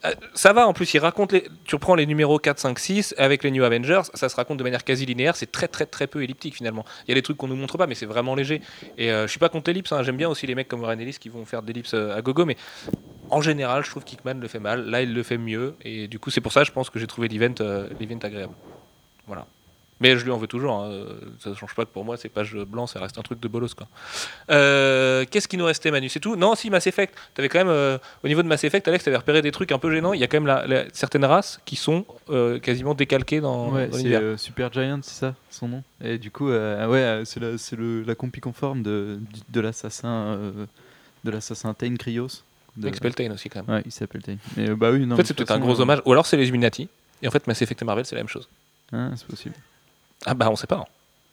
[0.05, 1.45] Euh, ça va, en plus, il raconte les...
[1.65, 4.63] tu reprends les numéros 4, 5, 6 avec les New Avengers, ça se raconte de
[4.63, 6.85] manière quasi linéaire, c'est très très très peu elliptique finalement.
[7.07, 8.61] Il y a des trucs qu'on nous montre pas, mais c'est vraiment léger.
[8.97, 10.03] Et euh, je suis pas contre l'ellipse, hein.
[10.05, 12.23] j'aime bien aussi les mecs comme Warren Ellis qui vont faire de l'ellipse euh, à
[12.23, 12.57] gogo, mais
[13.31, 14.89] en général, je trouve qu'Hickman le fait mal.
[14.89, 17.07] Là, il le fait mieux, et du coup, c'est pour ça, je pense que j'ai
[17.07, 17.89] trouvé l'event euh,
[18.23, 18.55] agréable.
[19.27, 19.47] Voilà.
[20.01, 20.91] Mais je lui en veux toujours, hein.
[21.41, 23.49] ça ne change pas que pour moi, ces pages blancs, ça reste un truc de
[23.49, 23.75] bolos.
[23.75, 23.89] Quoi.
[24.51, 26.09] Euh, Qu'est-ce qui nous restait, Manu?
[26.09, 26.37] C'est tout?
[26.37, 27.15] Non, si, Mass Effect.
[27.37, 29.73] Avais quand même, euh, au niveau de Mass Effect, Alex, tu avais repéré des trucs
[29.73, 30.13] un peu gênants.
[30.13, 33.71] Il y a quand même la- la- certaines races qui sont euh, quasiment décalquées dans,
[33.73, 35.83] Ouais, dans Super Giant, c'est ça son nom?
[36.03, 37.51] Et du coup, ouais, c'est la,
[38.07, 39.19] la compie conforme de,
[39.57, 40.39] l'assassin
[41.25, 42.29] de l'assassin Tain Krios.
[42.77, 43.77] De- Expeltain aussi, quand même.
[43.77, 44.37] Ouais, il s'appelle Tain.
[44.57, 45.15] Mais bah oui, non.
[45.15, 46.01] en fait, c'est peut-être un gros hommage.
[46.05, 46.89] Ou alors, c'est les Illuminati.
[47.23, 48.49] Et en fait, Mass Effect et Marvel, c'est la même chose.
[48.93, 49.57] hein, c'est possible.
[50.27, 50.77] Ah bah, on sait pas.
[50.77, 50.85] hein.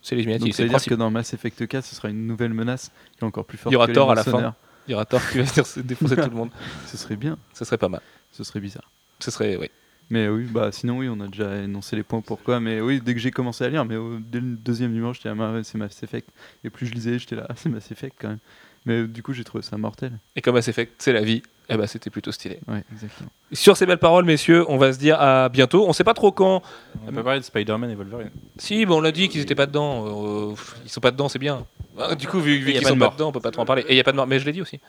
[0.02, 0.54] C'est les Illuminati.
[0.54, 3.46] C'est dire que dans Mass Effect 4, ce sera une nouvelle menace qui est encore
[3.46, 3.72] plus forte.
[3.72, 4.56] Il y aura Thor à la fin.
[4.88, 6.52] Il y aura Thor qui va se défoncer tout le monde.
[6.86, 7.40] Ce serait bien.
[7.54, 8.02] Ce serait pas mal.
[8.32, 8.92] Ce serait bizarre.
[9.20, 9.72] Ce serait, oui.
[10.12, 12.60] Mais oui, bah sinon oui, on a déjà énoncé les points pourquoi.
[12.60, 15.34] Mais oui, dès que j'ai commencé à lire, mais au- dès le deuxième numéro, j'étais
[15.34, 16.30] là, c'est Mass Effect.
[16.64, 18.38] Et plus je lisais, j'étais là, ah, c'est Mass Effect quand même.
[18.86, 20.12] Mais du coup, j'ai trouvé ça mortel.
[20.36, 21.42] Et comme Mass Effect, c'est la vie.
[21.70, 22.60] Eh ben, c'était plutôt stylé.
[22.68, 23.30] Ouais, exactement.
[23.52, 25.88] Sur ces belles paroles, messieurs, on va se dire à bientôt.
[25.88, 26.62] On sait pas trop quand.
[27.08, 28.30] On peut parler de Spider-Man et Wolverine.
[28.58, 30.52] Si, bon, on l'a dit qu'ils étaient pas dedans.
[30.52, 31.66] Euh, ils sont pas dedans, c'est bien.
[32.00, 33.66] Ah, Du coup, vu, vu qu'ils sont de pas dedans, on peut pas trop en
[33.66, 33.84] parler.
[33.88, 34.80] Et il y a pas de mort, mais je l'ai dit aussi.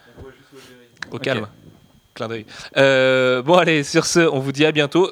[1.11, 1.47] Au calme.
[2.13, 2.45] Clin d'œil.
[2.77, 5.11] Euh, bon, allez, sur ce, on vous dit à bientôt.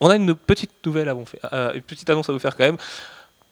[0.00, 2.56] On a une petite nouvelle à vous faire, euh, une petite annonce à vous faire
[2.56, 2.76] quand même.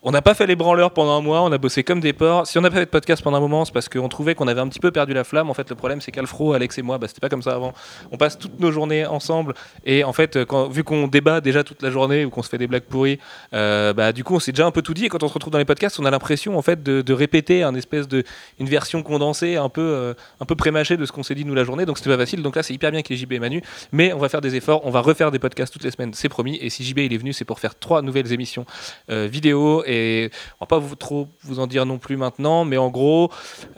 [0.02, 2.46] On n'a pas fait les branleurs pendant un mois, on a bossé comme des porcs.
[2.46, 4.46] Si on n'a pas fait de podcast pendant un moment, c'est parce qu'on trouvait qu'on
[4.46, 5.50] avait un petit peu perdu la flamme.
[5.50, 7.72] En fait, le problème, c'est qu'Alfro, Alex et moi, bah, c'était pas comme ça avant.
[8.12, 9.54] On passe toutes nos journées ensemble.
[9.84, 10.38] Et en fait,
[10.70, 13.18] vu qu'on débat déjà toute la journée ou qu'on se fait des blagues pourries,
[13.54, 15.06] euh, bah, du coup, on s'est déjà un peu tout dit.
[15.06, 17.12] Et quand on se retrouve dans les podcasts, on a l'impression en fait de, de
[17.12, 18.22] répéter un espèce de,
[18.60, 21.54] une version condensée, un peu, euh, un peu prémâchée de ce qu'on s'est dit nous
[21.54, 21.86] la journée.
[21.86, 22.42] Donc c'était pas facile.
[22.42, 23.62] Donc là, c'est hyper bien qu'il y ait JB et Manu.
[23.90, 24.82] Mais on va faire des efforts.
[24.84, 26.58] On va refaire des podcasts toutes les semaines, c'est promis.
[26.60, 28.66] Et si JB il est venu, c'est pour faire trois nouvelles émissions
[29.10, 29.82] euh, vidéo.
[29.86, 30.30] Et
[30.60, 32.64] on va pas vous, trop vous en dire non plus maintenant.
[32.64, 33.30] Mais en gros,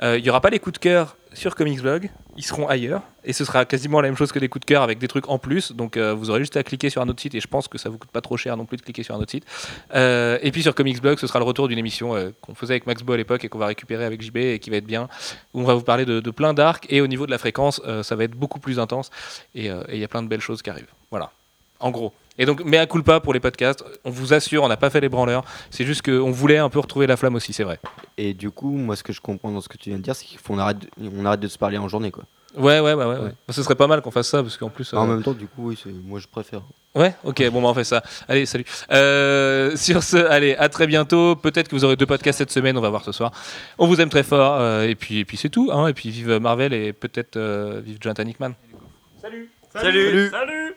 [0.02, 2.10] euh, il y aura pas les coups de cœur sur Comics Blog.
[2.36, 3.02] Ils seront ailleurs.
[3.24, 5.28] Et ce sera quasiment la même chose que des coups de cœur avec des trucs
[5.28, 5.72] en plus.
[5.72, 7.34] Donc euh, vous aurez juste à cliquer sur un autre site.
[7.34, 9.14] Et je pense que ça vous coûte pas trop cher non plus de cliquer sur
[9.14, 9.44] un autre site.
[9.94, 12.74] Euh, et puis sur Comics Blog, ce sera le retour d'une émission euh, qu'on faisait
[12.74, 14.86] avec Max Bo à l'époque et qu'on va récupérer avec JB et qui va être
[14.86, 15.08] bien.
[15.54, 16.86] Où on va vous parler de, de plein d'arcs.
[16.88, 19.10] Et au niveau de la fréquence, euh, ça va être beaucoup plus intense.
[19.56, 20.92] Euh, et il y a plein de belles choses qui arrivent.
[21.10, 21.30] Voilà.
[21.80, 22.12] En gros.
[22.38, 25.00] Et donc, mais à culpa pour les podcasts, on vous assure, on n'a pas fait
[25.00, 25.44] les branleurs.
[25.70, 27.78] C'est juste qu'on voulait un peu retrouver la flamme aussi, c'est vrai.
[28.16, 30.14] Et du coup, moi, ce que je comprends dans ce que tu viens de dire,
[30.14, 32.24] c'est qu'il faut qu'on arrête, de- on arrête de se parler en journée, quoi.
[32.56, 33.18] Ouais, ouais, ouais, ouais.
[33.18, 33.32] ouais.
[33.50, 34.92] Ce serait pas mal qu'on fasse ça parce qu'en plus.
[34.94, 36.62] En euh, même temps, du coup, oui, c'est- moi, je préfère.
[36.94, 38.02] Ouais, ok, bon, bah on fait ça.
[38.26, 38.64] Allez, salut.
[38.90, 41.36] Euh, sur ce, allez, à très bientôt.
[41.36, 43.30] Peut-être que vous aurez deux podcasts cette semaine, on va voir ce soir.
[43.78, 45.70] On vous aime très fort, euh, et puis, et puis c'est tout.
[45.72, 48.52] Hein, et puis vive Marvel et peut-être euh, vive Jonathan Hickman.
[49.20, 50.30] Salut Salut.
[50.30, 50.74] Salut